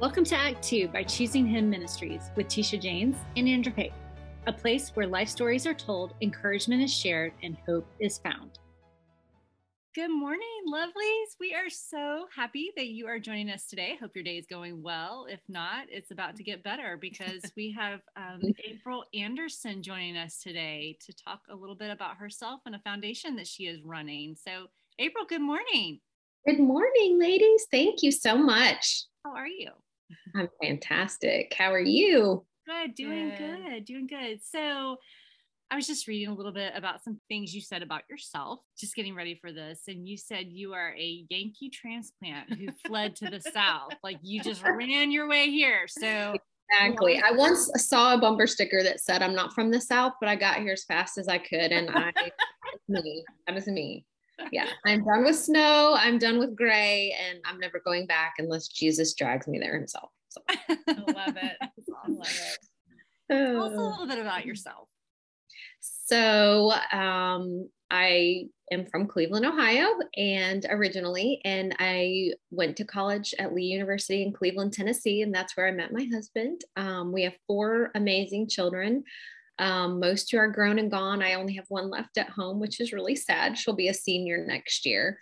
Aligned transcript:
Welcome 0.00 0.24
to 0.24 0.36
Act 0.36 0.60
Two 0.60 0.88
by 0.88 1.04
Choosing 1.04 1.46
Him 1.46 1.70
Ministries 1.70 2.30
with 2.34 2.48
Tisha 2.48 2.80
James 2.80 3.16
and 3.36 3.48
Andrew 3.48 3.72
Pate, 3.72 3.92
a 4.48 4.52
place 4.52 4.90
where 4.90 5.06
life 5.06 5.28
stories 5.28 5.68
are 5.68 5.74
told, 5.74 6.14
encouragement 6.20 6.82
is 6.82 6.92
shared, 6.92 7.32
and 7.44 7.56
hope 7.64 7.86
is 8.00 8.18
found. 8.18 8.58
Good 9.94 10.10
morning, 10.10 10.48
lovelies. 10.68 11.36
We 11.38 11.54
are 11.54 11.70
so 11.70 12.26
happy 12.34 12.72
that 12.76 12.88
you 12.88 13.06
are 13.06 13.20
joining 13.20 13.50
us 13.50 13.66
today. 13.66 13.96
Hope 14.00 14.16
your 14.16 14.24
day 14.24 14.36
is 14.36 14.46
going 14.46 14.82
well. 14.82 15.26
If 15.30 15.40
not, 15.48 15.86
it's 15.88 16.10
about 16.10 16.34
to 16.36 16.42
get 16.42 16.64
better 16.64 16.98
because 17.00 17.42
we 17.56 17.70
have 17.78 18.00
um, 18.16 18.42
April 18.64 19.04
Anderson 19.14 19.80
joining 19.80 20.16
us 20.16 20.40
today 20.40 20.98
to 21.06 21.14
talk 21.14 21.42
a 21.48 21.54
little 21.54 21.76
bit 21.76 21.92
about 21.92 22.16
herself 22.16 22.62
and 22.66 22.74
a 22.74 22.80
foundation 22.80 23.36
that 23.36 23.46
she 23.46 23.66
is 23.68 23.80
running. 23.84 24.34
So, 24.34 24.66
April, 24.98 25.24
good 25.24 25.40
morning. 25.40 26.00
Good 26.44 26.58
morning, 26.58 27.20
ladies. 27.20 27.68
Thank 27.70 28.02
you 28.02 28.10
so 28.10 28.36
much. 28.36 29.04
How 29.24 29.34
are 29.36 29.46
you? 29.46 29.70
I'm 30.34 30.48
fantastic. 30.62 31.54
How 31.56 31.72
are 31.72 31.80
you? 31.80 32.44
Good, 32.66 32.94
doing 32.94 33.30
good. 33.30 33.64
good, 33.64 33.84
doing 33.84 34.06
good. 34.06 34.40
So, 34.42 34.98
I 35.70 35.76
was 35.76 35.86
just 35.86 36.06
reading 36.06 36.28
a 36.28 36.34
little 36.34 36.52
bit 36.52 36.72
about 36.76 37.02
some 37.02 37.18
things 37.28 37.54
you 37.54 37.60
said 37.60 37.82
about 37.82 38.02
yourself, 38.08 38.60
just 38.78 38.94
getting 38.94 39.14
ready 39.14 39.34
for 39.34 39.50
this. 39.50 39.82
And 39.88 40.06
you 40.06 40.16
said 40.16 40.46
you 40.48 40.72
are 40.74 40.94
a 40.96 41.24
Yankee 41.30 41.70
transplant 41.70 42.52
who 42.52 42.68
fled 42.86 43.16
to 43.16 43.30
the 43.30 43.40
South. 43.40 43.92
Like 44.02 44.18
you 44.22 44.42
just 44.42 44.62
ran 44.62 45.10
your 45.10 45.28
way 45.28 45.50
here. 45.50 45.86
So, 45.88 46.36
Exactly. 46.70 47.20
I 47.22 47.30
once 47.32 47.70
saw 47.76 48.14
a 48.14 48.18
bumper 48.18 48.46
sticker 48.46 48.82
that 48.82 49.00
said, 49.00 49.22
I'm 49.22 49.34
not 49.34 49.52
from 49.52 49.70
the 49.70 49.80
South, 49.80 50.14
but 50.20 50.28
I 50.28 50.36
got 50.36 50.58
here 50.58 50.72
as 50.72 50.84
fast 50.84 51.18
as 51.18 51.28
I 51.28 51.38
could. 51.38 51.72
And 51.72 51.90
I, 51.90 52.12
me. 52.88 53.24
That 53.46 53.54
was 53.54 53.66
me. 53.66 54.04
Yeah. 54.52 54.68
I'm 54.84 55.04
done 55.04 55.24
with 55.24 55.36
snow. 55.36 55.94
I'm 55.96 56.18
done 56.18 56.38
with 56.38 56.56
gray. 56.56 57.16
And 57.18 57.38
I'm 57.44 57.58
never 57.58 57.80
going 57.80 58.06
back 58.06 58.34
unless 58.38 58.68
Jesus 58.68 59.14
drags 59.14 59.46
me 59.46 59.58
there 59.58 59.76
himself. 59.76 60.10
So. 60.28 60.40
I 60.48 60.54
love 60.88 61.36
it. 61.36 61.56
I 61.60 62.08
love 62.08 62.26
it. 62.26 62.58
Tell 63.30 63.64
us 63.64 63.72
a 63.72 63.80
little 63.80 64.06
bit 64.06 64.18
about 64.18 64.44
yourself. 64.44 64.88
So 65.80 66.72
um, 66.92 67.68
I 67.90 68.46
am 68.70 68.86
from 68.86 69.06
Cleveland, 69.06 69.46
Ohio, 69.46 69.86
and 70.16 70.66
originally, 70.68 71.40
and 71.44 71.74
I 71.78 72.32
went 72.50 72.76
to 72.78 72.84
college 72.84 73.34
at 73.38 73.54
Lee 73.54 73.64
University 73.64 74.22
in 74.22 74.32
Cleveland, 74.32 74.72
Tennessee, 74.72 75.22
and 75.22 75.34
that's 75.34 75.56
where 75.56 75.66
I 75.66 75.70
met 75.70 75.92
my 75.92 76.06
husband. 76.12 76.62
Um, 76.76 77.12
we 77.12 77.22
have 77.22 77.34
four 77.46 77.90
amazing 77.94 78.48
children. 78.48 79.04
Um, 79.58 80.00
most 80.00 80.30
who 80.30 80.38
are 80.38 80.48
grown 80.48 80.78
and 80.78 80.90
gone. 80.90 81.22
I 81.22 81.34
only 81.34 81.54
have 81.54 81.66
one 81.68 81.88
left 81.88 82.18
at 82.18 82.28
home, 82.28 82.58
which 82.58 82.80
is 82.80 82.92
really 82.92 83.14
sad. 83.14 83.56
She'll 83.56 83.74
be 83.74 83.88
a 83.88 83.94
senior 83.94 84.44
next 84.44 84.84
year. 84.84 85.20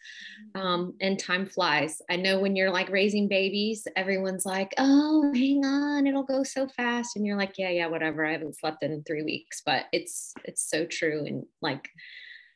Um, 0.54 0.94
and 1.00 1.18
time 1.18 1.44
flies. 1.44 2.00
I 2.10 2.16
know 2.16 2.40
when 2.40 2.56
you're 2.56 2.70
like 2.70 2.88
raising 2.88 3.28
babies, 3.28 3.86
everyone's 3.94 4.46
like, 4.46 4.72
oh, 4.78 5.30
hang 5.34 5.64
on, 5.64 6.06
it'll 6.06 6.22
go 6.22 6.42
so 6.44 6.66
fast. 6.66 7.16
And 7.16 7.26
you're 7.26 7.36
like, 7.36 7.58
yeah, 7.58 7.70
yeah, 7.70 7.88
whatever. 7.88 8.24
I 8.24 8.32
haven't 8.32 8.58
slept 8.58 8.82
in 8.82 9.02
three 9.04 9.22
weeks, 9.22 9.62
but 9.64 9.84
it's 9.92 10.32
it's 10.44 10.68
so 10.68 10.86
true. 10.86 11.26
And 11.26 11.44
like 11.60 11.90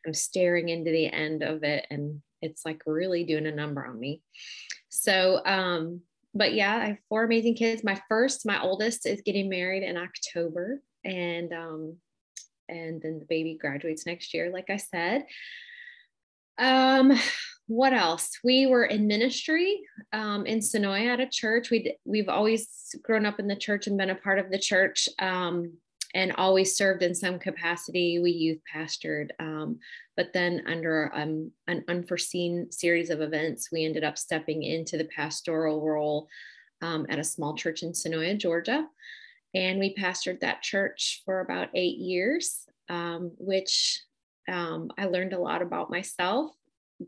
I'm 0.06 0.14
staring 0.14 0.70
into 0.70 0.90
the 0.90 1.06
end 1.06 1.42
of 1.42 1.62
it 1.62 1.86
and 1.90 2.22
it's 2.40 2.64
like 2.64 2.82
really 2.86 3.24
doing 3.24 3.46
a 3.46 3.54
number 3.54 3.84
on 3.84 3.98
me. 3.98 4.22
So 4.88 5.42
um, 5.44 6.00
but 6.36 6.54
yeah, 6.54 6.76
I 6.76 6.86
have 6.88 6.98
four 7.08 7.24
amazing 7.24 7.54
kids. 7.54 7.82
My 7.82 8.00
first, 8.08 8.46
my 8.46 8.60
oldest 8.60 9.06
is 9.06 9.22
getting 9.22 9.48
married 9.48 9.82
in 9.82 9.96
October 9.96 10.82
and 11.06 11.52
um, 11.52 11.96
and 12.68 13.00
then 13.00 13.20
the 13.20 13.26
baby 13.26 13.56
graduates 13.58 14.06
next 14.06 14.34
year, 14.34 14.50
like 14.52 14.70
I 14.70 14.76
said. 14.76 15.24
Um, 16.58 17.12
what 17.68 17.92
else? 17.92 18.38
We 18.44 18.66
were 18.66 18.84
in 18.84 19.06
ministry 19.06 19.80
um, 20.12 20.46
in 20.46 20.58
Senoia 20.58 21.14
at 21.14 21.20
a 21.20 21.28
church. 21.28 21.70
We 21.70 21.96
we've 22.04 22.28
always 22.28 22.68
grown 23.02 23.24
up 23.24 23.40
in 23.40 23.46
the 23.46 23.56
church 23.56 23.86
and 23.86 23.96
been 23.96 24.10
a 24.10 24.16
part 24.16 24.38
of 24.38 24.50
the 24.50 24.58
church, 24.58 25.08
um, 25.18 25.72
and 26.14 26.32
always 26.32 26.76
served 26.76 27.02
in 27.02 27.14
some 27.14 27.38
capacity. 27.38 28.18
We 28.18 28.32
youth 28.32 28.60
pastored, 28.72 29.30
um, 29.38 29.78
but 30.16 30.32
then 30.32 30.62
under 30.66 31.12
um, 31.14 31.50
an 31.66 31.84
unforeseen 31.88 32.70
series 32.70 33.10
of 33.10 33.20
events, 33.20 33.70
we 33.70 33.84
ended 33.84 34.04
up 34.04 34.18
stepping 34.18 34.62
into 34.62 34.96
the 34.96 35.08
pastoral 35.16 35.84
role 35.84 36.28
um, 36.82 37.06
at 37.08 37.18
a 37.18 37.24
small 37.24 37.54
church 37.54 37.82
in 37.82 37.92
Senoia, 37.92 38.38
Georgia. 38.38 38.86
And 39.56 39.78
we 39.78 39.94
pastored 39.94 40.40
that 40.40 40.62
church 40.62 41.22
for 41.24 41.40
about 41.40 41.68
eight 41.74 41.96
years, 41.96 42.66
um, 42.90 43.32
which 43.38 44.02
um, 44.48 44.90
I 44.98 45.06
learned 45.06 45.32
a 45.32 45.40
lot 45.40 45.62
about 45.62 45.90
myself, 45.90 46.50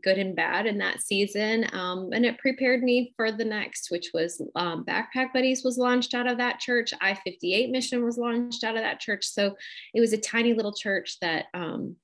good 0.01 0.17
and 0.17 0.35
bad, 0.35 0.65
in 0.65 0.79
that 0.79 0.99
season. 0.99 1.67
Um, 1.73 2.09
and 2.11 2.25
it 2.25 2.39
prepared 2.39 2.81
me 2.81 3.13
for 3.15 3.31
the 3.31 3.45
next, 3.45 3.91
which 3.91 4.09
was 4.15 4.41
um, 4.55 4.83
Backpack 4.83 5.31
Buddies 5.31 5.63
was 5.63 5.77
launched 5.77 6.15
out 6.15 6.25
of 6.25 6.39
that 6.39 6.59
church. 6.59 6.91
I 6.99 7.13
58 7.13 7.69
Mission 7.69 8.03
was 8.03 8.17
launched 8.17 8.63
out 8.63 8.75
of 8.75 8.81
that 8.81 8.99
church. 8.99 9.27
So 9.27 9.55
it 9.93 9.99
was 9.99 10.13
a 10.13 10.17
tiny 10.17 10.55
little 10.55 10.73
church 10.73 11.17
that 11.21 11.45
um, 11.53 11.97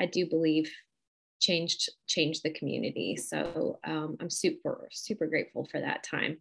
I 0.00 0.06
do 0.06 0.26
believe 0.26 0.72
changed 1.40 1.88
changed 2.08 2.42
the 2.42 2.52
community. 2.52 3.16
So 3.16 3.78
um, 3.84 4.16
I'm 4.20 4.30
super 4.30 4.88
super 4.90 5.28
grateful 5.28 5.68
for 5.70 5.80
that 5.80 6.02
time. 6.02 6.38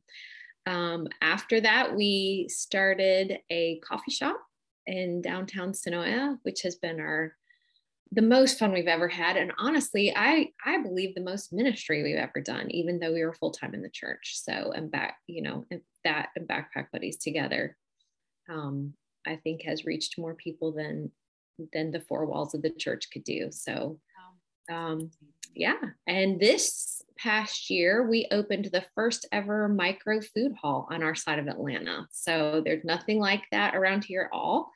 Um, 0.65 1.07
after 1.21 1.59
that, 1.61 1.95
we 1.95 2.47
started 2.49 3.39
a 3.49 3.79
coffee 3.79 4.11
shop 4.11 4.39
in 4.87 5.21
downtown 5.21 5.71
Senoia, 5.71 6.37
which 6.43 6.61
has 6.61 6.75
been 6.75 6.99
our 6.99 7.35
the 8.11 8.21
most 8.21 8.59
fun 8.59 8.71
we've 8.71 8.87
ever 8.87 9.07
had. 9.07 9.37
And 9.37 9.51
honestly 9.57 10.13
i 10.15 10.49
i 10.63 10.81
believe 10.81 11.15
the 11.15 11.21
most 11.21 11.51
ministry 11.51 12.03
we've 12.03 12.15
ever 12.15 12.41
done 12.41 12.69
even 12.69 12.99
though 12.99 13.11
we 13.11 13.23
were 13.23 13.33
full-time 13.33 13.73
in 13.73 13.81
the 13.81 13.89
church. 13.89 14.33
So 14.35 14.71
and 14.75 14.91
back 14.91 15.17
you 15.27 15.41
know 15.41 15.65
that 16.03 16.29
and 16.35 16.47
backpack 16.47 16.91
buddies 16.91 17.17
together 17.17 17.75
um, 18.49 18.93
i 19.25 19.37
think 19.37 19.63
has 19.63 19.85
reached 19.85 20.19
more 20.19 20.35
people 20.35 20.73
than 20.73 21.11
than 21.71 21.91
the 21.91 22.01
four 22.01 22.25
walls 22.25 22.53
of 22.53 22.61
the 22.61 22.69
church 22.69 23.09
could 23.11 23.23
do. 23.23 23.49
So 23.51 23.99
um, 24.71 25.09
yeah 25.55 25.75
and 26.07 26.39
this 26.39 26.93
past 27.23 27.69
year, 27.69 28.07
we 28.07 28.27
opened 28.31 28.65
the 28.65 28.83
first 28.95 29.25
ever 29.31 29.69
micro 29.69 30.19
food 30.19 30.53
hall 30.61 30.87
on 30.91 31.01
our 31.01 31.15
side 31.15 31.39
of 31.39 31.47
Atlanta. 31.47 32.07
So 32.11 32.61
there's 32.65 32.83
nothing 32.83 33.19
like 33.19 33.43
that 33.51 33.75
around 33.75 34.03
here 34.03 34.29
at 34.31 34.35
all. 34.35 34.71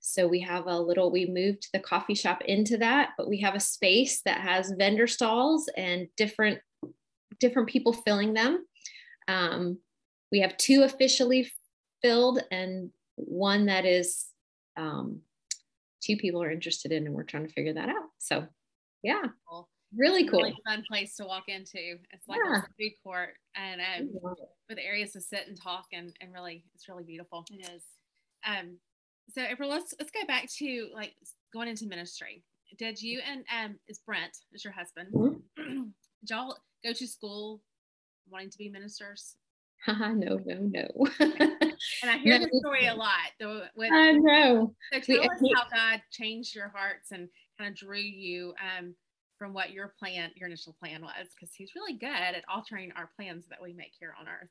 So 0.00 0.28
we 0.28 0.40
have 0.40 0.66
a 0.66 0.78
little, 0.78 1.10
we 1.10 1.26
moved 1.26 1.68
the 1.72 1.80
coffee 1.80 2.14
shop 2.14 2.42
into 2.44 2.78
that, 2.78 3.10
but 3.18 3.28
we 3.28 3.40
have 3.40 3.56
a 3.56 3.60
space 3.60 4.22
that 4.24 4.40
has 4.40 4.72
vendor 4.78 5.06
stalls 5.06 5.68
and 5.76 6.08
different 6.16 6.60
different 7.40 7.68
people 7.68 7.92
filling 7.92 8.34
them. 8.34 8.64
Um, 9.28 9.78
we 10.32 10.40
have 10.40 10.56
two 10.56 10.82
officially 10.82 11.50
filled 12.02 12.40
and 12.50 12.90
one 13.16 13.66
that 13.66 13.84
is 13.84 14.26
um, 14.76 15.20
two 16.02 16.16
people 16.16 16.42
are 16.42 16.50
interested 16.50 16.90
in, 16.90 17.06
and 17.06 17.14
we're 17.14 17.22
trying 17.22 17.46
to 17.46 17.52
figure 17.52 17.74
that 17.74 17.88
out. 17.88 18.06
So 18.18 18.46
yeah. 19.02 19.22
Cool 19.48 19.68
really 19.96 20.28
cool. 20.28 20.42
Really 20.42 20.56
fun 20.66 20.84
place 20.88 21.16
to 21.16 21.24
walk 21.24 21.44
into. 21.48 21.98
It's 22.12 22.28
like 22.28 22.40
yeah. 22.44 22.58
a 22.58 22.62
food 22.78 22.92
court 23.02 23.34
and 23.54 23.80
um, 23.80 24.34
with 24.68 24.78
areas 24.78 25.12
to 25.12 25.20
sit 25.20 25.46
and 25.48 25.60
talk 25.60 25.86
and, 25.92 26.14
and 26.20 26.32
really 26.32 26.64
it's 26.74 26.88
really 26.88 27.04
beautiful. 27.04 27.44
It 27.50 27.68
is. 27.70 27.82
Um 28.46 28.78
so 29.30 29.42
April, 29.42 29.68
let's 29.68 29.94
let's 29.98 30.10
go 30.10 30.26
back 30.26 30.48
to 30.58 30.88
like 30.94 31.14
going 31.52 31.68
into 31.68 31.86
ministry. 31.86 32.42
Did 32.78 33.00
you 33.00 33.20
and 33.28 33.44
um 33.56 33.78
is 33.88 34.00
Brent 34.04 34.36
is 34.52 34.64
your 34.64 34.72
husband? 34.72 35.08
Mm-hmm. 35.12 35.82
Did 36.20 36.30
y'all 36.30 36.56
go 36.84 36.92
to 36.92 37.06
school 37.06 37.60
wanting 38.30 38.50
to 38.50 38.58
be 38.58 38.68
ministers? 38.68 39.36
no, 39.88 40.14
no, 40.16 40.38
no. 40.44 40.88
and 41.20 42.10
I 42.10 42.18
hear 42.18 42.38
no. 42.38 42.46
the 42.46 42.58
story 42.58 42.86
a 42.86 42.94
lot. 42.94 43.30
Though, 43.38 43.62
with, 43.76 43.92
I 43.92 44.12
know. 44.12 44.74
So 44.92 44.98
tell 44.98 45.20
we, 45.20 45.28
us 45.28 45.40
how 45.54 45.62
God 45.72 46.02
changed 46.10 46.56
your 46.56 46.68
hearts 46.68 47.12
and 47.12 47.28
kind 47.58 47.70
of 47.70 47.76
drew 47.76 47.98
you 47.98 48.54
um, 48.78 48.94
from 49.38 49.52
what 49.52 49.70
your 49.72 49.94
plan, 49.98 50.30
your 50.36 50.48
initial 50.48 50.74
plan 50.78 51.02
was, 51.02 51.28
because 51.34 51.54
he's 51.54 51.74
really 51.74 51.94
good 51.94 52.08
at 52.08 52.44
altering 52.52 52.92
our 52.96 53.10
plans 53.16 53.46
that 53.50 53.62
we 53.62 53.72
make 53.72 53.92
here 53.98 54.14
on 54.18 54.26
earth. 54.28 54.48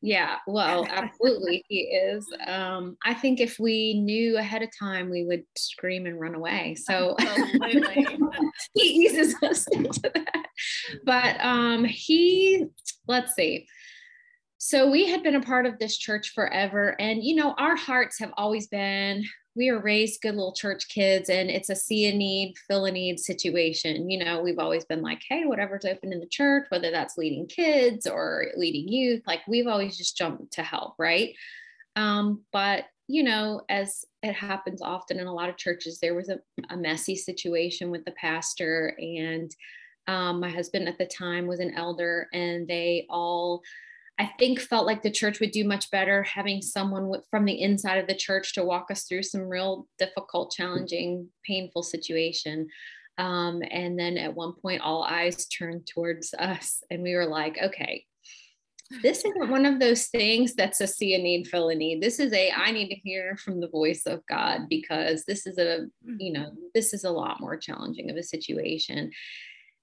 Yeah, 0.00 0.36
well, 0.46 0.86
absolutely, 0.88 1.64
he 1.68 1.80
is. 1.80 2.24
Um, 2.46 2.96
I 3.04 3.14
think 3.14 3.40
if 3.40 3.58
we 3.58 3.94
knew 3.94 4.38
ahead 4.38 4.62
of 4.62 4.68
time, 4.78 5.10
we 5.10 5.24
would 5.24 5.42
scream 5.56 6.06
and 6.06 6.20
run 6.20 6.36
away. 6.36 6.76
So 6.76 7.16
he 8.74 8.80
eases 8.80 9.34
us 9.42 9.66
into 9.72 10.08
that. 10.14 10.46
But 11.04 11.44
um, 11.44 11.84
he, 11.84 12.66
let's 13.08 13.34
see. 13.34 13.66
So 14.58 14.88
we 14.88 15.08
had 15.08 15.24
been 15.24 15.34
a 15.34 15.40
part 15.40 15.66
of 15.66 15.78
this 15.80 15.96
church 15.96 16.32
forever, 16.32 16.94
and 17.00 17.22
you 17.24 17.34
know, 17.34 17.54
our 17.58 17.76
hearts 17.76 18.20
have 18.20 18.32
always 18.36 18.68
been 18.68 19.24
we 19.58 19.68
are 19.70 19.80
raised 19.80 20.22
good 20.22 20.36
little 20.36 20.52
church 20.52 20.88
kids 20.88 21.28
and 21.28 21.50
it's 21.50 21.68
a 21.68 21.74
see 21.74 22.06
a 22.06 22.14
need, 22.14 22.54
fill 22.68 22.84
a 22.84 22.92
need 22.92 23.18
situation. 23.18 24.08
You 24.08 24.24
know, 24.24 24.40
we've 24.40 24.60
always 24.60 24.84
been 24.84 25.02
like, 25.02 25.20
hey, 25.28 25.46
whatever's 25.46 25.84
open 25.84 26.12
in 26.12 26.20
the 26.20 26.28
church, 26.28 26.66
whether 26.68 26.92
that's 26.92 27.18
leading 27.18 27.48
kids 27.48 28.06
or 28.06 28.46
leading 28.56 28.86
youth, 28.86 29.22
like 29.26 29.40
we've 29.48 29.66
always 29.66 29.98
just 29.98 30.16
jumped 30.16 30.52
to 30.52 30.62
help, 30.62 30.94
right? 30.96 31.34
Um, 31.96 32.42
but 32.52 32.84
you 33.08 33.24
know, 33.24 33.62
as 33.68 34.04
it 34.22 34.34
happens 34.34 34.80
often 34.80 35.18
in 35.18 35.26
a 35.26 35.34
lot 35.34 35.48
of 35.48 35.56
churches, 35.56 35.98
there 35.98 36.14
was 36.14 36.28
a, 36.28 36.38
a 36.70 36.76
messy 36.76 37.16
situation 37.16 37.90
with 37.90 38.04
the 38.04 38.12
pastor 38.12 38.94
and 38.98 39.50
um, 40.06 40.38
my 40.40 40.50
husband 40.50 40.88
at 40.88 40.98
the 40.98 41.06
time 41.06 41.48
was 41.48 41.58
an 41.58 41.74
elder 41.74 42.28
and 42.32 42.68
they 42.68 43.06
all 43.10 43.62
I 44.18 44.26
think 44.38 44.58
felt 44.58 44.86
like 44.86 45.02
the 45.02 45.10
church 45.10 45.38
would 45.38 45.52
do 45.52 45.64
much 45.64 45.90
better 45.90 46.24
having 46.24 46.60
someone 46.60 47.12
from 47.30 47.44
the 47.44 47.62
inside 47.62 47.98
of 47.98 48.08
the 48.08 48.16
church 48.16 48.54
to 48.54 48.64
walk 48.64 48.90
us 48.90 49.04
through 49.04 49.22
some 49.22 49.42
real 49.42 49.86
difficult, 49.98 50.50
challenging, 50.50 51.28
painful 51.46 51.84
situation. 51.84 52.68
Um, 53.16 53.62
and 53.70 53.98
then 53.98 54.18
at 54.18 54.34
one 54.34 54.54
point, 54.54 54.82
all 54.82 55.04
eyes 55.04 55.46
turned 55.46 55.86
towards 55.86 56.34
us, 56.34 56.82
and 56.90 57.02
we 57.02 57.14
were 57.14 57.26
like, 57.26 57.58
okay, 57.62 58.04
this 59.02 59.18
isn't 59.18 59.50
one 59.50 59.66
of 59.66 59.78
those 59.78 60.06
things 60.06 60.54
that's 60.54 60.80
a 60.80 60.86
see 60.86 61.14
a 61.14 61.18
need, 61.18 61.46
fill 61.46 61.68
a 61.68 61.74
need. 61.74 62.02
This 62.02 62.18
is 62.18 62.32
a 62.32 62.50
I 62.50 62.70
need 62.70 62.88
to 62.88 62.94
hear 62.94 63.36
from 63.36 63.60
the 63.60 63.68
voice 63.68 64.04
of 64.06 64.24
God 64.26 64.62
because 64.68 65.24
this 65.26 65.46
is 65.46 65.58
a, 65.58 65.86
you 66.04 66.32
know, 66.32 66.52
this 66.74 66.94
is 66.94 67.04
a 67.04 67.10
lot 67.10 67.40
more 67.40 67.56
challenging 67.56 68.10
of 68.10 68.16
a 68.16 68.22
situation. 68.22 69.10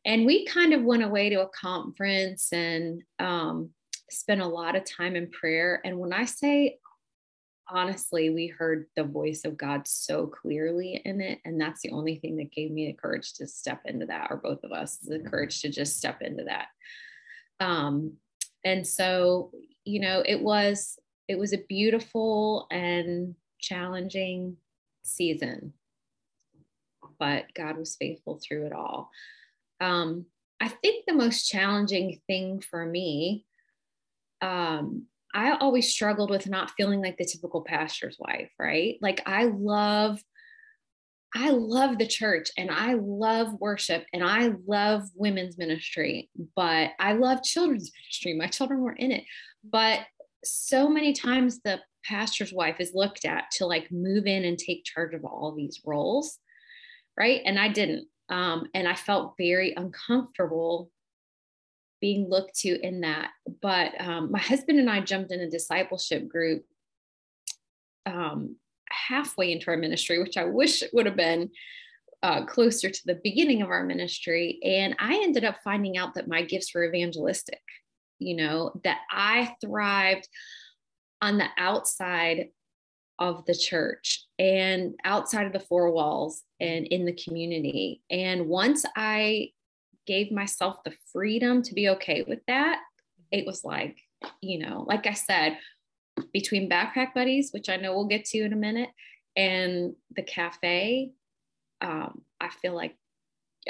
And 0.06 0.26
we 0.26 0.46
kind 0.46 0.74
of 0.74 0.84
went 0.84 1.04
away 1.04 1.30
to 1.30 1.42
a 1.42 1.50
conference 1.50 2.52
and 2.52 3.04
um, 3.20 3.72
spent 4.10 4.42
a 4.42 4.48
lot 4.48 4.75
of 4.75 4.86
time 4.86 5.16
in 5.16 5.30
prayer. 5.30 5.81
And 5.84 6.00
when 6.00 6.13
I 6.13 6.25
say 6.25 6.78
honestly, 7.68 8.30
we 8.30 8.48
heard 8.48 8.86
the 8.96 9.04
voice 9.04 9.44
of 9.44 9.57
God 9.57 9.88
so 9.88 10.28
clearly 10.28 11.02
in 11.04 11.22
it. 11.22 11.40
And 11.46 11.60
that's 11.60 11.81
the 11.81 11.92
only 11.92 12.18
thing 12.18 12.38
that 12.38 12.52
gave 12.52 12.72
me 12.72 12.88
the 12.88 12.94
courage 12.94 13.34
to 13.36 13.48
step 13.48 13.81
into 13.86 14.06
that, 14.07 14.28
or 14.30 14.38
both 14.38 14.63
of 14.63 14.72
us, 14.72 14.98
the 14.98 15.19
courage 15.19 15.62
to 15.62 15.69
just 15.69 15.98
step 15.98 16.22
into 16.22 16.44
that. 16.44 16.68
Um, 17.60 18.13
and 18.63 18.86
so, 18.86 19.52
you 19.84 20.00
know, 20.00 20.24
it 20.25 20.42
was 20.42 20.98
it 21.28 21.40
was 21.40 21.54
a 21.54 21.66
beautiful 21.69 22.68
and 22.69 23.36
challenging 23.60 24.58
season, 25.04 25.74
but 27.19 27.46
God 27.56 27.78
was 27.78 27.96
faithful 27.96 28.40
through 28.44 28.68
it 28.68 28.74
all. 28.74 29.10
Um, 29.81 30.25
I 30.62 30.68
think 30.68 31.06
the 31.06 31.13
most 31.13 31.48
challenging 31.50 32.22
thing 32.28 32.62
for 32.62 32.86
me 32.86 33.46
um, 34.42 35.08
I 35.34 35.58
always 35.58 35.92
struggled 35.92 36.30
with 36.30 36.48
not 36.48 36.72
feeling 36.78 37.02
like 37.02 37.18
the 37.18 37.26
typical 37.26 37.62
pastor's 37.62 38.16
wife, 38.18 38.50
right? 38.58 38.98
Like 39.02 39.22
I 39.26 39.46
love, 39.46 40.22
I 41.34 41.50
love 41.50 41.98
the 41.98 42.08
church 42.08 42.48
and 42.58 42.72
I 42.72 42.94
love 42.94 43.54
worship 43.60 44.06
and 44.14 44.24
I 44.24 44.54
love 44.66 45.04
women's 45.14 45.58
ministry, 45.58 46.30
but 46.56 46.92
I 47.00 47.14
love 47.14 47.44
children's 47.44 47.92
ministry. 48.02 48.34
My 48.34 48.48
children 48.48 48.80
were 48.80 48.94
in 48.94 49.12
it. 49.12 49.26
But 49.70 50.00
so 50.46 50.88
many 50.88 51.12
times 51.12 51.60
the 51.60 51.82
pastor's 52.06 52.54
wife 52.54 52.78
is 52.80 52.94
looked 52.94 53.26
at 53.26 53.52
to 53.52 53.66
like 53.66 53.92
move 53.92 54.28
in 54.28 54.46
and 54.46 54.58
take 54.58 54.86
charge 54.86 55.14
of 55.14 55.26
all 55.26 55.54
these 55.54 55.82
roles, 55.86 56.40
right? 57.20 57.42
And 57.46 57.60
I 57.60 57.68
didn't. 57.68 58.08
Um, 58.30 58.68
and 58.74 58.88
I 58.88 58.96
felt 58.96 59.36
very 59.38 59.74
uncomfortable 59.76 60.90
being 62.06 62.30
looked 62.30 62.54
to 62.60 62.80
in 62.86 63.02
that. 63.02 63.31
But 63.63 64.00
um, 64.00 64.31
my 64.31 64.38
husband 64.38 64.78
and 64.78 64.92
I 64.92 65.00
jumped 65.02 65.31
in 65.31 65.40
a 65.40 65.50
discipleship 65.50 66.28
group 66.28 66.63
um, 68.06 68.57
halfway 68.92 69.52
into 69.52 69.72
our 69.72 69.78
ministry, 69.78 70.22
which 70.22 70.38
I 70.38 70.44
wish 70.46 70.84
it 70.84 70.92
would 70.94 71.07
have 71.07 71.16
been 71.16 71.50
uh, 72.22 72.46
closer 72.46 72.92
to 72.92 73.02
the 73.07 73.19
beginning 73.24 73.63
of 73.63 73.69
our 73.69 73.84
ministry. 73.84 74.60
And 74.63 74.96
I 75.00 75.16
ended 75.16 75.46
up 75.46 75.56
finding 75.63 75.98
out 75.98 76.13
that 76.13 76.28
my 76.28 76.44
gifts 76.44 76.75
were 76.75 76.86
evangelistic, 76.86 77.63
you 78.19 78.36
know, 78.36 78.80
that 78.84 79.00
I 79.10 79.56
thrived 79.60 80.30
on 81.24 81.40
the 81.40 81.48
outside 81.58 82.50
of 83.18 83.46
the 83.46 83.56
church 83.56 84.28
and 84.38 84.94
outside 85.04 85.48
of 85.48 85.54
the 85.54 85.60
four 85.60 85.90
walls 85.90 86.44
and 86.60 86.86
in 86.86 87.06
the 87.06 87.13
community. 87.13 88.04
And 88.12 88.46
once 88.46 88.86
I 88.96 89.54
gave 90.06 90.31
myself 90.31 90.84
the 90.84 90.94
freedom 91.12 91.62
to 91.63 91.74
be 91.74 91.90
okay 91.90 92.24
with 92.28 92.40
that, 92.48 92.80
it 93.31 93.46
was 93.46 93.63
like, 93.63 93.98
you 94.42 94.60
know, 94.60 94.86
like 94.88 95.07
I 95.07 95.13
said, 95.13 95.57
between 96.31 96.69
Backpack 96.69 97.13
Buddies, 97.13 97.52
which 97.52 97.69
I 97.69 97.75
know 97.78 97.94
we'll 97.94 98.07
get 98.07 98.25
to 98.25 98.40
in 98.40 98.54
a 98.54 98.57
minute, 98.57 98.90
and 99.36 99.96
the 100.16 100.24
cafe, 100.24 101.12
um, 101.81 102.22
I 102.40 102.50
feel 102.50 102.74
like 102.74 102.96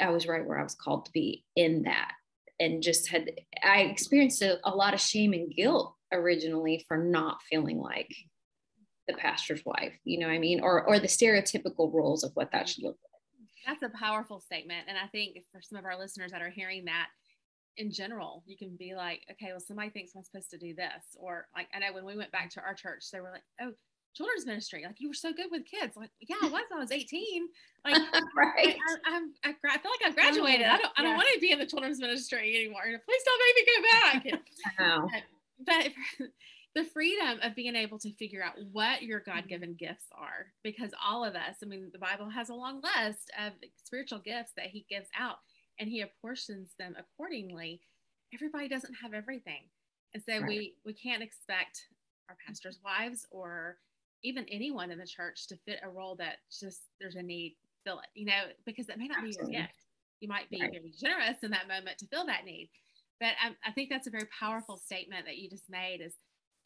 I 0.00 0.10
was 0.10 0.26
right 0.26 0.46
where 0.46 0.58
I 0.58 0.62
was 0.62 0.74
called 0.74 1.06
to 1.06 1.12
be 1.12 1.44
in 1.56 1.82
that. 1.82 2.12
And 2.58 2.82
just 2.82 3.08
had, 3.08 3.30
I 3.62 3.82
experienced 3.82 4.42
a, 4.42 4.58
a 4.64 4.74
lot 4.74 4.94
of 4.94 5.00
shame 5.00 5.32
and 5.32 5.52
guilt 5.54 5.94
originally 6.12 6.84
for 6.88 6.96
not 6.96 7.38
feeling 7.50 7.78
like 7.78 8.14
the 9.08 9.14
pastor's 9.14 9.62
wife, 9.64 9.92
you 10.04 10.18
know 10.18 10.26
what 10.26 10.34
I 10.34 10.38
mean? 10.38 10.60
Or, 10.60 10.82
or 10.84 10.98
the 10.98 11.06
stereotypical 11.06 11.92
roles 11.92 12.24
of 12.24 12.32
what 12.34 12.52
that 12.52 12.68
should 12.68 12.84
look 12.84 12.96
that's 13.66 13.82
a 13.82 13.88
powerful 13.88 14.40
statement. 14.40 14.86
And 14.88 14.96
I 14.96 15.06
think 15.08 15.38
for 15.52 15.60
some 15.60 15.78
of 15.78 15.84
our 15.84 15.98
listeners 15.98 16.32
that 16.32 16.42
are 16.42 16.50
hearing 16.50 16.84
that 16.84 17.08
in 17.76 17.90
general, 17.90 18.42
you 18.46 18.56
can 18.56 18.76
be 18.76 18.94
like, 18.94 19.22
okay, 19.30 19.48
well, 19.50 19.60
somebody 19.60 19.90
thinks 19.90 20.12
I'm 20.16 20.22
supposed 20.22 20.50
to 20.50 20.58
do 20.58 20.74
this. 20.74 21.16
Or 21.18 21.48
like, 21.54 21.68
I 21.74 21.80
know 21.80 21.92
when 21.92 22.04
we 22.04 22.16
went 22.16 22.32
back 22.32 22.50
to 22.50 22.60
our 22.60 22.74
church, 22.74 23.10
they 23.12 23.20
were 23.20 23.30
like, 23.30 23.44
oh, 23.60 23.72
children's 24.16 24.46
ministry. 24.46 24.82
Like 24.84 24.96
you 24.98 25.08
were 25.08 25.14
so 25.14 25.32
good 25.32 25.48
with 25.50 25.66
kids. 25.66 25.96
Like, 25.96 26.10
yeah, 26.20 26.36
I 26.42 26.48
was. 26.48 26.62
I 26.74 26.78
was 26.78 26.90
18. 26.90 27.48
Like, 27.84 27.94
right. 28.36 28.76
I, 28.88 28.96
I, 29.04 29.20
I, 29.44 29.48
I, 29.50 29.78
feel 29.78 29.90
like 29.90 30.06
I've 30.06 30.14
graduated. 30.14 30.66
I 30.66 30.78
don't. 30.78 30.92
I 30.96 31.02
don't 31.02 31.10
yeah. 31.12 31.16
want 31.16 31.28
to 31.34 31.40
be 31.40 31.52
in 31.52 31.58
the 31.58 31.66
children's 31.66 32.00
ministry 32.00 32.56
anymore. 32.56 32.82
Please 32.82 33.22
don't 33.24 33.42
make 33.44 33.56
me 33.56 33.72
go 33.72 33.82
back. 33.92 34.40
but, 35.66 35.92
but 36.18 36.26
the 36.76 36.84
freedom 36.84 37.40
of 37.42 37.56
being 37.56 37.74
able 37.74 37.98
to 37.98 38.12
figure 38.12 38.44
out 38.44 38.52
what 38.70 39.02
your 39.02 39.20
God 39.20 39.38
mm-hmm. 39.38 39.48
given 39.48 39.74
gifts 39.74 40.04
are. 40.12 40.52
Because 40.62 40.90
all 41.02 41.24
of 41.24 41.34
us, 41.34 41.56
I 41.62 41.66
mean, 41.66 41.88
the 41.90 41.98
Bible 41.98 42.28
has 42.28 42.50
a 42.50 42.54
long 42.54 42.82
list 42.82 43.32
of 43.42 43.54
spiritual 43.82 44.18
gifts 44.18 44.52
that 44.56 44.66
He 44.66 44.84
gives 44.88 45.08
out 45.18 45.38
and 45.80 45.88
He 45.88 46.02
apportions 46.02 46.68
them 46.78 46.94
accordingly. 46.98 47.80
Everybody 48.34 48.68
doesn't 48.68 48.94
have 49.02 49.14
everything. 49.14 49.62
And 50.12 50.22
so 50.22 50.38
right. 50.38 50.46
we, 50.46 50.74
we 50.84 50.92
can't 50.92 51.22
expect 51.22 51.86
our 52.28 52.36
pastors' 52.46 52.78
wives 52.84 53.26
or 53.30 53.78
even 54.22 54.44
anyone 54.50 54.90
in 54.90 54.98
the 54.98 55.06
church 55.06 55.46
to 55.48 55.56
fit 55.64 55.80
a 55.82 55.88
role 55.88 56.14
that 56.16 56.36
just 56.60 56.82
there's 57.00 57.16
a 57.16 57.22
need, 57.22 57.56
fill 57.84 58.00
it, 58.00 58.08
you 58.14 58.26
know, 58.26 58.42
because 58.66 58.86
that 58.86 58.98
may 58.98 59.08
not 59.08 59.24
Absolutely. 59.24 59.46
be 59.46 59.56
your 59.56 59.62
gift. 59.62 59.78
You 60.20 60.28
might 60.28 60.50
be 60.50 60.60
right. 60.60 60.70
very 60.70 60.92
generous 60.98 61.42
in 61.42 61.50
that 61.52 61.68
moment 61.68 61.98
to 61.98 62.06
fill 62.06 62.26
that 62.26 62.44
need. 62.44 62.68
But 63.18 63.30
I, 63.42 63.52
I 63.66 63.72
think 63.72 63.88
that's 63.88 64.06
a 64.06 64.10
very 64.10 64.28
powerful 64.38 64.76
statement 64.76 65.24
that 65.24 65.38
you 65.38 65.48
just 65.48 65.70
made 65.70 66.00
is 66.02 66.14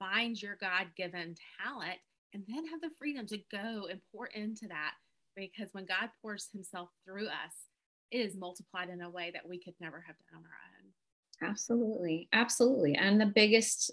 find 0.00 0.41
your 0.41 0.56
God 0.61 0.88
given 0.97 1.37
talent 1.62 1.99
and 2.35 2.43
then 2.49 2.67
have 2.67 2.81
the 2.81 2.91
freedom 2.99 3.26
to 3.26 3.38
go 3.52 3.87
and 3.88 4.00
pour 4.12 4.26
into 4.26 4.67
that. 4.69 4.94
Because 5.37 5.69
when 5.73 5.87
God 5.87 6.11
pours 6.20 6.49
himself 6.52 6.88
through 7.05 7.29
us, 7.29 7.55
it 8.11 8.19
is 8.19 8.37
multiplied 8.37 8.88
in 8.88 9.02
a 9.02 9.11
way 9.11 9.31
that 9.32 9.49
we 9.49 9.62
could 9.62 9.75
never 9.81 10.05
have 10.05 10.17
done 10.31 10.41
on 10.41 10.44
our 10.44 10.50
own. 10.81 11.50
Absolutely. 11.50 12.29
Absolutely. 12.32 12.94
And 12.97 13.20
the 13.20 13.26
biggest 13.26 13.92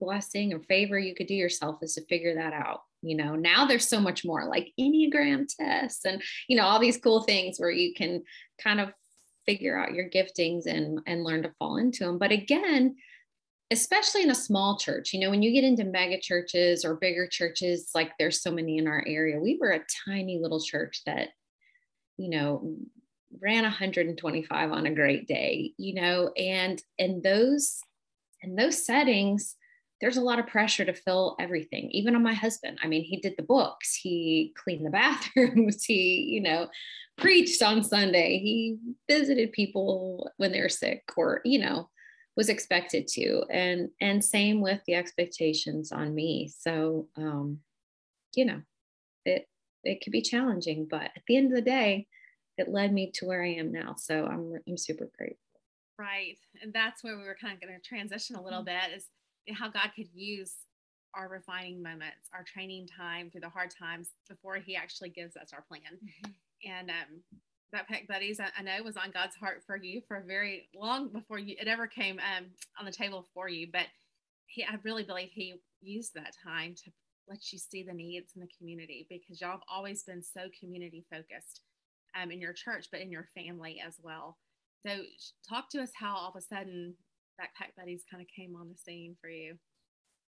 blessing 0.00 0.52
or 0.52 0.60
favor 0.60 0.98
you 0.98 1.14
could 1.14 1.28
do 1.28 1.34
yourself 1.34 1.78
is 1.82 1.94
to 1.94 2.04
figure 2.06 2.34
that 2.34 2.52
out. 2.52 2.80
You 3.02 3.16
know, 3.16 3.36
now 3.36 3.66
there's 3.66 3.88
so 3.88 4.00
much 4.00 4.24
more 4.24 4.46
like 4.46 4.72
Enneagram 4.78 5.46
tests 5.48 6.04
and, 6.04 6.22
you 6.48 6.56
know, 6.56 6.64
all 6.64 6.78
these 6.78 6.98
cool 6.98 7.22
things 7.22 7.58
where 7.58 7.70
you 7.70 7.94
can 7.94 8.22
kind 8.60 8.80
of 8.80 8.90
figure 9.46 9.78
out 9.78 9.94
your 9.94 10.08
giftings 10.08 10.66
and 10.66 11.00
and 11.06 11.24
learn 11.24 11.42
to 11.42 11.52
fall 11.58 11.76
into 11.76 12.04
them. 12.04 12.18
But 12.18 12.32
again, 12.32 12.96
especially 13.72 14.22
in 14.22 14.30
a 14.30 14.34
small 14.34 14.78
church. 14.78 15.12
You 15.12 15.20
know, 15.20 15.30
when 15.30 15.42
you 15.42 15.50
get 15.50 15.64
into 15.64 15.84
mega 15.84 16.20
churches 16.20 16.84
or 16.84 16.96
bigger 16.96 17.26
churches, 17.26 17.90
like 17.94 18.12
there's 18.18 18.42
so 18.42 18.50
many 18.50 18.78
in 18.78 18.86
our 18.86 19.02
area, 19.06 19.40
we 19.40 19.58
were 19.60 19.70
a 19.70 19.84
tiny 20.06 20.38
little 20.38 20.60
church 20.60 21.00
that, 21.06 21.30
you 22.18 22.28
know, 22.28 22.76
ran 23.40 23.62
125 23.62 24.72
on 24.72 24.86
a 24.86 24.94
great 24.94 25.26
day, 25.26 25.72
you 25.78 25.94
know, 25.94 26.30
and 26.36 26.82
in 26.98 27.22
those 27.22 27.80
in 28.42 28.56
those 28.56 28.84
settings, 28.84 29.56
there's 30.00 30.16
a 30.16 30.22
lot 30.22 30.40
of 30.40 30.48
pressure 30.48 30.84
to 30.84 30.92
fill 30.92 31.36
everything, 31.40 31.88
even 31.92 32.16
on 32.16 32.24
my 32.24 32.34
husband. 32.34 32.78
I 32.82 32.88
mean, 32.88 33.04
he 33.04 33.18
did 33.18 33.34
the 33.36 33.44
books, 33.44 33.94
he 33.94 34.52
cleaned 34.62 34.84
the 34.84 34.90
bathrooms, 35.36 35.84
he, 35.84 36.28
you 36.28 36.42
know, 36.42 36.68
preached 37.16 37.62
on 37.62 37.84
Sunday, 37.84 38.38
he 38.38 38.78
visited 39.08 39.52
people 39.52 40.30
when 40.36 40.52
they 40.52 40.60
were 40.60 40.68
sick, 40.68 41.04
or, 41.16 41.40
you 41.44 41.60
know, 41.60 41.88
was 42.36 42.48
expected 42.48 43.06
to 43.06 43.44
and 43.50 43.90
and 44.00 44.24
same 44.24 44.60
with 44.60 44.80
the 44.86 44.94
expectations 44.94 45.92
on 45.92 46.14
me. 46.14 46.50
So 46.58 47.08
um 47.16 47.58
you 48.34 48.44
know 48.44 48.62
it 49.24 49.48
it 49.84 50.00
could 50.02 50.12
be 50.12 50.22
challenging 50.22 50.86
but 50.90 51.10
at 51.16 51.22
the 51.26 51.36
end 51.36 51.48
of 51.48 51.56
the 51.56 51.62
day 51.62 52.06
it 52.58 52.68
led 52.68 52.92
me 52.92 53.10
to 53.14 53.26
where 53.26 53.42
i 53.42 53.48
am 53.48 53.72
now. 53.72 53.94
So 53.98 54.26
i'm 54.26 54.54
i'm 54.66 54.78
super 54.78 55.08
grateful. 55.16 55.38
Right. 55.98 56.38
And 56.62 56.72
that's 56.72 57.04
where 57.04 57.16
we 57.16 57.24
were 57.24 57.36
kind 57.40 57.54
of 57.54 57.60
going 57.60 57.78
to 57.78 57.88
transition 57.88 58.34
a 58.36 58.42
little 58.42 58.64
mm-hmm. 58.64 58.88
bit 58.88 58.96
is 58.96 59.06
how 59.54 59.68
god 59.68 59.90
could 59.94 60.08
use 60.14 60.54
our 61.14 61.28
refining 61.28 61.82
moments 61.82 62.30
our 62.32 62.44
training 62.44 62.86
time 62.86 63.30
through 63.30 63.42
the 63.42 63.48
hard 63.48 63.70
times 63.70 64.10
before 64.28 64.56
he 64.56 64.74
actually 64.74 65.10
gives 65.10 65.36
us 65.36 65.52
our 65.52 65.62
plan. 65.62 65.80
Mm-hmm. 65.82 66.70
and 66.70 66.90
um 66.90 67.42
Backpack 67.74 68.06
Buddies, 68.06 68.38
I, 68.38 68.48
I, 68.58 68.62
know 68.62 68.82
was 68.82 68.96
on 68.96 69.10
God's 69.12 69.36
heart 69.36 69.62
for 69.66 69.76
you 69.76 70.02
for 70.06 70.18
a 70.18 70.22
very 70.22 70.68
long 70.74 71.08
before 71.08 71.38
you 71.38 71.56
it 71.58 71.68
ever 71.68 71.86
came 71.86 72.18
um, 72.18 72.46
on 72.78 72.84
the 72.84 72.92
table 72.92 73.26
for 73.32 73.48
you. 73.48 73.68
But 73.72 73.86
he, 74.46 74.62
I 74.64 74.76
really 74.82 75.04
believe 75.04 75.30
he 75.32 75.54
used 75.80 76.14
that 76.14 76.34
time 76.44 76.74
to 76.84 76.90
let 77.28 77.52
you 77.52 77.58
see 77.58 77.82
the 77.82 77.94
needs 77.94 78.32
in 78.34 78.42
the 78.42 78.48
community 78.58 79.06
because 79.08 79.40
y'all 79.40 79.52
have 79.52 79.60
always 79.72 80.02
been 80.02 80.22
so 80.22 80.42
community 80.60 81.04
focused 81.10 81.62
um, 82.20 82.30
in 82.30 82.40
your 82.40 82.52
church, 82.52 82.88
but 82.92 83.00
in 83.00 83.10
your 83.10 83.28
family 83.34 83.80
as 83.84 83.94
well. 84.02 84.36
So 84.86 84.96
talk 85.48 85.70
to 85.70 85.80
us 85.80 85.90
how 85.94 86.14
all 86.14 86.28
of 86.28 86.36
a 86.36 86.42
sudden 86.42 86.94
backpack 87.40 87.76
buddies 87.76 88.04
kind 88.10 88.20
of 88.22 88.28
came 88.34 88.56
on 88.56 88.68
the 88.68 88.76
scene 88.76 89.16
for 89.20 89.30
you? 89.30 89.56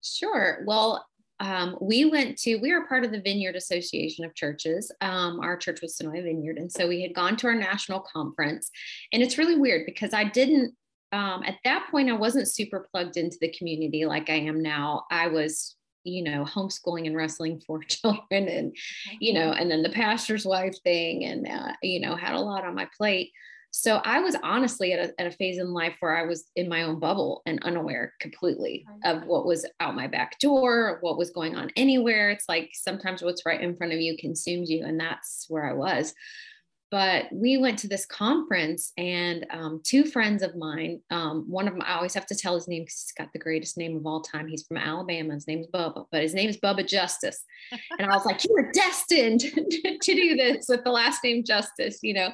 Sure. 0.01 0.63
Well, 0.65 1.05
um, 1.43 1.77
we 1.81 2.05
went 2.05 2.37
to, 2.39 2.55
we 2.55 2.71
were 2.71 2.87
part 2.87 3.03
of 3.03 3.11
the 3.11 3.19
Vineyard 3.19 3.57
Association 3.57 4.23
of 4.23 4.33
Churches. 4.33 4.89
Um, 5.01 5.41
our 5.41 5.57
church 5.57 5.81
was 5.81 5.97
Senoia 5.97 6.23
Vineyard. 6.23 6.57
And 6.57 6.71
so 6.71 6.87
we 6.87 7.01
had 7.01 7.13
gone 7.13 7.35
to 7.37 7.47
our 7.47 7.55
national 7.55 7.99
conference. 7.99 8.71
And 9.11 9.21
it's 9.21 9.37
really 9.37 9.57
weird 9.57 9.85
because 9.85 10.13
I 10.13 10.23
didn't, 10.23 10.73
um, 11.11 11.43
at 11.45 11.57
that 11.65 11.87
point, 11.91 12.09
I 12.09 12.13
wasn't 12.13 12.47
super 12.47 12.87
plugged 12.89 13.17
into 13.17 13.35
the 13.41 13.51
community 13.51 14.05
like 14.05 14.29
I 14.29 14.35
am 14.35 14.61
now. 14.61 15.03
I 15.11 15.27
was, 15.27 15.75
you 16.05 16.23
know, 16.23 16.45
homeschooling 16.45 17.07
and 17.07 17.15
wrestling 17.15 17.61
for 17.67 17.83
children 17.89 18.47
and, 18.47 18.73
you 19.19 19.33
know, 19.33 19.51
and 19.51 19.69
then 19.69 19.83
the 19.83 19.89
pastor's 19.89 20.45
wife 20.45 20.75
thing 20.85 21.25
and, 21.25 21.45
uh, 21.45 21.73
you 21.81 21.99
know, 21.99 22.15
had 22.15 22.35
a 22.35 22.39
lot 22.39 22.63
on 22.63 22.73
my 22.73 22.87
plate. 22.97 23.33
So 23.75 23.95
I 24.05 24.19
was 24.19 24.35
honestly 24.43 24.93
at 24.93 25.09
a, 25.09 25.19
at 25.19 25.25
a 25.25 25.35
phase 25.35 25.57
in 25.57 25.73
life 25.73 25.95
where 25.99 26.15
I 26.15 26.27
was 26.27 26.45
in 26.55 26.69
my 26.69 26.83
own 26.83 26.99
bubble 26.99 27.41
and 27.47 27.61
unaware 27.63 28.13
completely 28.21 28.87
of 29.03 29.25
what 29.25 29.47
was 29.47 29.65
out 29.79 29.95
my 29.95 30.05
back 30.05 30.37
door, 30.37 30.99
what 31.01 31.17
was 31.17 31.31
going 31.31 31.55
on 31.55 31.71
anywhere. 31.75 32.29
It's 32.29 32.47
like 32.47 32.69
sometimes 32.73 33.23
what's 33.23 33.47
right 33.47 33.59
in 33.59 33.75
front 33.75 33.91
of 33.91 33.99
you 33.99 34.15
consumes 34.15 34.69
you. 34.69 34.85
And 34.85 34.99
that's 34.99 35.47
where 35.49 35.67
I 35.67 35.73
was. 35.73 36.13
But 36.93 37.25
we 37.33 37.57
went 37.57 37.79
to 37.79 37.87
this 37.87 38.05
conference, 38.05 38.91
and 38.99 39.47
um, 39.49 39.81
two 39.83 40.05
friends 40.05 40.43
of 40.43 40.55
mine, 40.55 41.01
um, 41.09 41.43
one 41.49 41.67
of 41.67 41.73
them, 41.73 41.81
I 41.83 41.95
always 41.95 42.13
have 42.13 42.27
to 42.27 42.35
tell 42.35 42.53
his 42.53 42.67
name 42.67 42.83
because 42.83 43.01
he's 43.07 43.13
got 43.17 43.33
the 43.33 43.39
greatest 43.39 43.79
name 43.79 43.97
of 43.97 44.05
all 44.05 44.21
time. 44.21 44.47
He's 44.47 44.67
from 44.67 44.77
Alabama. 44.77 45.33
His 45.33 45.47
name 45.47 45.61
is 45.61 45.67
Bubba, 45.73 46.05
but 46.11 46.21
his 46.21 46.35
name 46.35 46.51
is 46.51 46.57
Bubba 46.57 46.87
Justice. 46.87 47.43
And 47.97 48.11
I 48.11 48.15
was 48.15 48.27
like, 48.27 48.43
You 48.43 48.51
were 48.53 48.71
destined 48.71 49.39
to 50.01 50.15
do 50.15 50.35
this 50.35 50.67
with 50.69 50.83
the 50.83 50.91
last 50.91 51.23
name 51.23 51.43
Justice, 51.43 51.97
you 52.03 52.13
know. 52.13 52.29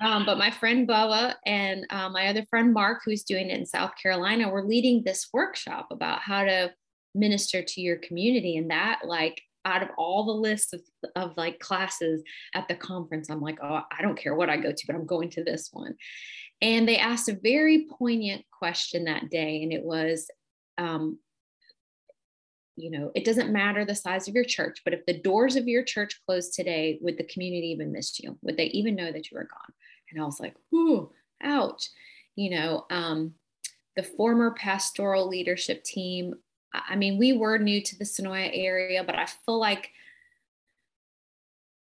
Um, 0.00 0.24
but 0.24 0.38
my 0.38 0.52
friend 0.52 0.86
Bubba 0.86 1.34
and 1.44 1.84
uh, 1.90 2.08
my 2.08 2.28
other 2.28 2.44
friend 2.48 2.72
Mark, 2.72 3.00
who's 3.04 3.24
doing 3.24 3.50
it 3.50 3.58
in 3.58 3.66
South 3.66 3.94
Carolina, 4.00 4.48
were 4.48 4.62
leading 4.62 5.02
this 5.02 5.26
workshop 5.32 5.88
about 5.90 6.20
how 6.20 6.44
to 6.44 6.72
minister 7.16 7.64
to 7.64 7.80
your 7.80 7.96
community. 7.96 8.58
And 8.58 8.70
that, 8.70 9.00
like, 9.04 9.42
out 9.64 9.82
of 9.82 9.88
all 9.98 10.24
the 10.24 10.32
lists 10.32 10.72
of, 10.72 10.80
of 11.16 11.36
like 11.36 11.58
classes 11.58 12.22
at 12.54 12.68
the 12.68 12.74
conference, 12.74 13.28
I'm 13.30 13.40
like, 13.40 13.58
oh, 13.62 13.82
I 13.90 14.02
don't 14.02 14.18
care 14.18 14.34
what 14.34 14.50
I 14.50 14.56
go 14.56 14.72
to, 14.72 14.86
but 14.86 14.96
I'm 14.96 15.06
going 15.06 15.30
to 15.30 15.44
this 15.44 15.70
one. 15.72 15.94
And 16.60 16.88
they 16.88 16.98
asked 16.98 17.28
a 17.28 17.38
very 17.40 17.86
poignant 17.98 18.44
question 18.50 19.04
that 19.04 19.30
day. 19.30 19.62
And 19.62 19.72
it 19.72 19.82
was, 19.82 20.30
um, 20.76 21.18
you 22.76 22.90
know, 22.90 23.10
it 23.14 23.24
doesn't 23.24 23.52
matter 23.52 23.84
the 23.84 23.94
size 23.94 24.28
of 24.28 24.34
your 24.34 24.44
church, 24.44 24.82
but 24.84 24.94
if 24.94 25.04
the 25.06 25.20
doors 25.20 25.56
of 25.56 25.66
your 25.66 25.82
church 25.82 26.20
closed 26.26 26.54
today, 26.54 26.98
would 27.02 27.18
the 27.18 27.24
community 27.24 27.68
even 27.68 27.92
miss 27.92 28.18
you? 28.20 28.38
Would 28.42 28.56
they 28.56 28.66
even 28.66 28.94
know 28.94 29.10
that 29.10 29.30
you 29.30 29.36
were 29.36 29.48
gone? 29.50 29.74
And 30.10 30.22
I 30.22 30.24
was 30.24 30.40
like, 30.40 30.54
ooh, 30.74 31.10
ouch. 31.42 31.88
You 32.36 32.50
know, 32.50 32.86
um, 32.90 33.34
the 33.96 34.04
former 34.04 34.52
pastoral 34.52 35.28
leadership 35.28 35.82
team, 35.82 36.34
I 36.72 36.96
mean, 36.96 37.18
we 37.18 37.32
were 37.32 37.58
new 37.58 37.82
to 37.82 37.98
the 37.98 38.04
Senoia 38.04 38.50
area, 38.52 39.02
but 39.04 39.16
I 39.16 39.26
feel 39.26 39.58
like 39.58 39.90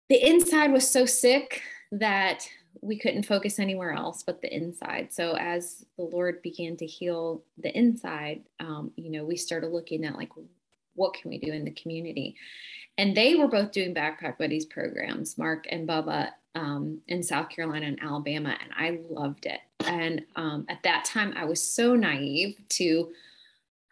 the 0.10 0.24
inside 0.28 0.72
was 0.72 0.90
so 0.90 1.06
sick 1.06 1.62
that 1.92 2.48
we 2.82 3.00
couldn't 3.00 3.24
focus 3.24 3.60
anywhere 3.60 3.94
else 3.94 4.24
but 4.24 4.42
the 4.42 4.54
inside. 4.54 5.13
So 5.13 5.38
as 5.38 5.86
the 5.98 6.04
Lord 6.04 6.42
began 6.42 6.75
to 6.78 6.86
heal 6.86 7.44
the 7.58 7.75
inside, 7.78 8.44
um, 8.60 8.92
you 8.96 9.10
know, 9.10 9.24
we 9.24 9.38
started 9.38 9.72
looking 9.72 10.04
at 10.04 10.16
like, 10.16 10.32
what 10.96 11.13
can 11.13 11.30
we 11.30 11.38
do 11.38 11.52
in 11.52 11.66
the 11.66 11.72
community? 11.72 12.36
And 12.98 13.16
they 13.16 13.36
were 13.36 13.48
both 13.48 13.72
doing 13.72 13.96
backpack 13.96 14.38
buddies 14.38 14.66
programs, 14.66 15.38
Mark 15.38 15.66
and 15.70 15.88
Bubba, 15.88 16.32
um, 16.56 17.00
in 17.08 17.24
South 17.24 17.50
Carolina 17.50 17.88
and 17.88 18.02
Alabama, 18.02 18.56
and 18.62 18.72
I 18.75 19.00
loved 19.10 19.48
it. 19.48 19.60
And 19.86 20.24
um, 20.36 20.66
at 20.70 20.84
that 20.84 21.06
time, 21.06 21.34
I 21.36 21.46
was 21.46 21.62
so 21.62 21.96
naive 21.96 22.62
to 22.70 23.12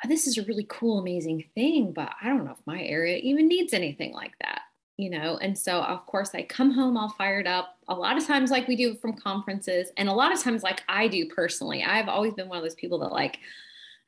Oh, 0.03 0.08
this 0.08 0.27
is 0.27 0.38
a 0.38 0.43
really 0.43 0.65
cool, 0.70 1.00
amazing 1.00 1.46
thing, 1.55 1.93
but 1.93 2.12
I 2.22 2.27
don't 2.29 2.46
know 2.46 2.51
if 2.51 2.65
my 2.65 2.81
area 2.81 3.17
even 3.17 3.48
needs 3.48 3.74
anything 3.74 4.13
like 4.13 4.34
that, 4.41 4.62
you 4.98 5.10
know. 5.10 5.38
And 5.38 5.58
so, 5.58 5.81
of 5.81 6.05
course, 6.05 6.31
I 6.34 6.43
come 6.43 6.72
home 6.72 6.98
all 6.98 7.10
fired 7.10 7.48
up. 7.48 7.77
A 7.88 7.93
lot 7.93 8.17
of 8.17 8.25
times, 8.25 8.51
like 8.51 8.67
we 8.67 8.75
do 8.75 8.96
from 8.96 9.13
conferences, 9.13 9.89
and 9.98 10.10
a 10.10 10.13
lot 10.13 10.34
of 10.34 10.41
times, 10.41 10.63
like 10.63 10.84
I 10.89 11.08
do 11.08 11.27
personally. 11.27 11.84
I've 11.84 12.10
always 12.10 12.34
been 12.34 12.50
one 12.50 12.58
of 12.58 12.63
those 12.63 12.75
people 12.75 13.00
that 13.00 13.12
like 13.12 13.39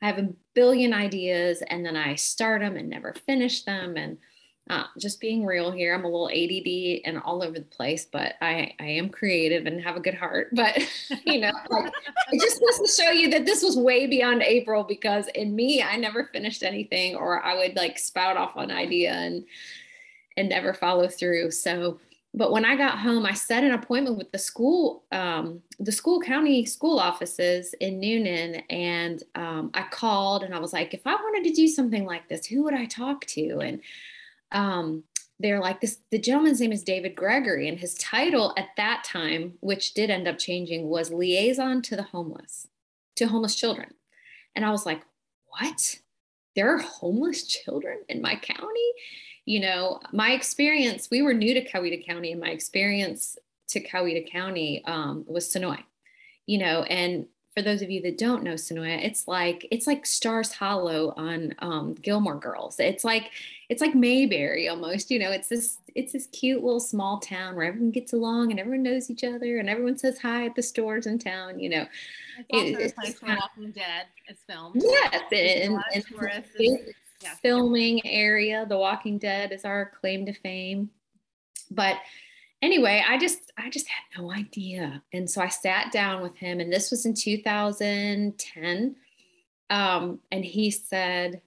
I 0.02 0.08
have 0.08 0.18
a 0.18 0.34
billion 0.54 0.94
ideas 0.94 1.64
and 1.68 1.86
then 1.86 1.96
I 1.96 2.16
start 2.16 2.62
them 2.62 2.76
and 2.76 2.90
never 2.90 3.14
finish 3.14 3.64
them 3.64 3.96
and 3.96 4.18
uh, 4.70 4.86
just 4.98 5.20
being 5.20 5.46
real 5.46 5.72
here, 5.72 5.94
I'm 5.94 6.06
a 6.06 6.10
little 6.10 6.30
ADD 6.30 7.02
and 7.06 7.22
all 7.24 7.44
over 7.44 7.60
the 7.60 7.66
place, 7.66 8.06
but 8.06 8.36
I, 8.42 8.74
I 8.80 8.86
am 8.86 9.10
creative 9.10 9.66
and 9.66 9.82
have 9.82 9.98
a 9.98 10.00
good 10.00 10.14
heart. 10.14 10.52
But, 10.64 10.78
you 11.26 11.42
know, 11.42 11.52
like, 11.70 11.92
it 12.32 12.42
just 12.42 12.62
goes 12.62 12.80
to 12.80 13.04
show 13.04 13.12
you 13.12 13.30
that 13.32 13.46
this 13.46 13.62
was 13.62 13.76
way 13.76 14.08
beyond 14.08 14.42
April 14.42 14.86
because 14.86 15.28
in 15.36 15.54
me, 15.54 15.84
I 15.84 15.98
never 15.98 16.30
finished 16.32 16.64
anything 16.64 17.16
or 17.16 17.44
I 17.44 17.56
would 17.56 17.76
like 17.76 18.00
spout 18.00 18.38
off 18.38 18.56
an 18.56 18.72
idea 18.72 19.12
and, 19.12 19.44
and 20.38 20.48
never 20.48 20.74
follow 20.74 21.10
through. 21.10 21.52
So, 21.52 22.00
but 22.34 22.54
when 22.54 22.64
I 22.64 22.78
got 22.78 22.98
home, 23.00 23.26
I 23.26 23.34
set 23.34 23.66
an 23.66 23.74
appointment 23.74 24.18
with 24.18 24.32
the 24.32 24.40
school, 24.40 25.04
um, 25.12 25.62
the 25.80 25.92
school 25.92 26.22
county 26.22 26.66
school 26.66 27.00
offices 27.00 27.76
in 27.82 28.00
Newnan. 28.00 28.64
And 28.70 29.22
um, 29.36 29.72
I 29.74 29.84
called 29.92 30.44
and 30.44 30.56
I 30.56 30.60
was 30.60 30.72
like, 30.72 30.94
if 30.94 31.06
I 31.06 31.16
wanted 31.16 31.50
to 31.50 31.54
do 31.54 31.68
something 31.68 32.06
like 32.06 32.30
this, 32.30 32.46
who 32.46 32.64
would 32.64 32.74
I 32.74 32.86
talk 32.86 33.26
to? 33.26 33.60
And 33.60 33.82
um, 34.54 35.04
they're 35.40 35.60
like 35.60 35.82
this 35.82 36.00
the 36.12 36.20
gentleman's 36.20 36.62
name 36.62 36.72
is 36.72 36.84
david 36.84 37.16
gregory 37.16 37.68
and 37.68 37.80
his 37.80 37.96
title 37.96 38.54
at 38.58 38.70
that 38.78 39.04
time 39.04 39.54
which 39.60 39.94
did 39.94 40.10
end 40.10 40.28
up 40.28 40.38
changing 40.38 40.88
was 40.88 41.12
liaison 41.12 41.82
to 41.82 41.96
the 41.96 42.04
homeless 42.04 42.68
to 43.16 43.28
homeless 43.28 43.56
children. 43.56 43.94
And 44.56 44.66
i 44.66 44.72
was 44.72 44.86
like 44.86 45.02
what? 45.48 46.00
There 46.56 46.74
are 46.74 46.80
homeless 46.80 47.44
children 47.44 48.00
in 48.10 48.22
my 48.22 48.36
county? 48.36 48.92
You 49.46 49.60
know 49.60 50.00
my 50.12 50.32
experience 50.32 51.10
we 51.12 51.22
were 51.22 51.34
new 51.34 51.54
to 51.54 51.68
coweta 51.68 52.06
county 52.06 52.32
and 52.32 52.42
my 52.42 52.50
experience 52.50 53.38
to 53.70 53.82
coweta 53.82 54.30
county 54.30 54.84
um, 54.86 55.26
was 55.28 55.48
Senoia. 55.48 55.84
You 56.46 56.60
know 56.60 56.84
and 56.84 57.26
for 57.54 57.62
those 57.62 57.84
of 57.84 57.92
you 57.92 58.02
that 58.02 58.18
don't 58.18 58.44
know 58.44 58.54
Senoia, 58.54 59.04
it's 59.04 59.28
like 59.28 59.68
it's 59.70 59.86
like 59.86 60.06
Stars 60.06 60.54
Hollow 60.54 61.14
on 61.18 61.54
um, 61.60 61.94
Gilmore 61.94 62.40
Girls. 62.40 62.80
It's 62.80 63.04
like 63.04 63.30
it's 63.74 63.82
like 63.82 63.96
Mayberry 63.96 64.70
almost. 64.70 65.10
You 65.10 65.18
know, 65.18 65.32
it's 65.32 65.48
this 65.48 65.80
it's 65.96 66.14
this 66.14 66.28
cute 66.28 66.64
little 66.64 66.80
small 66.80 67.18
town 67.18 67.56
where 67.56 67.66
everyone 67.66 67.90
gets 67.90 68.14
along 68.14 68.52
and 68.52 68.60
everyone 68.60 68.84
knows 68.84 69.10
each 69.10 69.24
other 69.24 69.58
and 69.58 69.68
everyone 69.68 69.98
says 69.98 70.20
hi 70.20 70.46
at 70.46 70.54
the 70.54 70.62
stores 70.62 71.08
in 71.08 71.18
town. 71.18 71.60
You 71.60 71.70
know, 71.70 71.86
it's, 72.50 72.80
it, 72.80 72.96
place 72.96 73.20
where 73.20 73.36
Walking 73.36 73.72
Dead 73.72 74.06
is 74.30 74.38
filmed. 74.48 74.76
Yes, 74.86 75.24
and, 75.32 75.74
and, 75.74 76.06
and 76.60 76.80
yeah. 77.20 77.34
filming 77.42 78.06
area. 78.06 78.68
The 78.70 78.78
Walking 78.78 79.18
Dead 79.18 79.52
is 79.52 79.66
our 79.66 79.92
claim 80.00 80.28
to 80.28 80.34
fame, 80.34 80.92
but 81.72 81.98
anyway, 82.62 83.04
I 83.08 83.18
just 83.18 83.52
I 83.58 83.72
just 83.72 83.88
had 83.88 84.22
no 84.22 84.32
idea. 84.32 85.02
And 85.14 85.28
so 85.28 85.42
I 85.42 85.50
sat 85.50 85.92
down 85.92 86.22
with 86.22 86.36
him 86.38 86.60
and 86.60 86.72
this 86.72 86.92
was 86.92 87.08
in 87.08 87.16
2010. 87.16 88.96
Um, 89.72 90.20
and 90.32 90.46
he 90.46 90.70
said 90.70 91.42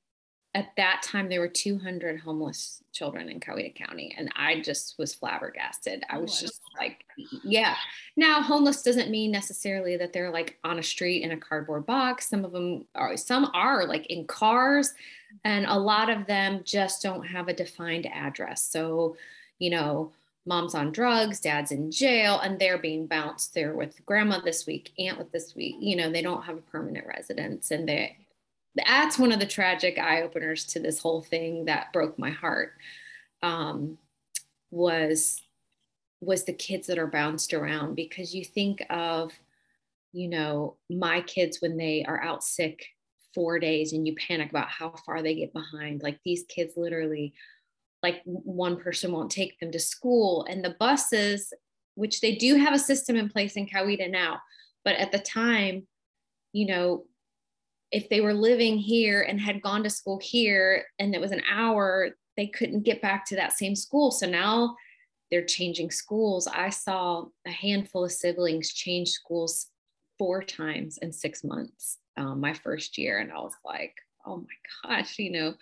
at 0.57 0.75
that 0.79 1.03
time 1.03 1.29
there 1.29 1.41
were 1.41 1.49
200 1.49 2.19
homeless 2.19 2.83
children 2.91 3.29
in 3.29 3.39
Coweta 3.39 3.75
County 3.75 4.15
and 4.17 4.33
I 4.37 4.63
just 4.63 4.99
was 4.99 5.15
flabbergasted. 5.15 6.03
I 6.09 6.17
was 6.17 6.41
just 6.41 6.63
like 6.81 7.05
yeah. 7.45 7.75
Now 8.17 8.41
homeless 8.41 8.83
doesn't 8.83 9.11
mean 9.11 9.31
necessarily 9.31 9.99
that 9.99 10.15
they're 10.15 10.31
like 10.31 10.59
on 10.65 10.79
a 10.79 10.83
street 10.83 11.23
in 11.23 11.33
a 11.33 11.37
cardboard 11.37 11.85
box. 11.85 12.31
Some 12.31 12.43
of 12.43 12.53
them 12.53 12.87
are 12.95 13.19
some 13.19 13.51
are 13.53 13.87
like 13.87 14.07
in 14.07 14.27
cars 14.27 14.95
and 15.45 15.67
a 15.67 15.79
lot 15.79 16.09
of 16.09 16.27
them 16.27 16.63
just 16.65 17.03
don't 17.03 17.27
have 17.27 17.49
a 17.49 17.53
defined 17.53 18.07
address. 18.07 18.63
So, 18.63 19.19
you 19.59 19.69
know, 19.69 20.13
mom's 20.47 20.75
on 20.75 20.91
drugs, 20.91 21.41
dad's 21.41 21.73
in 21.73 21.91
jail, 21.91 22.41
and 22.41 22.59
they're 22.59 22.79
being 22.79 23.07
bounced. 23.07 23.53
They're 23.53 23.75
with 23.75 24.07
grandma 24.07 24.41
this 24.41 24.67
week, 24.67 24.93
aunt 24.99 25.19
with 25.19 25.33
this 25.33 25.55
week. 25.55 25.77
You 25.81 25.97
know, 25.97 26.11
they 26.11 26.23
don't 26.23 26.45
have 26.45 26.57
a 26.57 26.63
permanent 26.63 27.07
residence. 27.07 27.73
And 27.73 27.87
they 27.87 28.17
that's 28.77 29.19
one 29.19 29.33
of 29.33 29.41
the 29.41 29.47
tragic 29.47 29.99
eye 29.99 30.23
openers 30.23 30.65
to 30.67 30.81
this 30.81 31.01
whole 31.01 31.23
thing 31.23 31.65
that 31.65 31.93
broke 31.93 32.19
my 32.19 32.31
heart. 32.31 32.75
Um, 33.43 33.99
was 34.71 35.43
was 36.21 36.45
the 36.45 36.53
kids 36.53 36.87
that 36.87 36.99
are 36.99 37.07
bounced 37.07 37.53
around 37.53 37.95
because 37.95 38.35
you 38.35 38.45
think 38.45 38.85
of 38.91 39.33
you 40.13 40.29
know 40.29 40.77
my 40.91 41.21
kids 41.23 41.59
when 41.61 41.77
they 41.77 42.05
are 42.07 42.23
out 42.23 42.43
sick 42.43 42.87
four 43.35 43.59
days 43.59 43.93
and 43.93 44.07
you 44.07 44.15
panic 44.17 44.51
about 44.51 44.69
how 44.69 44.95
far 45.05 45.23
they 45.23 45.35
get 45.35 45.53
behind 45.53 46.03
like 46.03 46.19
these 46.25 46.45
kids 46.49 46.73
literally 46.77 47.35
like 48.03 48.23
one 48.25 48.77
person 48.77 49.13
won't 49.13 49.31
take 49.31 49.59
them 49.61 49.71
to 49.71 49.79
school 49.79 50.47
and 50.49 50.65
the 50.65 50.77
buses 50.81 51.53
which 51.95 52.21
they 52.21 52.35
do 52.35 52.57
have 52.57 52.75
a 52.75 52.79
system 52.79 53.17
in 53.17 53.29
place 53.29 53.57
in 53.57 53.67
Coweta 53.67 54.11
now 54.11 54.41
but 54.85 54.97
at 54.97 55.13
the 55.13 55.19
time 55.19 55.87
you 56.53 56.67
know 56.67 57.05
if 57.93 58.09
they 58.09 58.21
were 58.21 58.35
living 58.35 58.79
here 58.79 59.23
and 59.23 59.41
had 59.41 59.63
gone 59.63 59.83
to 59.83 59.91
school 59.91 60.19
here 60.23 60.85
and 60.99 61.15
it 61.15 61.21
was 61.21 61.33
an 61.33 61.43
hour 61.51 62.11
they 62.37 62.47
couldn't 62.47 62.83
get 62.83 63.01
back 63.01 63.25
to 63.25 63.37
that 63.37 63.53
same 63.53 63.77
school 63.77 64.11
so 64.11 64.27
now 64.27 64.75
they're 65.31 65.45
changing 65.45 65.91
schools 65.91 66.47
i 66.49 66.69
saw 66.69 67.25
a 67.47 67.51
handful 67.51 68.05
of 68.05 68.13
siblings 68.13 68.73
change 68.73 69.11
schools 69.11 69.69
four 70.19 70.43
times 70.43 70.99
in 70.99 71.13
six 71.13 71.45
months 71.45 71.99
um, 72.17 72.41
my 72.41 72.55
first 72.55 72.99
year. 72.99 73.19
And 73.19 73.31
I 73.31 73.39
was 73.39 73.55
like, 73.65 73.95
oh 74.25 74.39
my 74.85 74.91
gosh, 74.97 75.19
you 75.19 75.31
know, 75.31 75.55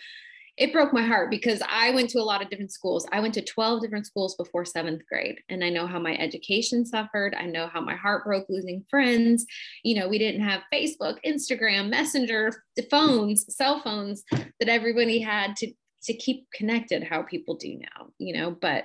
it 0.57 0.73
broke 0.73 0.93
my 0.93 1.03
heart 1.03 1.31
because 1.31 1.61
I 1.69 1.91
went 1.91 2.11
to 2.11 2.21
a 2.21 2.23
lot 2.23 2.41
of 2.41 2.49
different 2.49 2.71
schools. 2.71 3.07
I 3.11 3.19
went 3.19 3.35
to 3.35 3.45
12 3.45 3.83
different 3.83 4.07
schools 4.07 4.37
before 4.37 4.65
seventh 4.65 5.03
grade. 5.09 5.41
And 5.49 5.65
I 5.65 5.71
know 5.71 5.87
how 5.87 5.99
my 5.99 6.17
education 6.17 6.87
suffered. 6.87 7.35
I 7.35 7.47
know 7.47 7.67
how 7.67 7.81
my 7.81 7.97
heart 7.97 8.25
broke 8.25 8.47
losing 8.49 8.85
friends. 8.89 9.45
You 9.83 9.99
know, 9.99 10.09
we 10.09 10.19
didn't 10.19 10.43
have 10.43 10.63
Facebook, 10.73 11.19
Instagram, 11.27 11.89
Messenger, 11.91 12.53
phones, 12.89 13.53
cell 13.55 13.81
phones 13.83 14.23
that 14.31 14.69
everybody 14.69 15.19
had 15.19 15.57
to, 15.57 15.73
to 16.05 16.15
keep 16.15 16.47
connected 16.53 17.03
how 17.03 17.23
people 17.23 17.57
do 17.57 17.77
now, 17.77 18.11
you 18.19 18.35
know, 18.35 18.53
but 18.53 18.85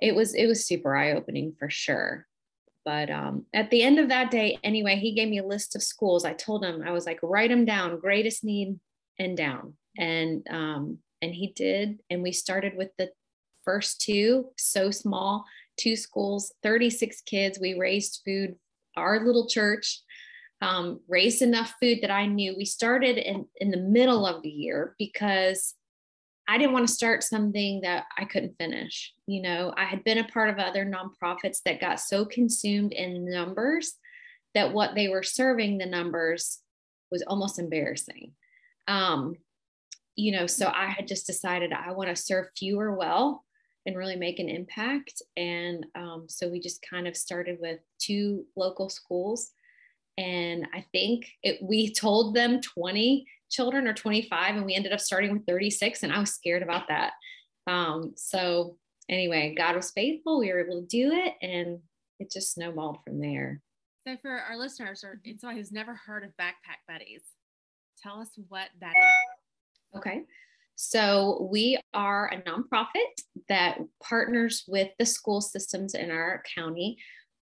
it 0.00 0.14
was, 0.14 0.34
it 0.34 0.46
was 0.46 0.66
super 0.66 0.96
eye 0.96 1.12
opening 1.12 1.54
for 1.58 1.68
sure. 1.68 2.26
But 2.86 3.10
um, 3.10 3.44
at 3.52 3.70
the 3.70 3.82
end 3.82 3.98
of 3.98 4.08
that 4.08 4.30
day, 4.30 4.58
anyway, 4.64 4.96
he 4.96 5.14
gave 5.14 5.28
me 5.28 5.38
a 5.38 5.46
list 5.46 5.76
of 5.76 5.82
schools. 5.82 6.24
I 6.24 6.32
told 6.32 6.64
him, 6.64 6.82
I 6.82 6.92
was 6.92 7.04
like, 7.04 7.18
write 7.22 7.50
them 7.50 7.66
down, 7.66 8.00
greatest 8.00 8.42
need 8.42 8.78
and 9.18 9.36
down 9.36 9.74
and 9.98 10.46
um, 10.50 10.98
and 11.22 11.34
he 11.34 11.52
did 11.54 12.00
and 12.10 12.22
we 12.22 12.32
started 12.32 12.76
with 12.76 12.90
the 12.98 13.10
first 13.64 14.00
two 14.00 14.50
so 14.56 14.90
small 14.90 15.44
two 15.78 15.96
schools 15.96 16.52
36 16.62 17.22
kids. 17.22 17.58
We 17.60 17.74
raised 17.74 18.22
food 18.24 18.56
our 18.96 19.24
little 19.24 19.48
church 19.48 20.00
um, 20.62 21.00
raised 21.08 21.42
enough 21.42 21.74
food 21.80 21.98
that 22.02 22.10
i 22.10 22.26
knew. 22.26 22.54
We 22.56 22.64
started 22.64 23.18
in, 23.18 23.46
in 23.56 23.70
the 23.70 23.76
middle 23.76 24.26
of 24.26 24.42
the 24.42 24.50
year 24.50 24.94
because 24.98 25.74
i 26.46 26.58
didn't 26.58 26.72
want 26.72 26.86
to 26.86 26.94
start 26.94 27.24
something 27.24 27.80
that 27.82 28.04
i 28.16 28.24
couldn't 28.24 28.56
finish 28.58 29.14
you 29.26 29.42
know? 29.42 29.72
I 29.76 29.84
had 29.84 30.04
been 30.04 30.18
a 30.18 30.28
part 30.28 30.50
of 30.50 30.58
other 30.58 30.84
nonprofits 30.84 31.58
that 31.64 31.80
got 31.80 32.00
so 32.00 32.24
consumed 32.24 32.92
in 32.92 33.24
numbers 33.24 33.94
that 34.54 34.72
what 34.72 34.94
they 34.94 35.08
were 35.08 35.22
serving 35.22 35.78
the 35.78 35.86
numbers 35.86 36.60
was 37.10 37.22
almost 37.22 37.58
embarrassing. 37.58 38.32
Um, 38.86 39.34
you 40.16 40.32
know, 40.32 40.46
so 40.46 40.68
I 40.74 40.86
had 40.86 41.08
just 41.08 41.26
decided 41.26 41.72
I 41.72 41.92
want 41.92 42.10
to 42.10 42.16
serve 42.16 42.46
fewer 42.56 42.94
well 42.94 43.44
and 43.86 43.96
really 43.96 44.16
make 44.16 44.38
an 44.38 44.48
impact. 44.48 45.22
And 45.36 45.86
um, 45.94 46.26
so 46.28 46.48
we 46.48 46.60
just 46.60 46.84
kind 46.88 47.06
of 47.06 47.16
started 47.16 47.58
with 47.60 47.80
two 47.98 48.44
local 48.56 48.88
schools. 48.88 49.50
And 50.16 50.66
I 50.72 50.84
think 50.92 51.26
it, 51.42 51.58
we 51.62 51.92
told 51.92 52.34
them 52.34 52.60
20 52.60 53.26
children 53.50 53.86
or 53.86 53.92
25, 53.92 54.56
and 54.56 54.64
we 54.64 54.74
ended 54.74 54.92
up 54.92 55.00
starting 55.00 55.32
with 55.32 55.46
36. 55.46 56.02
And 56.02 56.12
I 56.12 56.18
was 56.18 56.32
scared 56.32 56.62
about 56.62 56.88
that. 56.88 57.12
Um, 57.66 58.12
so 58.16 58.76
anyway, 59.08 59.54
God 59.56 59.76
was 59.76 59.90
faithful. 59.90 60.38
We 60.38 60.52
were 60.52 60.64
able 60.64 60.80
to 60.80 60.86
do 60.86 61.12
it, 61.12 61.34
and 61.42 61.80
it 62.20 62.30
just 62.30 62.52
snowballed 62.52 62.98
from 63.04 63.20
there. 63.20 63.60
So, 64.06 64.16
for 64.20 64.30
our 64.30 64.58
listeners 64.58 65.02
or 65.02 65.20
someone 65.38 65.56
who's 65.56 65.72
never 65.72 65.94
heard 65.94 66.24
of 66.24 66.30
Backpack 66.40 66.84
Buddies, 66.86 67.22
tell 68.02 68.20
us 68.20 68.28
what 68.48 68.68
that 68.80 68.92
is. 68.96 69.33
Okay. 69.96 70.22
So 70.76 71.48
we 71.50 71.78
are 71.92 72.28
a 72.28 72.42
nonprofit 72.42 73.22
that 73.48 73.78
partners 74.02 74.64
with 74.66 74.88
the 74.98 75.06
school 75.06 75.40
systems 75.40 75.94
in 75.94 76.10
our 76.10 76.42
county. 76.56 76.98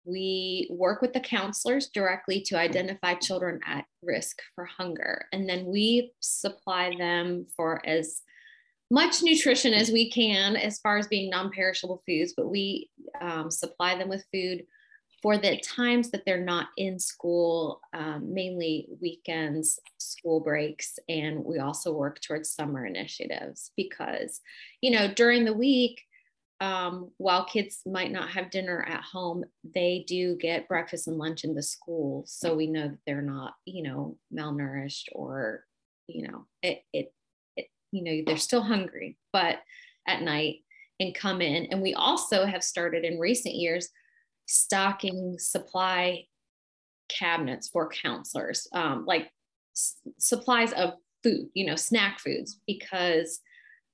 We 0.04 0.68
work 0.70 1.02
with 1.02 1.12
the 1.12 1.20
counselors 1.20 1.88
directly 1.88 2.40
to 2.46 2.58
identify 2.58 3.14
children 3.14 3.60
at 3.66 3.84
risk 4.02 4.38
for 4.54 4.64
hunger. 4.64 5.26
And 5.32 5.46
then 5.46 5.66
we 5.66 6.12
supply 6.20 6.94
them 6.96 7.46
for 7.54 7.86
as 7.86 8.22
much 8.90 9.22
nutrition 9.22 9.74
as 9.74 9.90
we 9.90 10.10
can 10.10 10.56
as 10.56 10.78
far 10.78 10.96
as 10.96 11.08
being 11.08 11.28
non 11.28 11.50
perishable 11.50 12.02
foods, 12.06 12.32
but 12.34 12.48
we 12.48 12.88
um, 13.20 13.50
supply 13.50 13.98
them 13.98 14.08
with 14.08 14.24
food 14.32 14.64
for 15.22 15.36
the 15.36 15.58
times 15.58 16.10
that 16.10 16.24
they're 16.24 16.44
not 16.44 16.68
in 16.76 16.98
school, 16.98 17.80
um, 17.92 18.32
mainly 18.32 18.88
weekends, 19.00 19.80
school 19.98 20.40
breaks, 20.40 20.98
and 21.08 21.44
we 21.44 21.58
also 21.58 21.92
work 21.92 22.20
towards 22.20 22.50
summer 22.50 22.86
initiatives 22.86 23.72
because, 23.76 24.40
you 24.80 24.90
know, 24.92 25.12
during 25.12 25.44
the 25.44 25.52
week, 25.52 26.02
um, 26.60 27.10
while 27.18 27.44
kids 27.44 27.80
might 27.86 28.10
not 28.10 28.30
have 28.30 28.50
dinner 28.50 28.84
at 28.88 29.02
home, 29.02 29.44
they 29.74 30.04
do 30.06 30.36
get 30.36 30.68
breakfast 30.68 31.06
and 31.06 31.16
lunch 31.16 31.44
in 31.44 31.54
the 31.54 31.62
school. 31.62 32.24
So 32.26 32.54
we 32.54 32.66
know 32.66 32.88
that 32.88 32.98
they're 33.06 33.22
not, 33.22 33.54
you 33.64 33.82
know, 33.82 34.18
malnourished 34.32 35.06
or, 35.12 35.64
you 36.06 36.26
know, 36.26 36.46
it, 36.62 36.82
it, 36.92 37.12
it 37.56 37.66
you 37.92 38.02
know, 38.02 38.22
they're 38.26 38.36
still 38.36 38.62
hungry, 38.62 39.18
but 39.32 39.58
at 40.06 40.22
night 40.22 40.58
and 41.00 41.14
come 41.14 41.40
in. 41.40 41.66
And 41.66 41.80
we 41.80 41.94
also 41.94 42.44
have 42.44 42.64
started 42.64 43.04
in 43.04 43.20
recent 43.20 43.54
years 43.54 43.88
stocking 44.48 45.36
supply 45.38 46.24
cabinets 47.08 47.68
for 47.68 47.88
counselors, 47.88 48.66
um, 48.72 49.04
like 49.06 49.30
s- 49.76 49.96
supplies 50.18 50.72
of 50.72 50.94
food, 51.22 51.48
you 51.54 51.66
know, 51.66 51.76
snack 51.76 52.18
foods, 52.18 52.60
because 52.66 53.40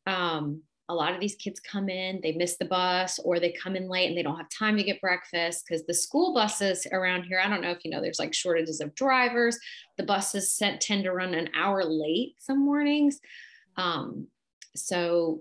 um, 0.06 0.62
a 0.88 0.94
lot 0.94 1.14
of 1.14 1.20
these 1.20 1.36
kids 1.36 1.60
come 1.60 1.88
in, 1.88 2.20
they 2.22 2.32
miss 2.32 2.56
the 2.58 2.66
bus, 2.66 3.18
or 3.24 3.40
they 3.40 3.52
come 3.52 3.74
in 3.74 3.88
late 3.88 4.08
and 4.08 4.16
they 4.16 4.22
don't 4.22 4.36
have 4.36 4.48
time 4.50 4.76
to 4.76 4.82
get 4.82 5.00
breakfast 5.00 5.64
because 5.66 5.84
the 5.86 5.94
school 5.94 6.34
buses 6.34 6.86
around 6.92 7.24
here, 7.24 7.40
I 7.42 7.48
don't 7.48 7.62
know 7.62 7.70
if 7.70 7.84
you 7.84 7.90
know, 7.90 8.02
there's 8.02 8.18
like 8.18 8.34
shortages 8.34 8.80
of 8.80 8.94
drivers. 8.94 9.58
The 9.96 10.04
buses 10.04 10.56
tend 10.80 11.04
to 11.04 11.12
run 11.12 11.34
an 11.34 11.48
hour 11.56 11.84
late 11.84 12.34
some 12.38 12.64
mornings. 12.64 13.18
Um, 13.76 14.28
so 14.76 15.40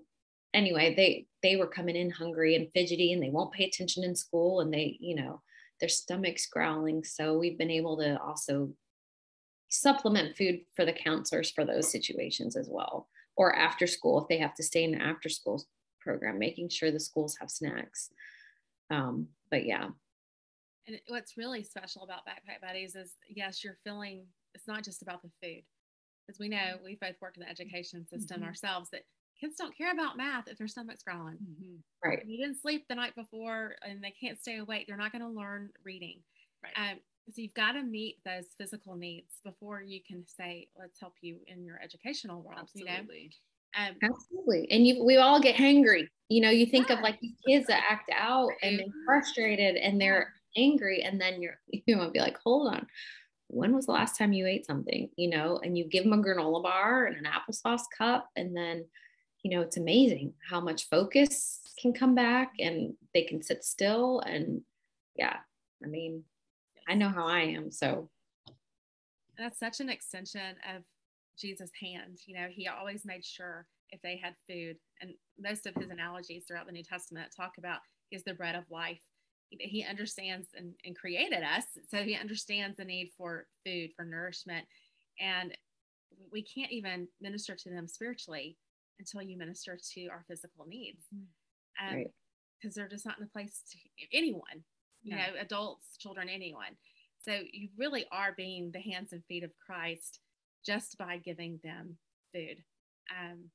anyway, 0.54 0.94
they 0.96 1.26
they 1.42 1.56
were 1.56 1.68
coming 1.68 1.96
in 1.96 2.10
hungry 2.10 2.56
and 2.56 2.72
fidgety 2.72 3.14
and 3.14 3.22
they 3.22 3.30
won't 3.30 3.52
pay 3.52 3.66
attention 3.66 4.04
in 4.04 4.16
school 4.16 4.62
and 4.62 4.74
they, 4.74 4.98
you 5.00 5.16
know, 5.16 5.42
their 5.80 5.90
stomachs 5.90 6.48
growling. 6.48 7.04
So 7.04 7.38
we've 7.38 7.58
been 7.58 7.72
able 7.72 7.98
to 7.98 8.20
also 8.22 8.74
supplement 9.70 10.38
food 10.38 10.62
for 10.76 10.86
the 10.86 10.94
counselors 10.94 11.52
for 11.52 11.66
those 11.66 11.92
situations 11.92 12.56
as 12.56 12.70
well. 12.72 13.10
Or 13.36 13.56
after 13.56 13.88
school, 13.88 14.22
if 14.22 14.28
they 14.28 14.38
have 14.38 14.54
to 14.56 14.64
stay 14.64 14.84
in 14.84 14.92
the 14.92 15.02
after 15.02 15.28
school 15.28 15.64
program, 16.00 16.38
making 16.38 16.70
sure 16.70 16.92
the 16.92 17.00
schools 17.00 17.36
have 17.40 17.50
snacks. 17.50 18.10
Um, 18.92 19.28
but 19.50 19.66
yeah. 19.66 19.88
And 20.88 21.00
what's 21.08 21.38
really 21.38 21.64
special 21.64 22.04
about 22.04 22.26
Backpack 22.28 22.62
Buddies 22.62 22.96
is 22.96 23.14
yes, 23.28 23.64
you're 23.64 23.78
feeling 23.84 24.26
it's 24.54 24.68
not 24.68 24.84
just 24.84 25.02
about 25.02 25.22
the 25.24 25.32
food. 25.42 25.64
As 26.30 26.40
we 26.40 26.48
know, 26.48 26.76
we 26.84 26.98
both 27.02 27.16
worked 27.22 27.38
in 27.38 27.44
the 27.44 27.50
education 27.50 28.06
system 28.08 28.38
mm-hmm. 28.38 28.48
ourselves, 28.48 28.90
that 28.92 29.04
kids 29.44 29.58
don't 29.58 29.78
care 29.78 29.92
about 29.92 30.18
math 30.18 30.48
if 30.48 30.58
their 30.58 30.68
stomach's 30.68 31.04
growling. 31.04 31.36
Mm-hmm. 31.36 32.10
Right. 32.10 32.20
If 32.22 32.28
you 32.28 32.38
didn't 32.38 32.62
sleep 32.62 32.86
the 32.88 32.96
night 32.96 33.16
before 33.16 33.76
and 33.88 34.04
they 34.04 34.14
can't 34.20 34.40
stay 34.40 34.58
awake, 34.58 34.86
they're 34.88 34.98
not 34.98 35.12
going 35.12 35.22
to 35.22 35.28
learn 35.28 35.70
reading. 35.84 36.20
Right. 36.64 36.92
Um, 36.92 37.00
so 37.30 37.42
you've 37.42 37.54
got 37.54 37.74
to 37.74 37.84
meet 37.84 38.18
those 38.26 38.46
physical 38.58 38.96
needs 38.96 39.40
before 39.44 39.82
you 39.82 40.00
can 40.06 40.26
say, 40.28 40.68
let's 40.78 41.00
help 41.00 41.14
you 41.22 41.38
in 41.48 41.64
your 41.64 41.80
educational 41.82 42.42
world. 42.42 42.60
Absolutely. 42.62 43.22
You 43.22 43.30
know? 43.80 43.88
Um, 43.88 43.96
Absolutely. 44.04 44.68
And 44.72 44.86
you, 44.86 45.04
we 45.04 45.18
all 45.18 45.40
get 45.40 45.56
hangry. 45.56 46.08
You 46.30 46.42
know, 46.42 46.50
you 46.50 46.66
think 46.66 46.90
yeah. 46.90 46.96
of 46.96 47.02
like 47.02 47.20
these 47.20 47.36
kids 47.48 47.68
that 47.68 47.84
act 47.90 48.12
out 48.16 48.50
and 48.62 48.80
they're 48.80 48.88
frustrated 49.06 49.76
and 49.76 50.00
they're 50.00 50.34
angry. 50.56 51.02
And 51.04 51.20
then 51.20 51.42
you're, 51.42 51.60
you 51.68 51.98
want 51.98 52.10
to 52.10 52.12
be 52.12 52.20
like, 52.20 52.38
hold 52.44 52.74
on 52.74 52.88
when 53.48 53.76
was 53.76 53.86
the 53.86 53.92
last 53.92 54.18
time 54.18 54.34
you 54.34 54.48
ate 54.48 54.66
something 54.66 55.08
you 55.16 55.30
know 55.30 55.60
and 55.64 55.78
you 55.78 55.84
give 55.86 56.04
them 56.04 56.14
a 56.14 56.18
granola 56.18 56.64
bar 56.64 57.06
and 57.06 57.18
an 57.18 57.26
applesauce 57.32 57.84
cup 57.96 58.28
and 58.36 58.56
then 58.56 58.84
you 59.44 59.52
know, 59.52 59.62
it's 59.62 59.78
amazing 59.78 60.34
how 60.50 60.62
much 60.62 60.90
focus 60.90 61.60
can 61.78 61.94
come 61.94 62.16
back 62.16 62.54
and 62.60 62.94
they 63.14 63.24
can 63.24 63.42
sit 63.42 63.64
still. 63.64 64.22
And 64.22 64.62
yeah, 65.16 65.38
I 65.84 65.88
mean, 65.88 66.24
I 66.88 66.96
know 66.96 67.10
how 67.10 67.28
I 67.28 67.42
am. 67.42 67.70
So 67.70 68.10
that's 69.38 69.60
such 69.60 69.82
an 69.82 69.90
extension 69.90 70.56
of 70.76 70.84
Jesus' 71.38 71.72
hand. 71.80 72.20
You 72.26 72.36
know, 72.36 72.48
he 72.50 72.68
always 72.68 73.04
made 73.06 73.26
sure 73.26 73.66
if 73.90 74.02
they 74.02 74.18
had 74.18 74.34
food, 74.50 74.78
and 75.02 75.12
most 75.40 75.68
of 75.68 75.76
his 75.76 75.92
analogies 75.92 76.46
throughout 76.48 76.66
the 76.66 76.72
New 76.72 76.84
Testament 76.84 77.30
talk 77.36 77.54
about 77.60 77.80
is 78.12 78.24
the 78.24 78.34
bread 78.34 78.56
of 78.56 78.64
life. 78.72 79.02
He 79.50 79.86
understands 79.88 80.48
and, 80.56 80.74
and 80.84 80.98
created 80.98 81.44
us, 81.44 81.66
so 81.92 81.98
he 81.98 82.16
understands 82.16 82.78
the 82.78 82.86
need 82.86 83.12
for 83.16 83.46
food, 83.64 83.92
for 83.96 84.04
nourishment. 84.04 84.66
And 85.20 85.56
we 86.32 86.42
can't 86.42 86.72
even 86.72 87.08
minister 87.22 87.56
to 87.56 87.70
them 87.70 87.88
spiritually 87.88 88.58
until 89.00 89.22
you 89.22 89.38
minister 89.38 89.78
to 89.94 90.08
our 90.08 90.24
physical 90.28 90.66
needs. 90.68 91.04
Mm. 91.14 91.90
Um, 91.90 91.96
right. 91.96 92.08
Because 92.62 92.76
they're 92.76 92.88
just 92.88 93.06
not 93.06 93.18
in 93.18 93.26
a 93.26 93.28
place 93.28 93.62
to 93.72 94.18
anyone, 94.18 94.64
you 95.02 95.16
know, 95.16 95.24
adults, 95.40 95.98
children, 95.98 96.30
anyone. 96.30 96.78
So 97.20 97.40
you 97.52 97.70
really 97.78 98.06
are 98.12 98.34
being 98.36 98.72
the 98.72 98.80
hands 98.80 99.12
and 99.12 99.24
feet 99.26 99.44
of 99.44 99.52
Christ 99.66 100.20
just 100.66 100.98
by 100.98 101.18
giving 101.18 101.60
them 101.64 101.98
food. 102.34 102.64
Um, 103.12 103.50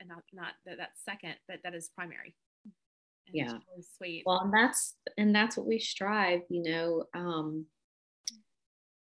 and 0.00 0.08
not 0.08 0.22
not 0.32 0.52
that 0.66 0.78
that's 0.78 1.04
second, 1.04 1.34
but 1.46 1.58
that 1.62 1.74
is 1.74 1.90
primary. 1.94 2.34
And 2.64 3.36
yeah. 3.36 3.52
Really 3.52 3.84
sweet. 3.96 4.22
Well, 4.26 4.40
and 4.40 4.52
that's 4.52 4.94
and 5.16 5.34
that's 5.34 5.56
what 5.56 5.66
we 5.66 5.78
strive, 5.78 6.40
you 6.48 6.62
know. 6.62 7.04
Um, 7.14 7.66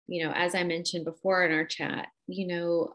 you 0.06 0.24
know, 0.24 0.32
as 0.34 0.54
I 0.54 0.64
mentioned 0.64 1.04
before 1.04 1.44
in 1.44 1.52
our 1.52 1.64
chat, 1.64 2.08
you 2.26 2.46
know, 2.46 2.94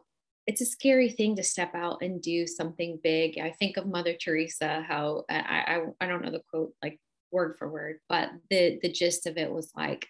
it's 0.50 0.60
a 0.60 0.66
scary 0.66 1.08
thing 1.08 1.36
to 1.36 1.44
step 1.44 1.76
out 1.76 2.02
and 2.02 2.20
do 2.20 2.44
something 2.44 2.98
big. 3.04 3.38
I 3.38 3.52
think 3.52 3.76
of 3.76 3.86
Mother 3.86 4.14
Teresa, 4.14 4.84
how 4.88 5.24
uh, 5.30 5.34
I, 5.34 5.76
I, 5.76 5.84
I 6.00 6.08
don't 6.08 6.24
know 6.24 6.32
the 6.32 6.42
quote 6.50 6.74
like 6.82 6.98
word 7.30 7.54
for 7.56 7.68
word, 7.68 8.00
but 8.08 8.30
the, 8.50 8.80
the 8.82 8.90
gist 8.90 9.28
of 9.28 9.36
it 9.36 9.48
was 9.48 9.70
like, 9.76 10.08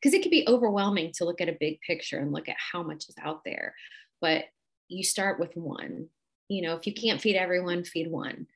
because 0.00 0.14
it 0.14 0.22
can 0.22 0.30
be 0.30 0.46
overwhelming 0.48 1.12
to 1.16 1.26
look 1.26 1.42
at 1.42 1.50
a 1.50 1.58
big 1.60 1.78
picture 1.86 2.18
and 2.18 2.32
look 2.32 2.48
at 2.48 2.56
how 2.72 2.82
much 2.82 3.06
is 3.10 3.16
out 3.22 3.44
there. 3.44 3.74
But 4.22 4.46
you 4.88 5.04
start 5.04 5.38
with 5.38 5.54
one. 5.56 6.08
You 6.48 6.62
know, 6.62 6.74
if 6.74 6.86
you 6.86 6.94
can't 6.94 7.20
feed 7.20 7.36
everyone, 7.36 7.84
feed 7.84 8.10
one. 8.10 8.46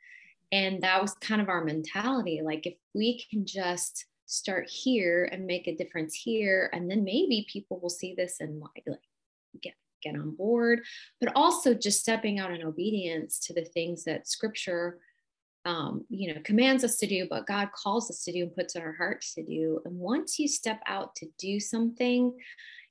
And 0.52 0.82
that 0.84 1.02
was 1.02 1.12
kind 1.20 1.42
of 1.42 1.50
our 1.50 1.64
mentality. 1.64 2.40
Like, 2.42 2.66
if 2.66 2.76
we 2.94 3.22
can 3.30 3.44
just 3.44 4.06
start 4.24 4.70
here 4.70 5.28
and 5.30 5.44
make 5.44 5.68
a 5.68 5.76
difference 5.76 6.14
here, 6.14 6.70
and 6.72 6.90
then 6.90 7.04
maybe 7.04 7.46
people 7.52 7.78
will 7.78 7.90
see 7.90 8.14
this 8.16 8.36
and 8.40 8.58
like, 8.58 8.84
like 8.86 9.00
get 9.62 9.74
get 10.02 10.14
on 10.14 10.34
board, 10.34 10.82
but 11.20 11.32
also 11.34 11.74
just 11.74 12.00
stepping 12.00 12.38
out 12.38 12.52
in 12.52 12.62
obedience 12.62 13.38
to 13.40 13.54
the 13.54 13.64
things 13.64 14.04
that 14.04 14.28
scripture 14.28 14.98
um, 15.66 16.04
you 16.08 16.32
know, 16.32 16.40
commands 16.44 16.84
us 16.84 16.96
to 16.98 17.08
do, 17.08 17.26
but 17.28 17.46
God 17.46 17.70
calls 17.72 18.08
us 18.08 18.22
to 18.22 18.32
do 18.32 18.44
and 18.44 18.54
puts 18.54 18.76
in 18.76 18.82
our 18.82 18.92
hearts 18.92 19.34
to 19.34 19.42
do. 19.42 19.80
And 19.84 19.98
once 19.98 20.38
you 20.38 20.46
step 20.46 20.80
out 20.86 21.16
to 21.16 21.26
do 21.38 21.58
something, 21.58 22.32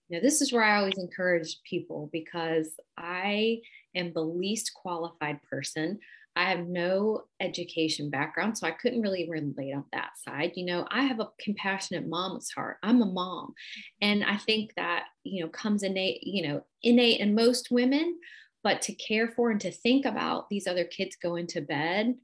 you 0.09 0.17
know, 0.17 0.21
this 0.21 0.41
is 0.41 0.51
where 0.51 0.61
I 0.61 0.77
always 0.77 0.97
encourage 0.97 1.61
people 1.63 2.09
because 2.11 2.67
I 2.97 3.61
am 3.95 4.11
the 4.11 4.21
least 4.21 4.73
qualified 4.75 5.41
person. 5.49 5.99
I 6.35 6.49
have 6.49 6.67
no 6.67 7.23
education 7.39 8.09
background, 8.09 8.57
so 8.57 8.67
I 8.67 8.71
couldn't 8.71 9.01
really 9.01 9.29
relate 9.29 9.73
on 9.73 9.85
that 9.93 10.11
side. 10.17 10.51
You 10.55 10.65
know, 10.65 10.85
I 10.91 11.03
have 11.03 11.19
a 11.19 11.29
compassionate 11.39 12.07
mom's 12.07 12.51
heart. 12.51 12.77
I'm 12.83 13.01
a 13.01 13.05
mom. 13.05 13.47
Mm-hmm. 13.47 13.81
And 14.01 14.23
I 14.23 14.37
think 14.37 14.73
that, 14.75 15.05
you 15.23 15.43
know, 15.43 15.49
comes 15.49 15.83
innate, 15.83 16.21
you 16.23 16.47
know, 16.47 16.63
innate 16.83 17.21
in 17.21 17.35
most 17.35 17.71
women, 17.71 18.17
but 18.63 18.81
to 18.83 18.93
care 18.93 19.29
for 19.29 19.51
and 19.51 19.61
to 19.61 19.71
think 19.71 20.05
about 20.05 20.49
these 20.49 20.67
other 20.67 20.83
kids 20.83 21.15
going 21.15 21.47
to 21.47 21.61
bed, 21.61 22.15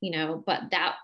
you 0.00 0.10
know, 0.10 0.42
but 0.46 0.62
that, 0.72 0.96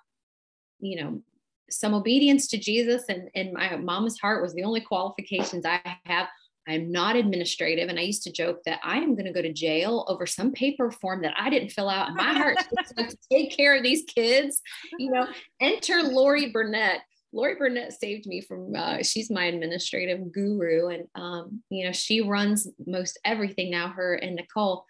you 0.80 1.02
know, 1.02 1.22
some 1.70 1.94
obedience 1.94 2.46
to 2.48 2.58
Jesus 2.58 3.04
and, 3.08 3.28
and 3.34 3.52
my 3.52 3.76
mama's 3.76 4.18
heart 4.18 4.42
was 4.42 4.54
the 4.54 4.62
only 4.62 4.80
qualifications 4.80 5.64
I 5.64 5.80
have 6.04 6.28
I'm 6.68 6.90
not 6.90 7.16
administrative. 7.16 7.88
And 7.88 7.98
I 7.98 8.02
used 8.02 8.24
to 8.24 8.32
joke 8.32 8.60
that 8.66 8.80
I 8.82 8.98
am 8.98 9.14
going 9.14 9.26
to 9.26 9.32
go 9.32 9.42
to 9.42 9.52
jail 9.52 10.04
over 10.08 10.26
some 10.26 10.52
paper 10.52 10.90
form 10.90 11.22
that 11.22 11.34
I 11.38 11.50
didn't 11.50 11.70
fill 11.70 11.88
out. 11.88 12.08
And 12.08 12.16
my 12.16 12.32
heart 12.32 12.58
to 12.98 13.16
take 13.30 13.56
care 13.56 13.76
of 13.76 13.82
these 13.82 14.04
kids. 14.04 14.60
You 14.98 15.10
know, 15.10 15.26
enter 15.60 16.02
Lori 16.02 16.50
Burnett. 16.50 17.00
Lori 17.32 17.56
Burnett 17.56 17.92
saved 17.92 18.26
me 18.26 18.40
from, 18.40 18.74
uh, 18.74 19.02
she's 19.02 19.30
my 19.30 19.44
administrative 19.44 20.32
guru. 20.32 20.88
And, 20.88 21.04
um, 21.14 21.62
you 21.70 21.84
know, 21.84 21.92
she 21.92 22.20
runs 22.22 22.68
most 22.86 23.18
everything 23.24 23.70
now, 23.70 23.88
her 23.88 24.14
and 24.14 24.36
Nicole. 24.36 24.86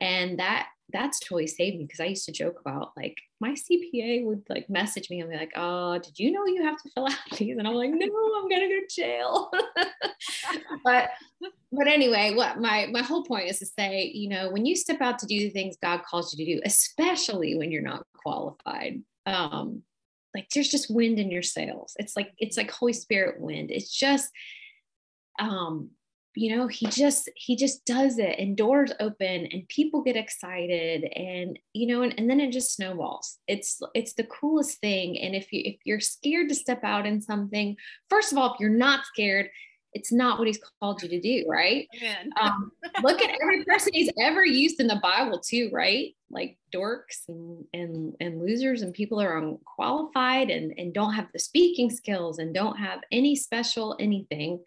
And 0.00 0.38
that 0.38 0.68
that's 0.90 1.20
totally 1.20 1.46
saved 1.46 1.76
me 1.76 1.84
because 1.84 2.00
I 2.00 2.06
used 2.06 2.24
to 2.26 2.32
joke 2.32 2.60
about 2.60 2.92
like 2.96 3.18
my 3.40 3.50
CPA 3.50 4.24
would 4.24 4.42
like 4.48 4.70
message 4.70 5.10
me 5.10 5.20
and 5.20 5.30
be 5.30 5.36
like, 5.36 5.52
"Oh, 5.54 5.98
did 5.98 6.18
you 6.18 6.32
know 6.32 6.46
you 6.46 6.62
have 6.64 6.80
to 6.82 6.90
fill 6.90 7.06
out 7.06 7.38
these?" 7.38 7.58
And 7.58 7.68
I'm 7.68 7.74
like, 7.74 7.90
"No, 7.90 8.06
I'm 8.06 8.48
gonna 8.48 8.68
go 8.68 8.80
to 8.80 8.86
jail." 8.88 9.50
but 10.84 11.10
but 11.72 11.86
anyway, 11.86 12.34
what 12.34 12.58
my 12.58 12.88
my 12.90 13.02
whole 13.02 13.22
point 13.22 13.50
is 13.50 13.58
to 13.58 13.66
say, 13.66 14.10
you 14.14 14.28
know, 14.28 14.50
when 14.50 14.64
you 14.64 14.76
step 14.76 15.00
out 15.00 15.18
to 15.18 15.26
do 15.26 15.38
the 15.38 15.50
things 15.50 15.76
God 15.82 16.02
calls 16.04 16.34
you 16.34 16.44
to 16.44 16.54
do, 16.54 16.60
especially 16.64 17.56
when 17.56 17.70
you're 17.70 17.82
not 17.82 18.06
qualified, 18.14 19.02
um, 19.26 19.82
like 20.34 20.48
there's 20.54 20.68
just 20.68 20.94
wind 20.94 21.18
in 21.18 21.30
your 21.30 21.42
sails. 21.42 21.94
It's 21.98 22.16
like 22.16 22.32
it's 22.38 22.56
like 22.56 22.70
Holy 22.70 22.94
Spirit 22.94 23.40
wind. 23.40 23.70
It's 23.70 23.94
just 23.94 24.30
um 25.38 25.90
you 26.38 26.56
know 26.56 26.68
he 26.68 26.86
just 26.86 27.28
he 27.34 27.56
just 27.56 27.84
does 27.84 28.18
it 28.18 28.38
and 28.38 28.56
doors 28.56 28.92
open 29.00 29.48
and 29.50 29.66
people 29.66 30.02
get 30.02 30.16
excited 30.16 31.02
and 31.16 31.58
you 31.72 31.84
know 31.88 32.02
and, 32.02 32.14
and 32.16 32.30
then 32.30 32.38
it 32.38 32.52
just 32.52 32.76
snowballs. 32.76 33.38
It's 33.48 33.80
it's 33.92 34.12
the 34.12 34.22
coolest 34.22 34.78
thing. 34.78 35.18
And 35.18 35.34
if 35.34 35.52
you 35.52 35.62
if 35.64 35.78
you're 35.84 35.98
scared 35.98 36.48
to 36.50 36.54
step 36.54 36.84
out 36.84 37.06
in 37.06 37.20
something 37.20 37.76
first 38.08 38.30
of 38.30 38.38
all 38.38 38.54
if 38.54 38.60
you're 38.60 38.70
not 38.70 39.04
scared 39.06 39.50
it's 39.94 40.12
not 40.12 40.38
what 40.38 40.46
he's 40.46 40.60
called 40.78 41.02
you 41.02 41.08
to 41.08 41.20
do 41.20 41.44
right? 41.48 41.88
Um, 42.40 42.70
look 43.02 43.20
at 43.20 43.36
every 43.42 43.64
person 43.64 43.92
he's 43.92 44.12
ever 44.20 44.44
used 44.44 44.78
in 44.78 44.86
the 44.86 45.00
bible 45.02 45.40
too 45.40 45.70
right? 45.72 46.14
Like 46.30 46.56
dorks 46.72 47.26
and 47.26 47.64
and, 47.72 48.14
and 48.20 48.40
losers 48.40 48.82
and 48.82 48.94
people 48.94 49.20
are 49.20 49.38
unqualified 49.38 50.50
and 50.50 50.72
and 50.78 50.94
don't 50.94 51.14
have 51.14 51.32
the 51.32 51.40
speaking 51.40 51.90
skills 51.90 52.38
and 52.38 52.54
don't 52.54 52.76
have 52.76 53.00
any 53.10 53.34
special 53.34 53.96
anything. 53.98 54.62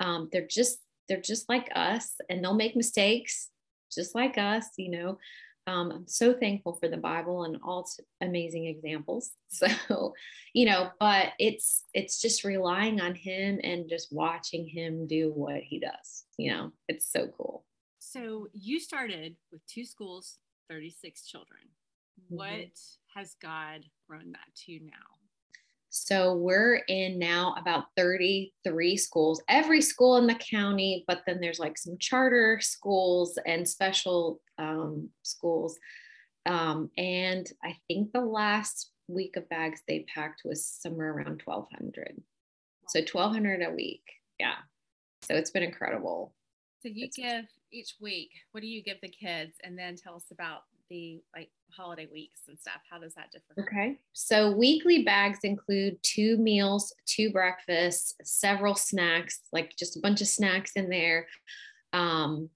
Um, 0.00 0.30
they're 0.32 0.48
just 0.48 0.78
they're 1.08 1.20
just 1.20 1.48
like 1.48 1.70
us 1.74 2.14
and 2.28 2.42
they'll 2.42 2.54
make 2.54 2.76
mistakes 2.76 3.50
just 3.92 4.14
like 4.14 4.38
us, 4.38 4.66
you 4.76 4.90
know. 4.90 5.18
Um, 5.68 5.92
I'm 5.92 6.08
so 6.08 6.32
thankful 6.34 6.72
for 6.72 6.88
the 6.88 6.96
Bible 6.96 7.44
and 7.44 7.56
all 7.62 7.80
its 7.80 8.00
amazing 8.20 8.66
examples. 8.66 9.30
So, 9.52 10.14
you 10.54 10.64
know, 10.64 10.90
but 10.98 11.34
it's 11.38 11.84
it's 11.92 12.22
just 12.22 12.42
relying 12.42 13.02
on 13.02 13.14
him 13.14 13.60
and 13.62 13.86
just 13.86 14.08
watching 14.10 14.66
him 14.66 15.06
do 15.06 15.30
what 15.30 15.60
he 15.62 15.78
does. 15.78 16.24
You 16.38 16.52
know, 16.52 16.72
it's 16.88 17.12
so 17.12 17.28
cool. 17.36 17.66
So 17.98 18.48
you 18.54 18.80
started 18.80 19.36
with 19.52 19.64
two 19.66 19.84
schools, 19.84 20.38
36 20.70 21.26
children. 21.26 21.60
Mm-hmm. 22.18 22.36
What 22.36 22.78
has 23.14 23.36
God 23.42 23.84
grown 24.08 24.32
that 24.32 24.54
to 24.64 24.80
now? 24.80 25.21
So 25.94 26.32
we're 26.36 26.76
in 26.88 27.18
now 27.18 27.54
about 27.58 27.84
33 27.98 28.96
schools, 28.96 29.42
every 29.46 29.82
school 29.82 30.16
in 30.16 30.26
the 30.26 30.36
county, 30.36 31.04
but 31.06 31.20
then 31.26 31.38
there's 31.38 31.58
like 31.58 31.76
some 31.76 31.98
charter 31.98 32.60
schools 32.62 33.38
and 33.44 33.68
special 33.68 34.40
um, 34.56 35.10
schools. 35.22 35.78
Um, 36.46 36.90
and 36.96 37.46
I 37.62 37.76
think 37.88 38.12
the 38.12 38.22
last 38.22 38.90
week 39.06 39.36
of 39.36 39.46
bags 39.50 39.82
they 39.86 40.06
packed 40.14 40.40
was 40.46 40.66
somewhere 40.66 41.12
around 41.12 41.42
1200. 41.44 42.22
So 42.88 43.00
1200 43.00 43.62
a 43.62 43.74
week. 43.74 44.04
Yeah. 44.40 44.54
So 45.20 45.34
it's 45.34 45.50
been 45.50 45.62
incredible. 45.62 46.34
So 46.82 46.88
you 46.88 47.04
it's, 47.04 47.18
give 47.18 47.44
each 47.70 47.96
week, 48.00 48.30
what 48.52 48.62
do 48.62 48.66
you 48.66 48.82
give 48.82 49.02
the 49.02 49.10
kids? 49.10 49.58
And 49.62 49.78
then 49.78 49.96
tell 49.96 50.14
us 50.14 50.30
about 50.32 50.62
the 50.92 51.22
like 51.34 51.50
holiday 51.74 52.06
weeks 52.12 52.40
and 52.48 52.58
stuff? 52.58 52.80
How 52.88 52.98
does 52.98 53.14
that 53.14 53.32
differ? 53.32 53.66
Okay. 53.66 53.98
So 54.12 54.52
weekly 54.52 55.02
bags 55.02 55.38
include 55.42 55.96
two 56.02 56.36
meals, 56.36 56.94
two 57.06 57.32
breakfasts, 57.32 58.14
several 58.22 58.74
snacks, 58.74 59.40
like 59.52 59.74
just 59.78 59.96
a 59.96 60.00
bunch 60.00 60.20
of 60.20 60.28
snacks 60.28 60.72
in 60.76 60.90
there. 60.90 61.26
Um, 61.94 62.50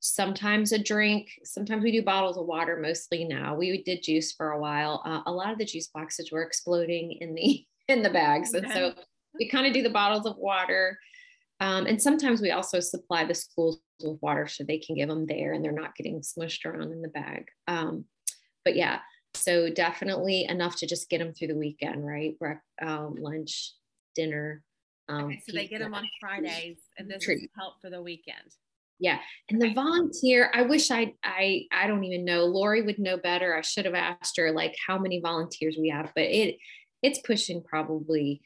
sometimes 0.00 0.72
a 0.72 0.78
drink. 0.78 1.30
Sometimes 1.44 1.82
we 1.82 1.90
do 1.90 2.02
bottles 2.02 2.36
of 2.36 2.46
water 2.46 2.78
mostly 2.80 3.24
now. 3.24 3.54
We 3.54 3.82
did 3.82 4.02
juice 4.02 4.32
for 4.32 4.50
a 4.50 4.60
while. 4.60 5.02
Uh, 5.06 5.22
a 5.24 5.32
lot 5.32 5.50
of 5.50 5.58
the 5.58 5.64
juice 5.64 5.88
boxes 5.88 6.30
were 6.30 6.42
exploding 6.42 7.12
in 7.20 7.34
the 7.34 7.64
in 7.88 8.02
the 8.02 8.10
bags. 8.10 8.52
And 8.52 8.70
so 8.70 8.94
we 9.38 9.48
kind 9.48 9.66
of 9.66 9.72
do 9.72 9.82
the 9.82 9.90
bottles 9.90 10.26
of 10.26 10.36
water. 10.36 10.98
Um, 11.60 11.86
and 11.86 12.00
sometimes 12.00 12.40
we 12.40 12.50
also 12.50 12.80
supply 12.80 13.24
the 13.24 13.34
schools 13.34 13.80
with 14.02 14.18
water 14.20 14.46
so 14.46 14.64
they 14.64 14.78
can 14.78 14.96
give 14.96 15.08
them 15.08 15.26
there 15.26 15.52
and 15.52 15.64
they're 15.64 15.72
not 15.72 15.94
getting 15.94 16.20
smushed 16.20 16.64
around 16.64 16.92
in 16.92 17.00
the 17.00 17.08
bag. 17.08 17.46
Um, 17.68 18.04
but 18.64 18.76
yeah, 18.76 19.00
so 19.34 19.70
definitely 19.70 20.44
enough 20.44 20.76
to 20.76 20.86
just 20.86 21.08
get 21.08 21.18
them 21.18 21.32
through 21.32 21.48
the 21.48 21.56
weekend, 21.56 22.04
right? 22.04 22.36
Um, 22.82 23.16
lunch, 23.18 23.72
dinner. 24.14 24.62
Um, 25.08 25.26
okay, 25.26 25.42
so 25.46 25.52
they 25.52 25.66
get 25.66 25.80
them 25.80 25.94
on 25.94 26.08
Fridays, 26.20 26.78
and 26.96 27.10
this 27.10 27.24
treat. 27.24 27.44
is 27.44 27.48
help 27.56 27.74
for 27.82 27.90
the 27.90 28.02
weekend. 28.02 28.54
Yeah, 28.98 29.18
and 29.50 29.60
the 29.60 29.74
volunteer. 29.74 30.50
I 30.54 30.62
wish 30.62 30.90
I 30.90 31.12
I 31.22 31.64
I 31.72 31.86
don't 31.86 32.04
even 32.04 32.24
know. 32.24 32.44
Lori 32.46 32.80
would 32.80 32.98
know 32.98 33.18
better. 33.18 33.54
I 33.54 33.60
should 33.60 33.84
have 33.84 33.94
asked 33.94 34.36
her 34.38 34.50
like 34.52 34.74
how 34.86 34.98
many 34.98 35.20
volunteers 35.20 35.76
we 35.78 35.90
have, 35.90 36.10
but 36.14 36.24
it 36.24 36.56
it's 37.02 37.18
pushing 37.18 37.62
probably 37.62 38.40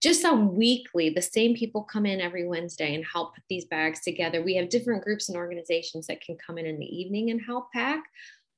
just 0.00 0.24
on 0.24 0.54
weekly, 0.54 1.10
the 1.10 1.22
same 1.22 1.54
people 1.54 1.82
come 1.82 2.06
in 2.06 2.20
every 2.20 2.46
Wednesday 2.46 2.94
and 2.94 3.04
help 3.04 3.34
put 3.34 3.44
these 3.48 3.64
bags 3.64 4.00
together. 4.00 4.42
We 4.42 4.54
have 4.56 4.68
different 4.68 5.02
groups 5.02 5.28
and 5.28 5.36
organizations 5.36 6.06
that 6.06 6.20
can 6.20 6.36
come 6.36 6.56
in 6.58 6.66
in 6.66 6.78
the 6.78 6.86
evening 6.86 7.30
and 7.30 7.40
help 7.40 7.72
pack, 7.72 8.04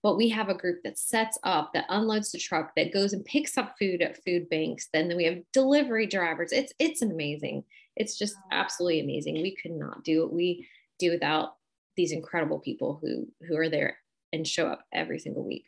but 0.03 0.17
we 0.17 0.29
have 0.31 0.51
a 0.51 0.55
group 0.55 0.83
that 0.85 0.99
sets 0.99 1.39
up, 1.43 1.73
that 1.73 1.87
unloads 1.89 2.31
the 2.31 2.39
truck, 2.39 2.73
that 2.77 2.93
goes 2.93 3.15
and 3.15 3.25
picks 3.25 3.57
up 3.57 3.75
food 3.79 4.03
at 4.03 4.23
food 4.23 4.51
banks. 4.51 4.89
Then 4.93 5.17
we 5.17 5.25
have 5.25 5.39
delivery 5.53 6.07
drivers. 6.07 6.53
It's 6.53 6.75
it's 6.79 7.03
amazing. 7.03 7.65
It's 7.97 8.19
just 8.19 8.37
absolutely 8.53 9.01
amazing. 9.01 9.35
We 9.35 9.57
could 9.57 9.73
not 9.73 10.05
do 10.05 10.23
what 10.23 10.33
we 10.33 10.69
do 10.99 11.11
without 11.11 11.57
these 11.97 12.13
incredible 12.13 12.59
people 12.59 12.99
who 13.03 13.29
who 13.47 13.57
are 13.57 13.71
there 13.71 13.97
and 14.33 14.47
show 14.47 14.67
up 14.67 14.85
every 14.93 15.19
single 15.19 15.45
week. 15.45 15.65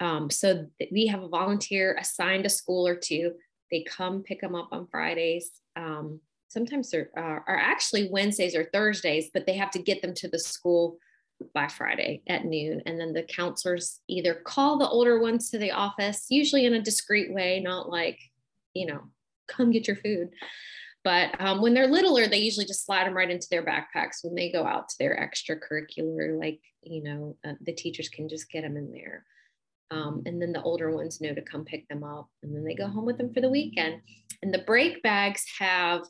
Um, 0.00 0.30
so 0.30 0.66
we 0.90 1.08
have 1.08 1.22
a 1.22 1.28
volunteer 1.28 1.96
assigned 2.00 2.46
a 2.46 2.48
school 2.48 2.86
or 2.86 2.96
two 2.96 3.32
they 3.70 3.82
come 3.82 4.22
pick 4.22 4.40
them 4.40 4.54
up 4.54 4.68
on 4.72 4.86
Fridays. 4.86 5.50
Um, 5.76 6.20
sometimes 6.48 6.90
they're 6.90 7.10
uh, 7.16 7.40
are 7.46 7.58
actually 7.58 8.08
Wednesdays 8.10 8.54
or 8.54 8.64
Thursdays, 8.72 9.30
but 9.32 9.46
they 9.46 9.54
have 9.54 9.70
to 9.72 9.82
get 9.82 10.02
them 10.02 10.14
to 10.14 10.28
the 10.28 10.38
school 10.38 10.98
by 11.54 11.68
Friday 11.68 12.22
at 12.26 12.44
noon. 12.44 12.82
And 12.86 13.00
then 13.00 13.12
the 13.12 13.22
counselors 13.22 14.00
either 14.08 14.34
call 14.34 14.78
the 14.78 14.88
older 14.88 15.20
ones 15.20 15.50
to 15.50 15.58
the 15.58 15.70
office, 15.70 16.26
usually 16.28 16.66
in 16.66 16.74
a 16.74 16.82
discreet 16.82 17.32
way, 17.32 17.60
not 17.60 17.88
like, 17.88 18.18
you 18.74 18.86
know, 18.86 19.00
come 19.48 19.70
get 19.70 19.86
your 19.86 19.96
food. 19.96 20.30
But 21.02 21.40
um, 21.40 21.62
when 21.62 21.72
they're 21.72 21.86
littler, 21.86 22.26
they 22.26 22.38
usually 22.38 22.66
just 22.66 22.84
slide 22.84 23.06
them 23.06 23.16
right 23.16 23.30
into 23.30 23.48
their 23.50 23.64
backpacks 23.64 24.22
when 24.22 24.34
they 24.34 24.52
go 24.52 24.66
out 24.66 24.90
to 24.90 24.98
their 24.98 25.16
extracurricular, 25.16 26.38
like, 26.38 26.60
you 26.82 27.02
know, 27.02 27.36
uh, 27.42 27.54
the 27.62 27.72
teachers 27.72 28.10
can 28.10 28.28
just 28.28 28.50
get 28.50 28.62
them 28.62 28.76
in 28.76 28.92
there. 28.92 29.24
Um, 29.90 30.22
and 30.24 30.40
then 30.40 30.52
the 30.52 30.62
older 30.62 30.94
ones 30.94 31.20
know 31.20 31.34
to 31.34 31.42
come 31.42 31.64
pick 31.64 31.88
them 31.88 32.04
up 32.04 32.28
and 32.42 32.54
then 32.54 32.64
they 32.64 32.74
go 32.74 32.86
home 32.86 33.06
with 33.06 33.18
them 33.18 33.32
for 33.32 33.40
the 33.40 33.50
weekend. 33.50 34.00
And 34.42 34.54
the 34.54 34.62
break 34.66 35.02
bags 35.02 35.44
have 35.58 36.02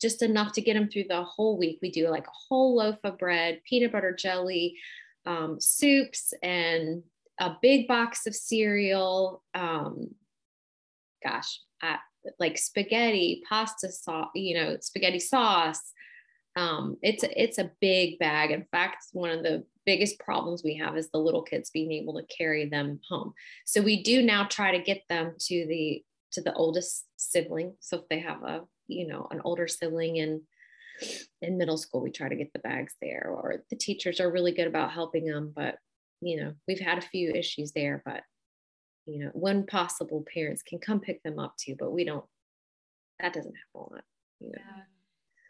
just 0.00 0.22
enough 0.22 0.52
to 0.52 0.60
get 0.60 0.74
them 0.74 0.88
through 0.88 1.04
the 1.08 1.22
whole 1.22 1.58
week. 1.58 1.78
We 1.82 1.90
do 1.90 2.08
like 2.08 2.26
a 2.26 2.38
whole 2.48 2.76
loaf 2.76 2.98
of 3.04 3.18
bread, 3.18 3.60
peanut 3.64 3.92
butter 3.92 4.14
jelly, 4.14 4.76
um, 5.26 5.60
soups, 5.60 6.32
and 6.42 7.02
a 7.40 7.56
big 7.60 7.88
box 7.88 8.26
of 8.26 8.34
cereal. 8.34 9.42
Um, 9.54 10.14
gosh, 11.24 11.60
I, 11.82 11.98
like 12.38 12.58
spaghetti, 12.58 13.42
pasta 13.48 13.90
sauce, 13.90 14.30
you 14.34 14.54
know, 14.54 14.76
spaghetti 14.80 15.20
sauce. 15.20 15.92
Um, 16.56 16.96
it's 17.02 17.24
it's 17.36 17.58
a 17.58 17.70
big 17.80 18.18
bag. 18.18 18.50
In 18.50 18.64
fact, 18.70 19.06
one 19.12 19.30
of 19.30 19.42
the 19.42 19.64
biggest 19.88 20.18
problems 20.18 20.62
we 20.62 20.76
have 20.76 20.98
is 20.98 21.08
the 21.08 21.18
little 21.18 21.40
kids 21.40 21.70
being 21.70 21.92
able 21.92 22.12
to 22.12 22.26
carry 22.26 22.68
them 22.68 23.00
home. 23.08 23.32
So 23.64 23.80
we 23.80 24.02
do 24.02 24.20
now 24.20 24.44
try 24.44 24.76
to 24.76 24.84
get 24.84 25.00
them 25.08 25.32
to 25.38 25.66
the 25.66 26.04
to 26.32 26.42
the 26.42 26.52
oldest 26.52 27.06
sibling. 27.16 27.72
So 27.80 27.96
if 28.00 28.08
they 28.10 28.18
have 28.18 28.42
a 28.42 28.64
you 28.86 29.06
know 29.06 29.26
an 29.30 29.40
older 29.46 29.66
sibling 29.66 30.16
in 30.16 30.42
in 31.40 31.56
middle 31.56 31.78
school, 31.78 32.02
we 32.02 32.10
try 32.10 32.28
to 32.28 32.36
get 32.36 32.52
the 32.52 32.58
bags 32.58 32.92
there. 33.00 33.28
Or 33.30 33.64
the 33.70 33.76
teachers 33.76 34.20
are 34.20 34.30
really 34.30 34.52
good 34.52 34.66
about 34.66 34.92
helping 34.92 35.24
them, 35.24 35.54
but 35.56 35.76
you 36.20 36.38
know 36.38 36.52
we've 36.66 36.80
had 36.80 36.98
a 36.98 37.08
few 37.14 37.30
issues 37.30 37.72
there. 37.72 38.02
But 38.04 38.20
you 39.06 39.24
know 39.24 39.30
when 39.32 39.64
possible, 39.64 40.22
parents 40.34 40.62
can 40.62 40.80
come 40.80 41.00
pick 41.00 41.22
them 41.22 41.38
up 41.38 41.54
too. 41.56 41.76
But 41.78 41.92
we 41.92 42.04
don't. 42.04 42.26
That 43.20 43.32
doesn't 43.32 43.54
happen 43.54 43.74
a 43.74 43.94
lot. 43.94 44.04
You 44.38 44.48
know. 44.48 44.58
Yeah. 44.58 44.82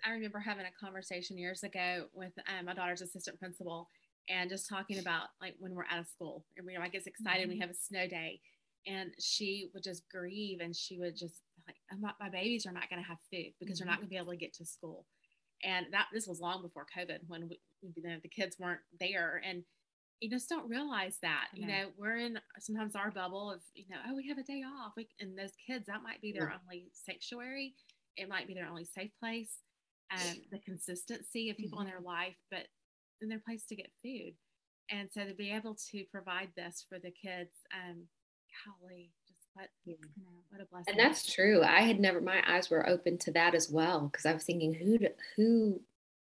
I 0.06 0.12
remember 0.12 0.38
having 0.38 0.64
a 0.64 0.84
conversation 0.84 1.36
years 1.36 1.64
ago 1.64 2.04
with 2.14 2.32
um, 2.46 2.66
my 2.66 2.74
daughter's 2.74 3.02
assistant 3.02 3.40
principal 3.40 3.88
and 4.28 4.50
just 4.50 4.68
talking 4.68 4.98
about 4.98 5.28
like 5.40 5.54
when 5.58 5.74
we're 5.74 5.86
out 5.90 5.98
of 5.98 6.06
school 6.06 6.44
and 6.56 6.66
we 6.66 6.72
you 6.72 6.78
know 6.78 6.84
I 6.84 6.88
get 6.88 7.06
excited 7.06 7.42
mm-hmm. 7.42 7.52
we 7.52 7.58
have 7.60 7.70
a 7.70 7.74
snow 7.74 8.06
day 8.08 8.40
and 8.86 9.10
she 9.18 9.70
would 9.74 9.82
just 9.82 10.04
grieve 10.10 10.60
and 10.60 10.74
she 10.74 10.98
would 10.98 11.16
just 11.16 11.40
like 11.66 11.76
my, 12.00 12.12
my 12.20 12.30
babies 12.30 12.66
are 12.66 12.72
not 12.72 12.88
going 12.88 13.02
to 13.02 13.08
have 13.08 13.18
food 13.30 13.52
because 13.60 13.78
mm-hmm. 13.78 13.84
they're 13.84 13.86
not 13.86 14.00
mm-hmm. 14.00 14.00
going 14.00 14.08
to 14.08 14.10
be 14.10 14.16
able 14.16 14.32
to 14.32 14.36
get 14.36 14.54
to 14.54 14.64
school 14.64 15.06
and 15.64 15.86
that 15.92 16.06
this 16.12 16.26
was 16.26 16.40
long 16.40 16.62
before 16.62 16.86
covid 16.96 17.18
when 17.26 17.48
we, 17.48 17.60
you 17.82 18.02
know, 18.02 18.16
the 18.22 18.28
kids 18.28 18.56
weren't 18.58 18.80
there 19.00 19.40
and 19.44 19.64
you 20.20 20.28
just 20.30 20.48
don't 20.48 20.68
realize 20.68 21.16
that 21.22 21.46
you 21.54 21.66
know 21.66 21.86
we're 21.96 22.16
in 22.16 22.38
sometimes 22.58 22.96
our 22.96 23.10
bubble 23.10 23.52
of 23.52 23.60
you 23.74 23.84
know 23.88 23.98
oh 24.08 24.16
we 24.16 24.26
have 24.26 24.38
a 24.38 24.42
day 24.42 24.62
off 24.66 24.92
we, 24.96 25.08
and 25.20 25.38
those 25.38 25.52
kids 25.64 25.86
that 25.86 26.02
might 26.02 26.20
be 26.20 26.32
their 26.32 26.52
only 26.62 26.86
sanctuary 26.92 27.74
it 28.16 28.28
might 28.28 28.48
be 28.48 28.54
their 28.54 28.66
only 28.66 28.84
safe 28.84 29.12
place 29.20 29.58
and 30.10 30.38
the 30.50 30.58
consistency 30.58 31.50
of 31.50 31.56
people 31.56 31.78
mm-hmm. 31.78 31.86
in 31.86 31.92
their 31.92 32.02
life 32.02 32.36
but 32.50 32.66
in 33.20 33.28
their 33.28 33.40
place 33.40 33.64
to 33.66 33.76
get 33.76 33.90
food. 34.02 34.34
And 34.90 35.08
so 35.12 35.24
to 35.24 35.34
be 35.34 35.50
able 35.52 35.76
to 35.90 36.04
provide 36.10 36.48
this 36.56 36.84
for 36.88 36.98
the 36.98 37.10
kids 37.10 37.54
um 37.74 38.04
golly 38.64 39.10
just 39.26 39.40
what 39.54 39.68
you 39.84 39.96
know, 40.16 40.24
what 40.50 40.60
a 40.60 40.66
blessing. 40.66 40.84
And 40.88 40.98
that's 40.98 41.32
true. 41.32 41.62
I 41.62 41.82
had 41.82 42.00
never 42.00 42.20
my 42.20 42.42
eyes 42.46 42.70
were 42.70 42.88
open 42.88 43.18
to 43.18 43.32
that 43.32 43.54
as 43.54 43.70
well 43.70 44.08
because 44.10 44.26
i 44.26 44.32
was 44.32 44.44
thinking 44.44 44.72
who 44.74 44.98
who 45.36 45.80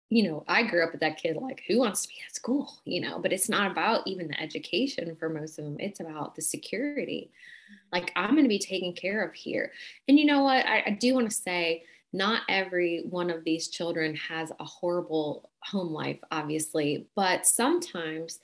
you 0.09 0.23
know 0.23 0.43
i 0.47 0.63
grew 0.63 0.83
up 0.83 0.91
with 0.91 1.01
that 1.01 1.17
kid 1.17 1.35
like 1.35 1.63
who 1.67 1.79
wants 1.79 2.01
to 2.03 2.07
be 2.07 2.15
at 2.25 2.35
school 2.35 2.79
you 2.85 3.01
know? 3.01 3.19
But 3.19 3.33
it's 3.33 3.49
not 3.49 3.71
about 3.71 4.07
even 4.07 4.27
the 4.27 4.41
education 4.41 5.15
for 5.15 5.29
most 5.29 5.59
of 5.59 5.65
them 5.65 5.77
it's 5.79 5.99
about 5.99 6.35
the 6.35 6.41
security. 6.41 7.31
Mm-hmm. 7.31 7.97
like 7.97 8.11
i'm 8.15 8.31
going 8.31 8.43
to 8.43 8.49
be 8.49 8.59
taken 8.59 8.93
care 8.93 9.23
of 9.23 9.33
here. 9.33 9.71
And 10.07 10.17
you 10.17 10.25
know 10.25 10.43
what? 10.43 10.65
I, 10.65 10.83
I 10.87 10.89
do 10.91 11.13
want 11.13 11.29
to 11.29 11.35
say 11.35 11.83
not 12.13 12.41
every 12.49 13.03
one 13.09 13.29
of 13.29 13.43
these 13.43 13.67
children 13.67 14.15
has 14.15 14.51
a 14.59 14.65
horrible 14.65 15.49
home 15.59 15.91
life, 15.91 16.19
obviously, 16.31 17.07
but 17.15 17.45
sometimes 17.45 18.39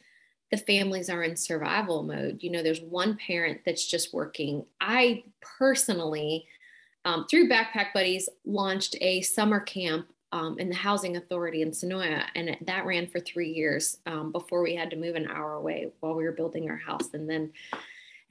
the 0.51 0.57
families 0.57 1.09
are 1.09 1.23
in 1.23 1.35
survival 1.35 2.03
mode. 2.03 2.37
You 2.41 2.51
know, 2.51 2.61
there's 2.61 2.81
one 2.81 3.17
parent 3.17 3.61
that's 3.65 3.87
just 3.87 4.13
working. 4.13 4.65
I 4.79 5.23
personally, 5.41 6.45
um, 7.05 7.25
through 7.29 7.49
Backpack 7.49 7.93
Buddies, 7.93 8.29
launched 8.45 8.95
a 9.01 9.21
summer 9.21 9.59
camp 9.59 10.07
um, 10.31 10.59
in 10.59 10.69
the 10.69 10.75
Housing 10.75 11.15
Authority 11.15 11.61
in 11.61 11.71
Senoia, 11.71 12.23
and 12.35 12.57
that 12.61 12.85
ran 12.85 13.07
for 13.07 13.19
three 13.19 13.49
years 13.49 13.97
um, 14.05 14.31
before 14.31 14.61
we 14.61 14.75
had 14.75 14.89
to 14.89 14.95
move 14.95 15.15
an 15.15 15.27
hour 15.27 15.53
away 15.53 15.91
while 16.01 16.15
we 16.15 16.23
were 16.23 16.31
building 16.31 16.69
our 16.69 16.77
house. 16.77 17.13
And 17.13 17.29
then 17.29 17.51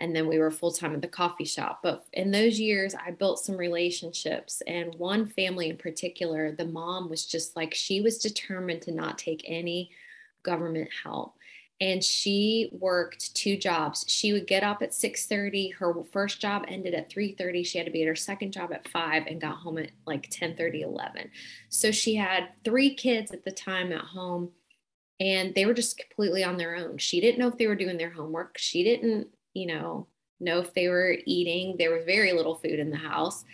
and 0.03 0.17
then 0.17 0.27
we 0.27 0.41
were 0.41 0.51
full 0.51 0.73
time 0.73 0.95
at 0.95 1.01
the 1.01 1.07
coffee 1.07 1.45
shop. 1.45 1.79
But 1.81 2.05
in 2.13 2.33
those 2.33 2.59
years, 2.59 2.93
I 2.93 3.13
built 3.13 3.39
some 3.39 3.57
relationships. 3.57 4.61
And 4.67 4.93
one 4.97 5.27
family 5.27 5.71
in 5.71 5.77
particular, 5.77 6.51
the 6.51 6.67
mom 6.67 7.09
was 7.09 7.25
just 7.25 7.55
like, 7.55 7.73
she 7.73 8.01
was 8.01 8.19
determined 8.19 8.83
to 8.83 8.91
not 8.91 9.17
take 9.17 9.45
any 9.47 9.93
government 10.43 10.89
help. 11.05 11.37
And 11.81 12.03
she 12.03 12.71
worked 12.73 13.33
two 13.37 13.57
jobs. 13.57 14.05
She 14.09 14.33
would 14.33 14.49
get 14.49 14.65
up 14.65 14.83
at 14.83 14.91
6:30. 14.91 15.75
Her 15.75 15.95
first 16.11 16.41
job 16.41 16.65
ended 16.67 16.95
at 16.95 17.09
3:30. 17.09 17.65
She 17.65 17.79
had 17.79 17.87
to 17.87 17.93
be 17.93 18.03
at 18.03 18.09
her 18.09 18.17
second 18.17 18.53
job 18.53 18.73
at 18.73 18.89
5 18.89 19.29
and 19.29 19.41
got 19.41 19.59
home 19.59 19.79
at 19.79 19.91
like 20.05 20.29
10:30, 20.31 20.83
11. 20.83 21.31
So 21.69 21.93
she 21.93 22.17
had 22.17 22.49
three 22.65 22.93
kids 22.97 23.31
at 23.31 23.45
the 23.45 23.53
time 23.53 23.93
at 23.93 24.01
home 24.01 24.51
and 25.21 25.55
they 25.55 25.65
were 25.65 25.75
just 25.75 25.97
completely 25.97 26.43
on 26.43 26.57
their 26.57 26.75
own. 26.75 26.99
She 26.99 27.21
didn't 27.21 27.39
know 27.39 27.47
if 27.47 27.57
they 27.57 27.69
were 27.69 27.77
doing 27.77 27.99
their 27.99 28.11
homework. 28.11 28.59
She 28.59 28.83
didn't 28.83 29.29
you 29.55 29.67
know, 29.67 30.07
know 30.41 30.59
if 30.59 30.75
they 30.75 30.89
were 30.89 31.17
eating. 31.25 31.77
There 31.79 31.95
was 31.95 32.05
very 32.05 32.33
little 32.33 32.57
food 32.57 32.79
in 32.79 32.91
the 32.91 32.97
house. 32.97 33.45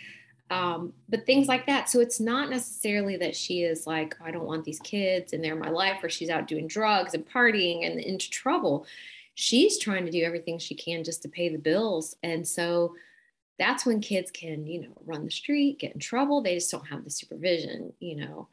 Um, 0.51 0.93
but 1.07 1.25
things 1.25 1.47
like 1.47 1.67
that. 1.67 1.89
So 1.89 1.99
it's 1.99 2.19
not 2.19 2.49
necessarily 2.49 3.17
that 3.17 3.35
she 3.35 3.61
is 3.61 3.85
like, 3.85 4.15
I 4.19 4.31
don't 4.31 4.47
want 4.47 4.65
these 4.65 4.79
kids 4.79 5.33
and 5.33 5.43
they're 5.43 5.55
my 5.55 5.69
life, 5.69 6.03
or 6.03 6.09
she's 6.09 6.29
out 6.29 6.47
doing 6.47 6.67
drugs 6.67 7.13
and 7.13 7.29
partying 7.29 7.85
and 7.85 7.99
into 7.99 8.29
trouble. 8.29 8.87
She's 9.35 9.77
trying 9.77 10.05
to 10.05 10.11
do 10.11 10.23
everything 10.23 10.57
she 10.57 10.73
can 10.75 11.03
just 11.03 11.21
to 11.21 11.29
pay 11.29 11.49
the 11.49 11.59
bills. 11.59 12.15
And 12.23 12.47
so 12.47 12.95
that's 13.59 13.85
when 13.85 14.01
kids 14.01 14.31
can, 14.31 14.65
you 14.65 14.81
know, 14.81 15.01
run 15.05 15.23
the 15.23 15.31
street, 15.31 15.79
get 15.79 15.93
in 15.93 15.99
trouble. 15.99 16.41
They 16.41 16.55
just 16.55 16.71
don't 16.71 16.87
have 16.87 17.03
the 17.03 17.11
supervision, 17.11 17.93
you 17.99 18.15
know. 18.15 18.47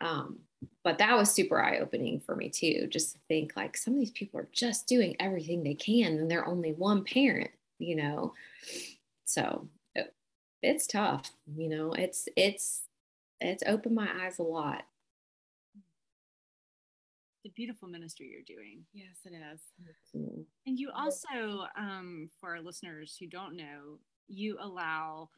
Um, 0.00 0.38
but 0.82 0.98
that 0.98 1.16
was 1.16 1.30
super 1.30 1.60
eye 1.60 1.78
opening 1.78 2.20
for 2.20 2.36
me 2.36 2.48
too, 2.48 2.86
just 2.88 3.12
to 3.12 3.18
think 3.28 3.52
like 3.56 3.76
some 3.76 3.94
of 3.94 4.00
these 4.00 4.10
people 4.10 4.40
are 4.40 4.48
just 4.52 4.86
doing 4.86 5.16
everything 5.20 5.62
they 5.62 5.74
can 5.74 6.18
and 6.18 6.30
they're 6.30 6.46
only 6.46 6.72
one 6.72 7.04
parent, 7.04 7.50
you 7.78 7.96
know. 7.96 8.34
So 9.24 9.68
it, 9.94 10.14
it's 10.62 10.86
tough, 10.86 11.30
you 11.56 11.68
know. 11.68 11.92
It's 11.92 12.28
it's 12.36 12.82
it's 13.40 13.62
opened 13.66 13.94
my 13.94 14.08
eyes 14.22 14.38
a 14.38 14.42
lot. 14.42 14.84
The 17.44 17.50
beautiful 17.50 17.88
ministry 17.88 18.30
you're 18.32 18.56
doing. 18.56 18.84
Yes, 18.94 19.18
it 19.24 19.34
is. 19.34 19.60
Mm-hmm. 20.16 20.40
And 20.66 20.78
you 20.78 20.90
also, 20.96 21.66
um, 21.76 22.30
for 22.40 22.54
our 22.56 22.62
listeners 22.62 23.16
who 23.20 23.26
don't 23.26 23.54
know, 23.54 23.98
you 24.28 24.56
allow 24.60 25.28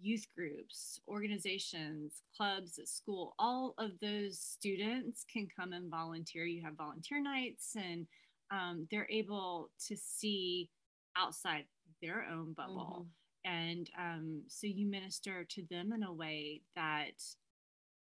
youth 0.00 0.26
groups, 0.36 1.00
organizations, 1.08 2.22
clubs 2.36 2.78
at 2.78 2.88
school, 2.88 3.34
all 3.38 3.74
of 3.78 3.92
those 4.00 4.38
students 4.38 5.24
can 5.32 5.48
come 5.56 5.72
and 5.72 5.90
volunteer. 5.90 6.44
You 6.44 6.62
have 6.62 6.76
volunteer 6.76 7.22
nights, 7.22 7.76
and 7.76 8.06
um, 8.50 8.86
they're 8.90 9.08
able 9.10 9.70
to 9.88 9.96
see 9.96 10.70
outside 11.16 11.64
their 12.02 12.26
own 12.30 12.52
bubble. 12.52 13.06
Mm-hmm. 13.06 13.50
And 13.52 13.90
um, 13.98 14.42
so 14.48 14.66
you 14.66 14.86
minister 14.86 15.44
to 15.50 15.62
them 15.70 15.92
in 15.92 16.02
a 16.02 16.12
way 16.12 16.62
that 16.76 17.22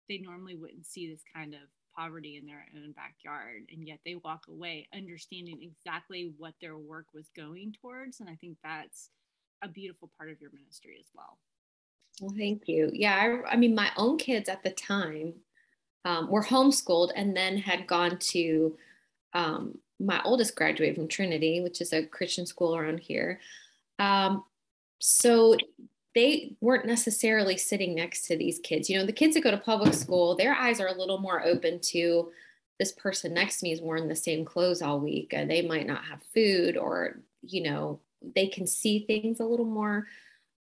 they 0.08 0.18
normally 0.18 0.56
wouldn't 0.56 0.86
see 0.86 1.10
this 1.10 1.22
kind 1.34 1.54
of 1.54 1.60
poverty 1.96 2.36
in 2.36 2.46
their 2.46 2.66
own 2.76 2.92
backyard. 2.92 3.64
And 3.70 3.86
yet 3.86 3.98
they 4.04 4.14
walk 4.16 4.44
away 4.48 4.88
understanding 4.94 5.58
exactly 5.62 6.32
what 6.38 6.54
their 6.60 6.78
work 6.78 7.06
was 7.12 7.28
going 7.36 7.74
towards. 7.80 8.20
And 8.20 8.28
I 8.28 8.36
think 8.36 8.56
that's 8.62 9.10
a 9.62 9.68
beautiful 9.68 10.10
part 10.16 10.30
of 10.30 10.40
your 10.40 10.50
ministry 10.52 10.96
as 10.98 11.08
well. 11.14 11.38
Well, 12.20 12.34
thank 12.36 12.68
you. 12.68 12.90
Yeah, 12.92 13.40
I, 13.46 13.52
I 13.52 13.56
mean, 13.56 13.74
my 13.74 13.90
own 13.96 14.18
kids 14.18 14.48
at 14.48 14.62
the 14.62 14.70
time 14.70 15.34
um, 16.04 16.28
were 16.28 16.42
homeschooled 16.42 17.12
and 17.14 17.36
then 17.36 17.58
had 17.58 17.86
gone 17.86 18.18
to 18.18 18.76
um, 19.34 19.78
my 20.00 20.20
oldest 20.24 20.56
graduated 20.56 20.96
from 20.96 21.08
Trinity, 21.08 21.60
which 21.60 21.80
is 21.80 21.92
a 21.92 22.06
Christian 22.06 22.46
school 22.46 22.76
around 22.76 23.00
here. 23.00 23.40
Um, 23.98 24.44
so 24.98 25.56
they 26.14 26.56
weren't 26.60 26.86
necessarily 26.86 27.56
sitting 27.56 27.94
next 27.94 28.26
to 28.26 28.36
these 28.36 28.58
kids. 28.60 28.88
You 28.88 28.98
know, 28.98 29.06
the 29.06 29.12
kids 29.12 29.34
that 29.34 29.42
go 29.42 29.50
to 29.50 29.58
public 29.58 29.94
school, 29.94 30.34
their 30.34 30.54
eyes 30.54 30.80
are 30.80 30.88
a 30.88 30.98
little 30.98 31.18
more 31.18 31.44
open 31.44 31.80
to 31.80 32.30
this 32.78 32.92
person 32.92 33.34
next 33.34 33.58
to 33.58 33.64
me 33.64 33.72
is 33.72 33.80
wearing 33.80 34.08
the 34.08 34.16
same 34.16 34.44
clothes 34.44 34.82
all 34.82 35.00
week. 35.00 35.32
and 35.32 35.50
they 35.50 35.62
might 35.62 35.86
not 35.86 36.04
have 36.04 36.22
food 36.34 36.76
or, 36.76 37.20
you 37.42 37.62
know, 37.62 38.00
they 38.34 38.46
can 38.46 38.66
see 38.66 39.00
things 39.00 39.40
a 39.40 39.44
little 39.44 39.66
more 39.66 40.06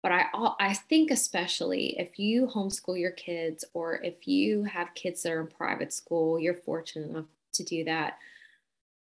but 0.08 0.14
I, 0.14 0.70
I 0.70 0.74
think 0.74 1.12
especially 1.12 2.00
if 2.00 2.18
you 2.18 2.48
homeschool 2.48 2.98
your 2.98 3.12
kids 3.12 3.66
or 3.74 4.02
if 4.02 4.26
you 4.26 4.64
have 4.64 4.94
kids 4.96 5.22
that 5.24 5.34
are 5.34 5.42
in 5.42 5.48
private 5.48 5.92
school, 5.92 6.40
you're 6.40 6.54
fortunate 6.54 7.10
enough 7.10 7.26
to 7.52 7.64
do 7.66 7.84
that. 7.84 8.18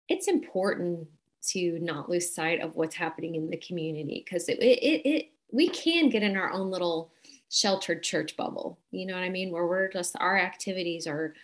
It's 0.09 0.29
important 0.29 1.07
to 1.49 1.79
not 1.81 2.09
lose 2.09 2.35
sight 2.35 2.63
of 2.63 2.75
what's 2.75 2.95
happening 2.95 3.35
in 3.35 3.51
the 3.51 3.59
community 3.59 4.25
because 4.25 4.49
it, 4.49 4.61
it, 4.61 5.07
it, 5.07 5.31
we 5.51 5.69
can 5.69 6.09
get 6.09 6.23
in 6.23 6.39
our 6.39 6.51
own 6.53 6.71
little 6.71 7.13
sheltered 7.51 8.03
church 8.03 8.35
bubble. 8.35 8.79
You 8.91 9.05
know 9.05 9.15
what 9.15 9.25
I 9.25 9.29
mean? 9.29 9.51
Where 9.51 9.67
we're 9.67 9.93
just 9.93 10.17
our 10.19 10.39
activities 10.39 11.07
are 11.07 11.35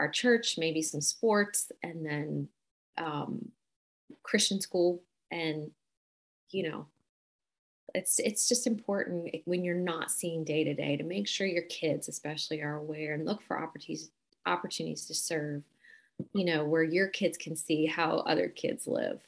our 0.00 0.08
church, 0.08 0.58
maybe 0.58 0.82
some 0.82 1.02
sports, 1.02 1.70
and 1.84 2.04
then 2.04 2.48
um, 2.96 3.48
Christian 4.24 4.60
school, 4.60 5.00
and 5.30 5.70
you 6.50 6.68
know 6.68 6.86
it's 7.98 8.20
it's 8.20 8.48
just 8.48 8.66
important 8.66 9.34
when 9.44 9.64
you're 9.64 9.74
not 9.74 10.10
seeing 10.10 10.44
day 10.44 10.62
to 10.62 10.72
day 10.72 10.96
to 10.96 11.02
make 11.02 11.26
sure 11.26 11.46
your 11.46 11.64
kids 11.64 12.08
especially 12.08 12.62
are 12.62 12.76
aware 12.76 13.14
and 13.14 13.26
look 13.26 13.42
for 13.42 13.60
opportunities 13.60 14.10
opportunities 14.46 15.04
to 15.06 15.14
serve 15.14 15.62
you 16.32 16.44
know 16.44 16.64
where 16.64 16.84
your 16.84 17.08
kids 17.08 17.36
can 17.36 17.56
see 17.56 17.86
how 17.86 18.18
other 18.18 18.48
kids 18.48 18.86
live. 18.86 19.20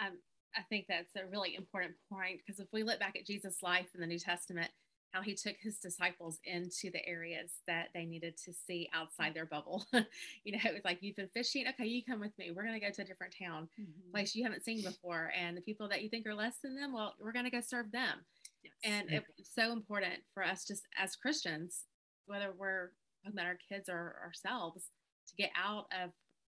Um, 0.00 0.18
i 0.56 0.62
think 0.70 0.86
that's 0.88 1.14
a 1.16 1.26
really 1.26 1.54
important 1.54 1.94
point 2.10 2.40
because 2.44 2.58
if 2.58 2.68
we 2.72 2.82
look 2.82 2.98
back 2.98 3.16
at 3.16 3.26
jesus 3.26 3.62
life 3.62 3.88
in 3.94 4.00
the 4.00 4.06
new 4.06 4.18
testament 4.18 4.70
how 5.12 5.22
he 5.22 5.34
took 5.34 5.56
his 5.60 5.78
disciples 5.78 6.38
into 6.44 6.90
the 6.90 7.06
areas 7.06 7.50
that 7.66 7.88
they 7.94 8.04
needed 8.04 8.36
to 8.36 8.52
see 8.52 8.88
outside 8.92 9.34
their 9.34 9.46
bubble. 9.46 9.86
you 9.92 10.52
know, 10.52 10.58
it 10.64 10.74
was 10.74 10.84
like, 10.84 10.98
you've 11.00 11.16
been 11.16 11.30
fishing. 11.32 11.66
Okay, 11.68 11.86
you 11.86 12.04
come 12.04 12.20
with 12.20 12.36
me. 12.38 12.50
We're 12.50 12.64
going 12.64 12.78
to 12.78 12.86
go 12.86 12.92
to 12.92 13.02
a 13.02 13.04
different 13.04 13.34
town, 13.38 13.68
mm-hmm. 13.80 14.10
place 14.12 14.34
you 14.34 14.44
haven't 14.44 14.64
seen 14.64 14.82
before. 14.82 15.32
And 15.38 15.56
the 15.56 15.62
people 15.62 15.88
that 15.88 16.02
you 16.02 16.08
think 16.08 16.26
are 16.26 16.34
less 16.34 16.56
than 16.62 16.74
them, 16.74 16.92
well, 16.92 17.14
we're 17.20 17.32
going 17.32 17.46
to 17.46 17.50
go 17.50 17.60
serve 17.60 17.90
them. 17.90 18.18
Yes. 18.62 18.72
And 18.84 19.22
it's 19.38 19.54
so 19.54 19.72
important 19.72 20.14
for 20.34 20.44
us 20.44 20.64
just 20.64 20.82
as 21.02 21.16
Christians, 21.16 21.84
whether 22.26 22.52
we're 22.56 22.90
talking 23.24 23.38
about 23.38 23.46
our 23.46 23.58
kids 23.68 23.88
or 23.88 24.16
ourselves, 24.24 24.90
to 25.28 25.34
get 25.36 25.50
out 25.56 25.86
of 26.02 26.10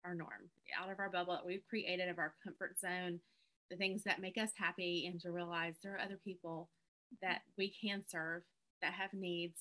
our 0.05 0.15
norm, 0.15 0.49
out 0.81 0.91
of 0.91 0.99
our 0.99 1.11
bubble 1.11 1.35
that 1.35 1.47
we've 1.47 1.67
created 1.69 2.09
of 2.09 2.19
our 2.19 2.35
comfort 2.43 2.79
zone, 2.81 3.21
the 3.71 3.77
things 3.77 4.03
that 4.05 4.21
make 4.21 4.39
us 4.39 4.51
happy, 4.57 5.07
and 5.07 5.21
to 5.21 5.31
realize 5.31 5.75
there 5.83 5.97
are 5.97 6.01
other 6.01 6.19
people 6.25 6.69
that 7.23 7.42
we 7.57 7.73
can 7.83 8.03
serve 8.07 8.42
that 8.83 8.92
have 8.92 9.12
needs. 9.12 9.59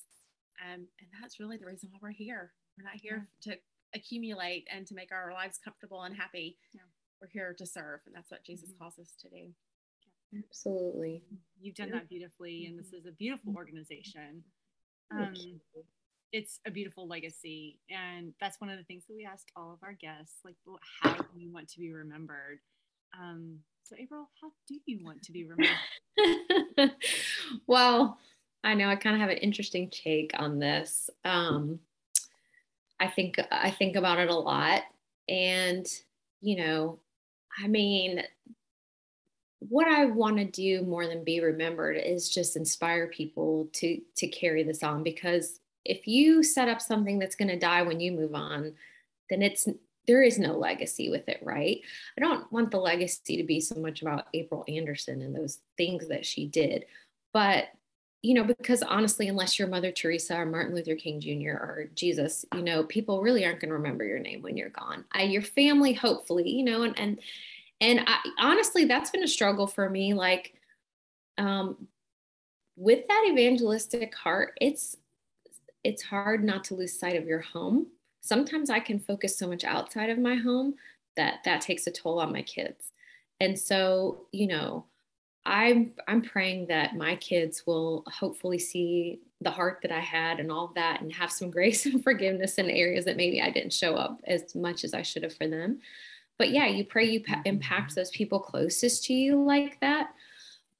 Um, 0.64 0.86
and 1.00 1.08
that's 1.20 1.40
really 1.40 1.56
the 1.56 1.66
reason 1.66 1.88
why 1.92 1.98
we're 2.02 2.10
here. 2.10 2.52
We're 2.76 2.84
not 2.84 3.00
here 3.00 3.28
yeah. 3.44 3.52
to 3.52 3.58
accumulate 3.94 4.66
and 4.72 4.86
to 4.86 4.94
make 4.94 5.12
our 5.12 5.32
lives 5.32 5.58
comfortable 5.62 6.02
and 6.02 6.16
happy. 6.16 6.56
Yeah. 6.74 6.82
We're 7.20 7.28
here 7.28 7.54
to 7.58 7.66
serve, 7.66 8.00
and 8.06 8.14
that's 8.14 8.30
what 8.30 8.44
Jesus 8.44 8.70
mm-hmm. 8.70 8.82
calls 8.82 8.98
us 8.98 9.14
to 9.22 9.28
do. 9.28 9.52
Absolutely. 10.36 11.22
You've 11.60 11.74
done 11.74 11.90
that 11.90 12.08
beautifully, 12.08 12.66
and 12.66 12.78
this 12.78 12.92
is 12.92 13.06
a 13.06 13.12
beautiful 13.12 13.54
organization. 13.56 14.44
Um, 15.10 15.34
it's 16.32 16.60
a 16.66 16.70
beautiful 16.70 17.08
legacy, 17.08 17.78
and 17.90 18.34
that's 18.40 18.60
one 18.60 18.70
of 18.70 18.76
the 18.78 18.84
things 18.84 19.04
that 19.08 19.16
we 19.16 19.24
ask 19.24 19.48
all 19.56 19.72
of 19.72 19.78
our 19.82 19.94
guests. 19.94 20.36
Like, 20.44 20.56
well, 20.66 20.78
how 21.02 21.14
do 21.14 21.24
you 21.34 21.50
want 21.50 21.68
to 21.70 21.80
be 21.80 21.92
remembered? 21.92 22.58
Um, 23.18 23.58
so, 23.84 23.96
April, 23.98 24.28
how 24.40 24.52
do 24.68 24.78
you 24.84 25.00
want 25.02 25.22
to 25.22 25.32
be 25.32 25.46
remembered? 25.46 25.76
well, 27.66 28.18
I 28.64 28.74
know 28.74 28.88
I 28.88 28.96
kind 28.96 29.14
of 29.14 29.20
have 29.20 29.30
an 29.30 29.38
interesting 29.38 29.90
take 29.90 30.32
on 30.38 30.58
this. 30.58 31.10
Um, 31.24 31.80
I 33.00 33.06
think 33.06 33.40
I 33.50 33.70
think 33.70 33.96
about 33.96 34.18
it 34.18 34.28
a 34.28 34.34
lot, 34.34 34.82
and 35.28 35.86
you 36.40 36.56
know, 36.56 36.98
I 37.62 37.68
mean, 37.68 38.22
what 39.60 39.86
I 39.86 40.06
want 40.06 40.38
to 40.38 40.44
do 40.44 40.82
more 40.82 41.06
than 41.06 41.24
be 41.24 41.40
remembered 41.40 41.96
is 41.96 42.28
just 42.28 42.56
inspire 42.56 43.06
people 43.06 43.68
to 43.74 44.00
to 44.16 44.26
carry 44.26 44.62
this 44.62 44.82
on 44.82 45.02
because 45.02 45.60
if 45.84 46.06
you 46.06 46.42
set 46.42 46.68
up 46.68 46.80
something 46.80 47.18
that's 47.18 47.36
going 47.36 47.48
to 47.48 47.58
die 47.58 47.82
when 47.82 48.00
you 48.00 48.12
move 48.12 48.34
on, 48.34 48.74
then 49.30 49.42
it's 49.42 49.68
there 50.06 50.22
is 50.22 50.38
no 50.38 50.56
legacy 50.56 51.10
with 51.10 51.28
it, 51.28 51.38
right? 51.42 51.80
I 52.16 52.20
don't 52.20 52.50
want 52.50 52.70
the 52.70 52.78
legacy 52.78 53.36
to 53.36 53.44
be 53.44 53.60
so 53.60 53.74
much 53.74 54.00
about 54.00 54.26
April 54.32 54.64
Anderson 54.66 55.20
and 55.20 55.36
those 55.36 55.58
things 55.76 56.08
that 56.08 56.24
she 56.24 56.46
did, 56.46 56.86
but 57.32 57.68
you 58.20 58.34
know, 58.34 58.42
because 58.42 58.82
honestly, 58.82 59.28
unless 59.28 59.58
you're 59.58 59.68
Mother 59.68 59.92
Teresa 59.92 60.36
or 60.38 60.44
Martin 60.44 60.74
Luther 60.74 60.96
King 60.96 61.20
Jr. 61.20 61.52
or 61.52 61.88
Jesus, 61.94 62.44
you 62.52 62.62
know, 62.62 62.82
people 62.82 63.22
really 63.22 63.46
aren't 63.46 63.60
going 63.60 63.68
to 63.68 63.76
remember 63.76 64.04
your 64.04 64.18
name 64.18 64.42
when 64.42 64.56
you're 64.56 64.70
gone. 64.70 65.04
I, 65.12 65.22
your 65.22 65.42
family, 65.42 65.92
hopefully, 65.92 66.48
you 66.50 66.64
know, 66.64 66.82
and 66.82 66.98
and 66.98 67.20
and 67.80 68.00
I, 68.06 68.18
honestly, 68.40 68.86
that's 68.86 69.10
been 69.10 69.22
a 69.22 69.28
struggle 69.28 69.68
for 69.68 69.88
me. 69.88 70.14
Like, 70.14 70.54
um, 71.38 71.86
with 72.76 73.06
that 73.06 73.28
evangelistic 73.30 74.14
heart, 74.16 74.58
it's 74.60 74.96
it's 75.84 76.02
hard 76.02 76.42
not 76.42 76.64
to 76.64 76.74
lose 76.74 76.98
sight 76.98 77.14
of 77.14 77.26
your 77.26 77.40
home 77.40 77.86
sometimes 78.28 78.70
I 78.70 78.80
can 78.80 78.98
focus 78.98 79.38
so 79.38 79.48
much 79.48 79.64
outside 79.64 80.10
of 80.10 80.18
my 80.18 80.36
home 80.36 80.74
that 81.16 81.40
that 81.44 81.62
takes 81.62 81.86
a 81.86 81.90
toll 81.90 82.20
on 82.20 82.32
my 82.32 82.42
kids. 82.42 82.92
And 83.40 83.58
so, 83.58 84.26
you 84.32 84.46
know, 84.46 84.84
I'm 85.48 85.92
I'm 86.06 86.20
praying 86.20 86.66
that 86.66 86.94
my 86.94 87.16
kids 87.16 87.66
will 87.66 88.04
hopefully 88.06 88.58
see 88.58 89.20
the 89.40 89.50
heart 89.50 89.78
that 89.82 89.90
I 89.90 90.00
had 90.00 90.40
and 90.40 90.52
all 90.52 90.66
of 90.66 90.74
that 90.74 91.00
and 91.00 91.12
have 91.12 91.32
some 91.32 91.50
grace 91.58 91.86
and 91.86 92.02
forgiveness 92.04 92.58
in 92.58 92.68
areas 92.68 93.06
that 93.06 93.16
maybe 93.16 93.40
I 93.40 93.50
didn't 93.50 93.72
show 93.72 93.94
up 93.94 94.20
as 94.26 94.54
much 94.54 94.84
as 94.84 94.92
I 94.92 95.02
should 95.02 95.22
have 95.22 95.34
for 95.34 95.48
them. 95.48 95.80
But 96.36 96.50
yeah, 96.50 96.66
you 96.66 96.84
pray 96.84 97.06
you 97.06 97.24
pa- 97.24 97.42
impact 97.46 97.94
those 97.94 98.10
people 98.10 98.38
closest 98.38 99.04
to 99.04 99.14
you 99.14 99.42
like 99.42 99.80
that. 99.80 100.10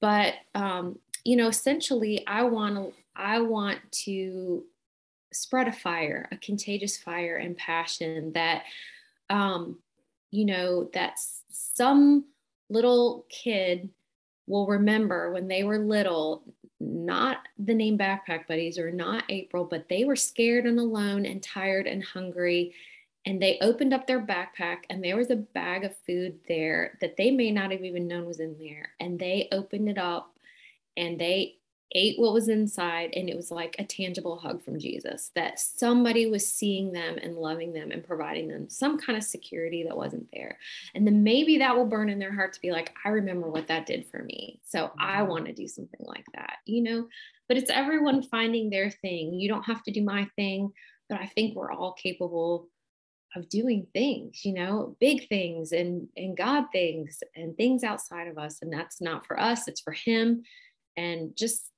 But 0.00 0.34
um, 0.54 0.98
you 1.24 1.36
know, 1.36 1.48
essentially 1.48 2.26
I 2.26 2.42
want 2.42 2.76
to 2.76 2.92
I 3.16 3.40
want 3.40 3.80
to 4.04 4.64
spread 5.32 5.68
a 5.68 5.72
fire, 5.72 6.28
a 6.30 6.36
contagious 6.36 6.98
fire 6.98 7.36
and 7.36 7.56
passion 7.56 8.32
that, 8.32 8.64
um, 9.30 9.78
you 10.30 10.44
know, 10.44 10.90
that 10.94 11.14
some 11.50 12.24
little 12.70 13.24
kid 13.28 13.88
will 14.48 14.66
remember 14.66 15.30
when 15.30 15.46
they 15.46 15.62
were 15.62 15.78
little, 15.78 16.42
not 16.80 17.38
the 17.58 17.74
name 17.74 17.98
Backpack 17.98 18.46
Buddies 18.46 18.78
or 18.78 18.90
not 18.90 19.24
April, 19.28 19.64
but 19.64 19.88
they 19.88 20.04
were 20.04 20.16
scared 20.16 20.64
and 20.64 20.78
alone 20.78 21.26
and 21.26 21.42
tired 21.42 21.86
and 21.86 22.02
hungry. 22.02 22.74
And 23.26 23.42
they 23.42 23.58
opened 23.60 23.92
up 23.92 24.06
their 24.06 24.24
backpack 24.24 24.78
and 24.88 25.04
there 25.04 25.16
was 25.16 25.30
a 25.30 25.36
bag 25.36 25.84
of 25.84 25.94
food 26.06 26.38
there 26.48 26.96
that 27.00 27.16
they 27.16 27.30
may 27.30 27.50
not 27.50 27.72
have 27.72 27.84
even 27.84 28.08
known 28.08 28.24
was 28.24 28.40
in 28.40 28.56
there. 28.58 28.92
And 29.00 29.18
they 29.18 29.48
opened 29.52 29.88
it 29.88 29.98
up 29.98 30.38
and 30.96 31.20
they 31.20 31.57
ate 31.92 32.18
what 32.18 32.34
was 32.34 32.48
inside 32.48 33.10
and 33.14 33.28
it 33.28 33.36
was 33.36 33.50
like 33.50 33.74
a 33.78 33.84
tangible 33.84 34.36
hug 34.36 34.62
from 34.62 34.78
Jesus 34.78 35.30
that 35.34 35.58
somebody 35.58 36.26
was 36.26 36.46
seeing 36.46 36.92
them 36.92 37.16
and 37.22 37.36
loving 37.36 37.72
them 37.72 37.90
and 37.90 38.06
providing 38.06 38.48
them 38.48 38.68
some 38.68 38.98
kind 38.98 39.16
of 39.16 39.24
security 39.24 39.84
that 39.84 39.96
wasn't 39.96 40.28
there. 40.32 40.58
And 40.94 41.06
then 41.06 41.22
maybe 41.22 41.58
that 41.58 41.76
will 41.76 41.86
burn 41.86 42.10
in 42.10 42.18
their 42.18 42.34
heart 42.34 42.52
to 42.54 42.60
be 42.60 42.72
like, 42.72 42.94
I 43.04 43.10
remember 43.10 43.48
what 43.48 43.68
that 43.68 43.86
did 43.86 44.06
for 44.06 44.22
me. 44.22 44.60
So 44.64 44.90
I 44.98 45.18
mm-hmm. 45.18 45.30
want 45.30 45.46
to 45.46 45.52
do 45.52 45.66
something 45.66 46.04
like 46.06 46.26
that, 46.34 46.58
you 46.66 46.82
know? 46.82 47.08
But 47.48 47.56
it's 47.56 47.70
everyone 47.70 48.22
finding 48.22 48.68
their 48.68 48.90
thing. 48.90 49.32
You 49.32 49.48
don't 49.48 49.64
have 49.64 49.82
to 49.84 49.90
do 49.90 50.02
my 50.02 50.28
thing, 50.36 50.72
but 51.08 51.18
I 51.20 51.26
think 51.26 51.56
we're 51.56 51.72
all 51.72 51.94
capable 51.94 52.68
of 53.34 53.48
doing 53.48 53.86
things, 53.94 54.44
you 54.44 54.52
know, 54.52 54.96
big 55.00 55.28
things 55.28 55.72
and 55.72 56.08
and 56.16 56.36
God 56.36 56.66
things 56.72 57.22
and 57.36 57.56
things 57.56 57.84
outside 57.84 58.26
of 58.26 58.38
us 58.38 58.58
and 58.62 58.72
that's 58.72 59.00
not 59.00 59.26
for 59.26 59.38
us, 59.38 59.68
it's 59.68 59.80
for 59.80 59.92
him 59.92 60.44
and 60.98 61.36
just 61.36 61.70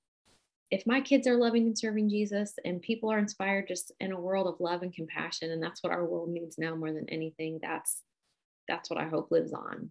if 0.71 0.87
my 0.87 1.01
kids 1.01 1.27
are 1.27 1.37
loving 1.37 1.67
and 1.67 1.77
serving 1.77 2.09
Jesus 2.09 2.55
and 2.65 2.81
people 2.81 3.11
are 3.11 3.19
inspired 3.19 3.67
just 3.67 3.93
in 4.01 4.13
a 4.13 4.21
world 4.21 4.47
of 4.47 4.61
love 4.61 4.83
and 4.83 4.95
compassion 4.95 5.51
and 5.51 5.63
that's 5.63 5.83
what 5.83 5.93
our 5.93 6.05
world 6.05 6.31
needs 6.31 6.59
now 6.59 6.75
more 6.75 6.93
than 6.93 7.09
anything 7.09 7.59
that's 7.61 8.03
that's 8.69 8.89
what 8.89 9.01
I 9.01 9.09
hope 9.09 9.31
lives 9.31 9.53
on. 9.53 9.91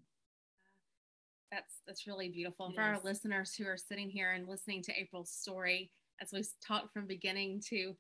That's 1.51 1.81
that's 1.85 2.07
really 2.07 2.29
beautiful. 2.29 2.67
Yes. 2.69 2.75
for 2.75 2.81
our 2.81 2.99
listeners 3.03 3.53
who 3.55 3.65
are 3.65 3.77
sitting 3.77 4.09
here 4.09 4.31
and 4.31 4.47
listening 4.47 4.81
to 4.83 4.93
April's 4.97 5.31
story 5.31 5.91
as 6.21 6.31
we 6.31 6.43
talked 6.65 6.93
from 6.93 7.05
beginning 7.07 7.61
to 7.69 7.95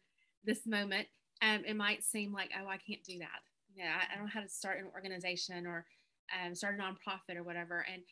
this 0.45 0.65
moment 0.65 1.07
um, 1.41 1.63
it 1.65 1.75
might 1.75 2.03
seem 2.03 2.31
like 2.31 2.51
oh 2.59 2.67
I 2.67 2.77
can't 2.77 3.03
do 3.03 3.19
that. 3.19 3.41
Yeah 3.75 3.93
I, 3.99 4.13
I 4.13 4.15
don't 4.15 4.25
know 4.25 4.31
how 4.33 4.41
to 4.41 4.49
start 4.49 4.79
an 4.79 4.87
organization 4.93 5.67
or 5.67 5.85
um, 6.45 6.55
start 6.55 6.79
a 6.79 6.81
nonprofit 6.81 7.35
or 7.35 7.43
whatever 7.43 7.85
and 7.91 8.03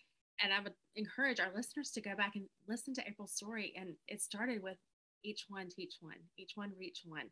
and 0.42 0.54
I 0.54 0.62
would 0.62 0.74
encourage 0.96 1.40
our 1.40 1.52
listeners 1.56 1.92
to 1.92 2.02
go 2.02 2.16
back 2.16 2.36
and 2.36 2.46
listen 2.68 2.94
to 2.96 3.08
April's 3.08 3.34
story. 3.34 3.74
And 3.78 3.96
it 4.08 4.22
started 4.22 4.62
with 4.62 4.78
each 5.24 5.46
one 5.50 5.70
teach 5.70 5.96
one, 6.00 6.18
each 6.38 6.52
one 6.56 6.72
reach 6.80 7.02
one. 7.06 7.30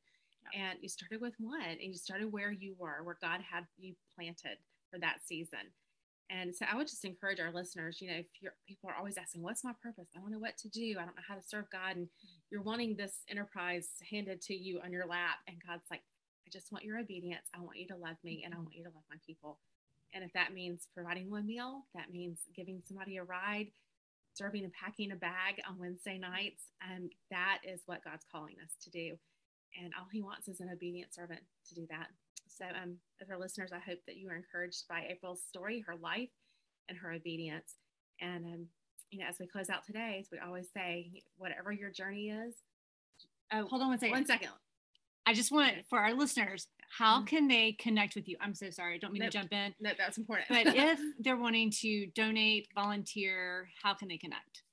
Yeah. 0.54 0.70
And 0.70 0.80
you 0.82 0.90
started 0.90 1.22
with 1.22 1.34
one 1.40 1.62
and 1.62 1.82
you 1.82 1.96
started 1.96 2.32
where 2.32 2.52
you 2.52 2.76
were, 2.78 3.04
where 3.04 3.18
God 3.22 3.42
had 3.42 3.66
you 3.78 3.94
planted 4.16 4.58
for 4.92 5.00
that 5.00 5.18
season. 5.26 5.72
And 6.32 6.56
so 6.56 6.66
I 6.72 6.76
would 6.76 6.88
just 6.88 7.06
encourage 7.06 7.40
our 7.40 7.54
listeners, 7.54 8.02
you 8.02 8.10
know, 8.10 8.18
if 8.18 8.26
you're, 8.42 8.54
people 8.68 8.90
are 8.90 8.96
always 8.96 9.18
asking, 9.18 9.44
what's 9.44 9.64
my 9.64 9.74
purpose? 9.82 10.08
I 10.16 10.20
don't 10.20 10.32
know 10.32 10.40
what 10.40 10.58
to 10.58 10.70
do. 10.70 10.96
I 10.98 11.06
don't 11.06 11.16
know 11.16 11.28
how 11.28 11.36
to 11.36 11.44
serve 11.44 11.66
God. 11.72 11.98
And 11.98 12.08
you're 12.50 12.64
wanting 12.64 12.96
this 12.96 13.22
enterprise 13.30 13.90
handed 14.10 14.42
to 14.42 14.56
you 14.56 14.82
on 14.84 14.92
your 14.92 15.06
lap. 15.06 15.38
And 15.48 15.58
God's 15.68 15.86
like, 15.92 16.02
I 16.48 16.50
just 16.52 16.72
want 16.72 16.84
your 16.84 16.98
obedience. 16.98 17.46
I 17.54 17.62
want 17.62 17.78
you 17.78 17.88
to 17.90 17.96
love 17.96 18.18
me 18.24 18.42
and 18.44 18.56
I 18.56 18.58
want 18.58 18.74
you 18.74 18.84
to 18.84 18.90
love 18.90 19.04
my 19.10 19.18
people. 19.26 19.60
And 20.16 20.24
if 20.24 20.32
that 20.34 20.54
means 20.54 20.88
providing 20.94 21.30
one 21.30 21.46
meal, 21.46 21.84
that 21.94 22.10
means 22.10 22.40
giving 22.56 22.82
somebody 22.88 23.18
a 23.18 23.24
ride, 23.24 23.68
serving 24.34 24.64
and 24.64 24.72
packing 24.72 25.12
a 25.12 25.16
bag 25.16 25.62
on 25.70 25.78
Wednesday 25.78 26.18
nights, 26.18 26.64
and 26.90 27.12
that 27.30 27.60
is 27.68 27.82
what 27.86 28.04
God's 28.04 28.26
calling 28.32 28.56
us 28.64 28.72
to 28.84 28.90
do. 28.90 29.18
And 29.78 29.92
all 30.00 30.08
He 30.12 30.22
wants 30.22 30.48
is 30.48 30.62
an 30.62 30.70
obedient 30.72 31.14
servant 31.14 31.42
to 31.68 31.76
do 31.76 31.86
that. 31.90 32.08
So, 32.48 32.64
um, 32.82 32.96
as 33.22 33.30
our 33.30 33.38
listeners, 33.38 33.72
I 33.74 33.80
hope 33.80 34.00
that 34.08 34.16
you 34.16 34.30
are 34.30 34.36
encouraged 34.36 34.88
by 34.88 35.06
April's 35.10 35.44
story, 35.46 35.84
her 35.86 35.98
life, 36.02 36.30
and 36.88 36.98
her 36.98 37.12
obedience. 37.12 37.76
And 38.22 38.46
um, 38.46 38.66
you 39.12 39.20
know, 39.20 39.26
as 39.28 39.36
we 39.38 39.48
close 39.48 39.70
out 39.70 39.86
today, 39.86 40.20
as 40.22 40.30
we 40.32 40.40
always 40.40 40.68
say, 40.74 41.12
whatever 41.38 41.74
your 41.74 41.92
journey 41.92 42.30
is. 42.30 42.56
Oh, 43.52 43.66
hold 43.68 43.82
on 43.82 43.90
one 43.90 44.00
second. 44.00 44.14
One 44.14 44.26
second. 44.26 44.50
I 45.26 45.34
just 45.34 45.52
want 45.52 45.74
for 45.90 46.00
our 46.00 46.14
listeners, 46.14 46.68
how 46.90 47.18
mm-hmm. 47.18 47.26
can 47.26 47.48
they 47.48 47.74
connect 47.74 48.16
with 48.16 48.28
you? 48.28 48.38
I'm 48.42 48.54
so 48.54 48.70
sorry, 48.70 48.96
I 48.96 48.98
don't 48.98 49.14
mean 49.14 49.22
nope. 49.22 49.32
to 49.32 49.38
jump 49.38 49.54
in. 49.54 49.74
No, 49.80 49.92
that's 49.98 50.18
important. 50.18 50.48
but 50.50 50.68
if 50.76 51.00
they're 51.20 51.38
wanting 51.38 51.72
to 51.82 52.08
donate, 52.08 52.68
volunteer, 52.74 53.70
how 53.82 53.94
can 53.94 54.08
they 54.08 54.18
connect? 54.18 54.64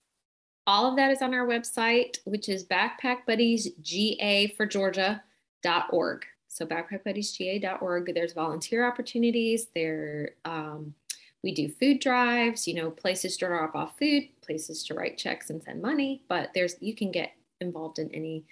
All 0.66 0.88
of 0.88 0.96
that 0.96 1.10
is 1.10 1.22
on 1.22 1.34
our 1.34 1.46
website, 1.46 2.18
which 2.24 2.48
is 2.48 2.64
backpackbuddiesga 2.64 4.56
for 4.56 4.64
Georgia.org. 4.66 6.24
So 6.48 6.66
backpackbuddiesga.org. 6.66 8.14
There's 8.14 8.32
volunteer 8.32 8.86
opportunities. 8.86 9.68
There, 9.74 10.32
um, 10.44 10.94
we 11.42 11.52
do 11.52 11.68
food 11.68 11.98
drives. 11.98 12.68
You 12.68 12.74
know, 12.74 12.90
places 12.90 13.36
to 13.38 13.46
drop 13.46 13.74
off 13.74 13.98
food, 13.98 14.28
places 14.40 14.84
to 14.84 14.94
write 14.94 15.18
checks 15.18 15.50
and 15.50 15.60
send 15.62 15.82
money. 15.82 16.22
But 16.28 16.50
there's 16.54 16.76
you 16.80 16.94
can 16.94 17.10
get 17.10 17.32
involved 17.60 17.98
in 17.98 18.14
any 18.14 18.44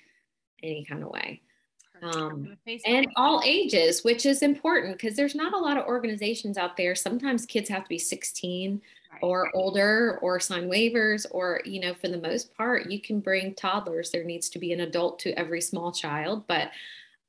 any 0.62 0.84
kind 0.84 1.02
of 1.04 1.10
way 1.10 1.42
um, 2.02 2.56
and 2.86 3.08
all 3.16 3.42
ages, 3.44 4.04
which 4.04 4.26
is 4.26 4.42
important 4.42 4.98
because 4.98 5.16
there's 5.16 5.34
not 5.34 5.52
a 5.52 5.58
lot 5.58 5.76
of 5.76 5.86
organizations 5.86 6.56
out 6.56 6.76
there. 6.76 6.94
Sometimes 6.94 7.46
kids 7.46 7.68
have 7.68 7.84
to 7.84 7.88
be 7.88 7.98
16 7.98 8.80
right. 9.12 9.18
or 9.22 9.54
older 9.54 10.18
or 10.22 10.40
sign 10.40 10.68
waivers, 10.68 11.26
or, 11.30 11.60
you 11.64 11.80
know, 11.80 11.94
for 11.94 12.08
the 12.08 12.18
most 12.18 12.54
part, 12.56 12.90
you 12.90 13.00
can 13.00 13.20
bring 13.20 13.54
toddlers. 13.54 14.10
There 14.10 14.24
needs 14.24 14.48
to 14.50 14.58
be 14.58 14.72
an 14.72 14.80
adult 14.80 15.18
to 15.20 15.38
every 15.38 15.60
small 15.60 15.92
child. 15.92 16.46
But 16.46 16.70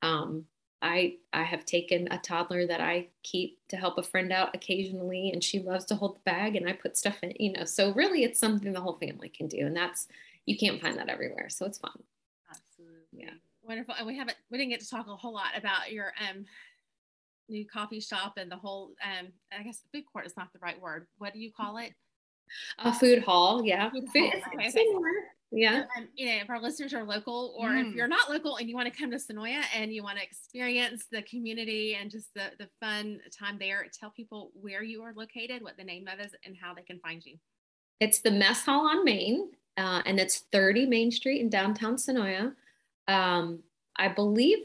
um, 0.00 0.44
I, 0.80 1.16
I 1.32 1.42
have 1.42 1.64
taken 1.64 2.08
a 2.10 2.18
toddler 2.18 2.66
that 2.66 2.80
I 2.80 3.08
keep 3.22 3.58
to 3.68 3.76
help 3.76 3.98
a 3.98 4.02
friend 4.02 4.32
out 4.32 4.54
occasionally, 4.54 5.30
and 5.32 5.44
she 5.44 5.60
loves 5.60 5.84
to 5.86 5.94
hold 5.94 6.16
the 6.16 6.20
bag, 6.24 6.56
and 6.56 6.68
I 6.68 6.72
put 6.72 6.96
stuff 6.96 7.18
in, 7.22 7.34
you 7.38 7.52
know. 7.52 7.64
So, 7.64 7.92
really, 7.92 8.24
it's 8.24 8.40
something 8.40 8.72
the 8.72 8.80
whole 8.80 8.98
family 8.98 9.28
can 9.28 9.48
do. 9.48 9.66
And 9.66 9.76
that's, 9.76 10.08
you 10.46 10.56
can't 10.56 10.80
find 10.80 10.96
that 10.98 11.08
everywhere. 11.08 11.48
So, 11.50 11.66
it's 11.66 11.78
fun. 11.78 12.02
Absolutely. 12.50 13.06
Yeah 13.12 13.34
wonderful. 13.62 13.94
And 13.96 14.06
we 14.06 14.16
haven't 14.16 14.36
we 14.50 14.58
didn't 14.58 14.70
get 14.70 14.80
to 14.80 14.88
talk 14.88 15.06
a 15.08 15.16
whole 15.16 15.34
lot 15.34 15.56
about 15.56 15.92
your 15.92 16.12
um 16.28 16.44
new 17.48 17.66
coffee 17.66 18.00
shop 18.00 18.34
and 18.36 18.50
the 18.50 18.56
whole 18.56 18.92
um 19.04 19.28
I 19.56 19.62
guess 19.62 19.82
food 19.92 20.04
court 20.12 20.26
is 20.26 20.36
not 20.36 20.52
the 20.52 20.58
right 20.60 20.80
word. 20.80 21.06
What 21.18 21.32
do 21.32 21.40
you 21.40 21.50
call 21.52 21.78
it? 21.78 21.92
A 22.78 22.92
food 22.92 23.22
hall, 23.22 23.64
yeah. 23.64 23.90
Food 23.90 24.08
hall. 24.14 24.28
Okay, 24.56 24.68
okay. 24.68 24.86
Yeah. 25.52 25.84
Um, 25.96 26.08
you 26.16 26.26
know, 26.26 26.36
if 26.42 26.48
our 26.48 26.60
listeners 26.60 26.94
are 26.94 27.04
local 27.04 27.54
or 27.58 27.68
mm. 27.68 27.86
if 27.86 27.94
you're 27.94 28.08
not 28.08 28.30
local 28.30 28.56
and 28.56 28.68
you 28.68 28.74
want 28.74 28.92
to 28.92 28.98
come 28.98 29.10
to 29.10 29.18
Senoia 29.18 29.62
and 29.76 29.92
you 29.92 30.02
want 30.02 30.16
to 30.16 30.24
experience 30.24 31.04
the 31.12 31.22
community 31.22 31.94
and 32.00 32.10
just 32.10 32.32
the, 32.34 32.52
the 32.58 32.68
fun 32.80 33.20
time 33.38 33.58
there, 33.58 33.84
tell 33.92 34.10
people 34.10 34.50
where 34.54 34.82
you 34.82 35.02
are 35.02 35.12
located, 35.14 35.62
what 35.62 35.76
the 35.76 35.84
name 35.84 36.08
of 36.08 36.18
it 36.18 36.26
is, 36.26 36.32
and 36.46 36.56
how 36.56 36.72
they 36.72 36.82
can 36.82 36.98
find 37.00 37.24
you. 37.24 37.36
It's 38.00 38.20
the 38.20 38.30
Mess 38.30 38.64
Hall 38.64 38.88
on 38.88 39.04
Main, 39.04 39.50
uh, 39.76 40.00
and 40.06 40.18
it's 40.18 40.44
30 40.52 40.86
Main 40.86 41.10
Street 41.10 41.42
in 41.42 41.50
downtown 41.50 41.96
Senoia. 41.96 42.54
Um, 43.08 43.60
I 43.96 44.08
believe 44.08 44.58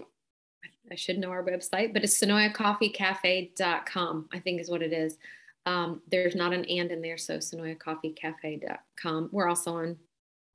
I 0.91 0.95
should 0.95 1.17
know 1.17 1.29
our 1.29 1.43
website, 1.43 1.93
but 1.93 2.03
it's 2.03 2.19
SenoiaCoffeeCafe.com, 2.19 4.29
I 4.33 4.39
think 4.39 4.59
is 4.61 4.69
what 4.69 4.81
it 4.81 4.91
is. 4.93 5.17
Um, 5.65 6.01
there's 6.09 6.35
not 6.35 6.53
an 6.53 6.63
and 6.65 6.91
in 6.91 7.01
there, 7.01 7.17
so 7.17 7.37
SenoiaCoffeeCafe.com. 7.37 9.29
We're 9.31 9.49
also 9.49 9.77
on 9.77 9.97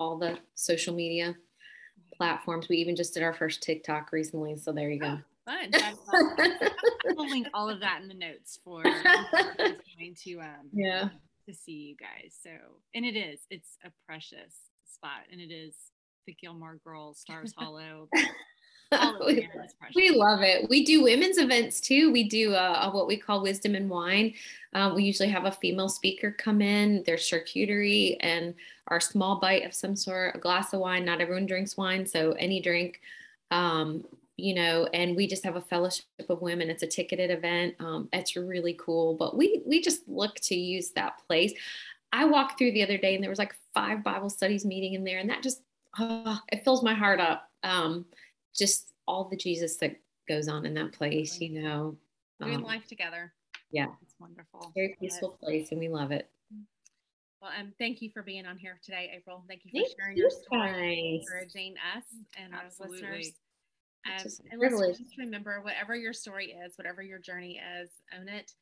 all 0.01 0.17
the 0.17 0.39
social 0.55 0.95
media 0.95 1.37
platforms. 2.17 2.69
We 2.69 2.79
even 2.79 2.97
just 2.97 3.15
did 3.15 3.23
our 3.23 3.35
first 3.35 3.63
TikTok 3.63 4.11
recently, 4.13 4.57
so 4.57 4.73
there 4.73 4.91
you 4.91 5.01
go. 5.01 5.19
Oh, 5.19 5.45
fun. 5.45 5.71
we'll 7.17 7.29
link 7.29 7.49
all 7.53 7.69
of 7.69 7.81
that 7.81 8.01
in 8.01 8.09
the 8.09 8.15
notes 8.15 8.59
for 8.65 8.83
going 9.59 10.15
to 10.25 10.41
um, 10.41 10.71
yeah 10.73 11.11
to 11.49 11.55
see 11.55 11.73
you 11.73 11.97
guys. 11.97 12.37
So, 12.43 12.51
and 12.95 13.05
it 13.05 13.17
is, 13.17 13.41
it's 13.51 13.77
a 13.85 13.91
precious 14.07 14.55
spot, 14.87 15.27
and 15.31 15.41
it 15.41 15.53
is 15.53 15.75
the 16.27 16.35
Gilmore 16.35 16.79
Girls, 16.85 17.19
Stars 17.19 17.53
Hollow. 17.59 18.09
we, 19.27 19.49
we, 19.95 20.11
love 20.11 20.43
it. 20.43 20.69
We 20.69 20.85
do 20.85 21.03
women's 21.03 21.39
events 21.39 21.81
too. 21.81 22.13
We 22.13 22.29
do 22.29 22.55
uh, 22.55 22.91
what 22.91 23.07
we 23.07 23.17
call 23.17 23.43
Wisdom 23.43 23.75
and 23.75 23.89
Wine. 23.89 24.35
Uh, 24.75 24.93
we 24.95 25.05
usually 25.05 25.31
have 25.31 25.47
a 25.47 25.53
female 25.53 25.89
speaker 25.89 26.31
come 26.31 26.61
in. 26.61 27.03
There's 27.07 27.23
charcuterie 27.23 28.17
and 28.21 28.55
our 28.89 29.01
small 29.01 29.41
bite 29.41 29.65
of 29.65 29.75
some 29.75 29.97
sort, 29.97 30.37
a 30.37 30.39
glass 30.39 30.73
of 30.73 30.81
wine. 30.81 31.05
Not 31.05 31.21
everyone 31.21 31.47
drinks 31.47 31.77
wine, 31.77 32.07
so 32.07 32.33
any 32.33 32.61
drink. 32.61 33.01
Um, 33.51 34.05
you 34.37 34.55
know, 34.55 34.89
and 34.93 35.15
we 35.15 35.27
just 35.27 35.45
have 35.45 35.57
a 35.57 35.61
fellowship 35.61 36.05
of 36.29 36.41
women. 36.43 36.71
It's 36.71 36.83
a 36.83 36.87
ticketed 36.87 37.31
event. 37.31 37.75
Um, 37.81 38.09
it's 38.13 38.35
really 38.35 38.75
cool. 38.75 39.15
But 39.15 39.37
we 39.37 39.63
we 39.67 39.81
just 39.81 40.09
look 40.09 40.35
to 40.41 40.55
use 40.55 40.91
that 40.93 41.21
place. 41.27 41.53
I 42.13 42.25
walked 42.27 42.59
through 42.59 42.73
the 42.73 42.83
other 42.83 42.99
day 42.99 43.15
and 43.15 43.23
there 43.23 43.31
was 43.31 43.39
like 43.39 43.55
five 43.73 44.03
Bible 44.03 44.31
studies 44.31 44.65
meeting 44.65 44.95
in 44.95 45.05
there, 45.05 45.19
and 45.19 45.31
that 45.31 45.43
just 45.43 45.63
oh, 45.99 46.39
it 46.51 46.65
fills 46.65 46.83
my 46.83 46.95
heart 46.95 47.21
up. 47.21 47.51
Um, 47.63 48.07
just 48.55 48.93
all 49.07 49.29
the 49.29 49.37
Jesus 49.37 49.77
that 49.79 49.97
goes 50.29 50.49
on 50.49 50.67
in 50.67 50.75
that 50.75 50.93
place, 50.93 51.41
you 51.41 51.63
know. 51.63 51.97
Doing 52.41 52.57
um, 52.57 52.63
life 52.63 52.87
together. 52.87 53.33
Yeah. 53.71 53.87
It's 54.03 54.15
wonderful. 54.21 54.73
Very 54.75 54.97
peaceful 55.01 55.39
place 55.43 55.71
and 55.71 55.81
we 55.81 55.89
love 55.89 56.13
it. 56.13 56.29
Well, 57.41 57.51
um, 57.59 57.73
thank 57.79 58.01
you 58.01 58.11
for 58.13 58.23
being 58.23 58.47
on 58.47 58.57
here 58.57 58.79
today, 58.85 59.13
April. 59.17 59.43
Thank 59.49 59.63
you 59.65 59.71
for 59.73 59.85
thank 59.85 59.99
sharing 59.99 60.17
you 60.17 60.23
your 60.23 60.31
story, 60.31 61.21
encouraging 61.23 61.75
us 61.97 62.05
and 62.41 62.55
Absolutely. 62.55 63.05
our 63.05 63.13
listeners. 63.17 63.33
Um, 64.07 64.13
and 64.53 64.61
let's 64.61 64.99
just 64.99 65.19
remember, 65.19 65.61
whatever 65.63 65.97
your 65.97 66.13
story 66.13 66.55
is, 66.65 66.75
whatever 66.77 67.03
your 67.03 67.19
journey 67.19 67.61
is, 67.81 67.91
own 68.17 68.29
it, 68.29 68.53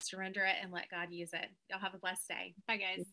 surrender 0.00 0.44
it, 0.44 0.56
and 0.62 0.72
let 0.72 0.88
God 0.90 1.08
use 1.10 1.30
it. 1.32 1.46
Y'all 1.70 1.80
have 1.80 1.94
a 1.94 1.98
blessed 1.98 2.28
day. 2.28 2.54
Bye, 2.68 2.76
guys. 2.76 3.06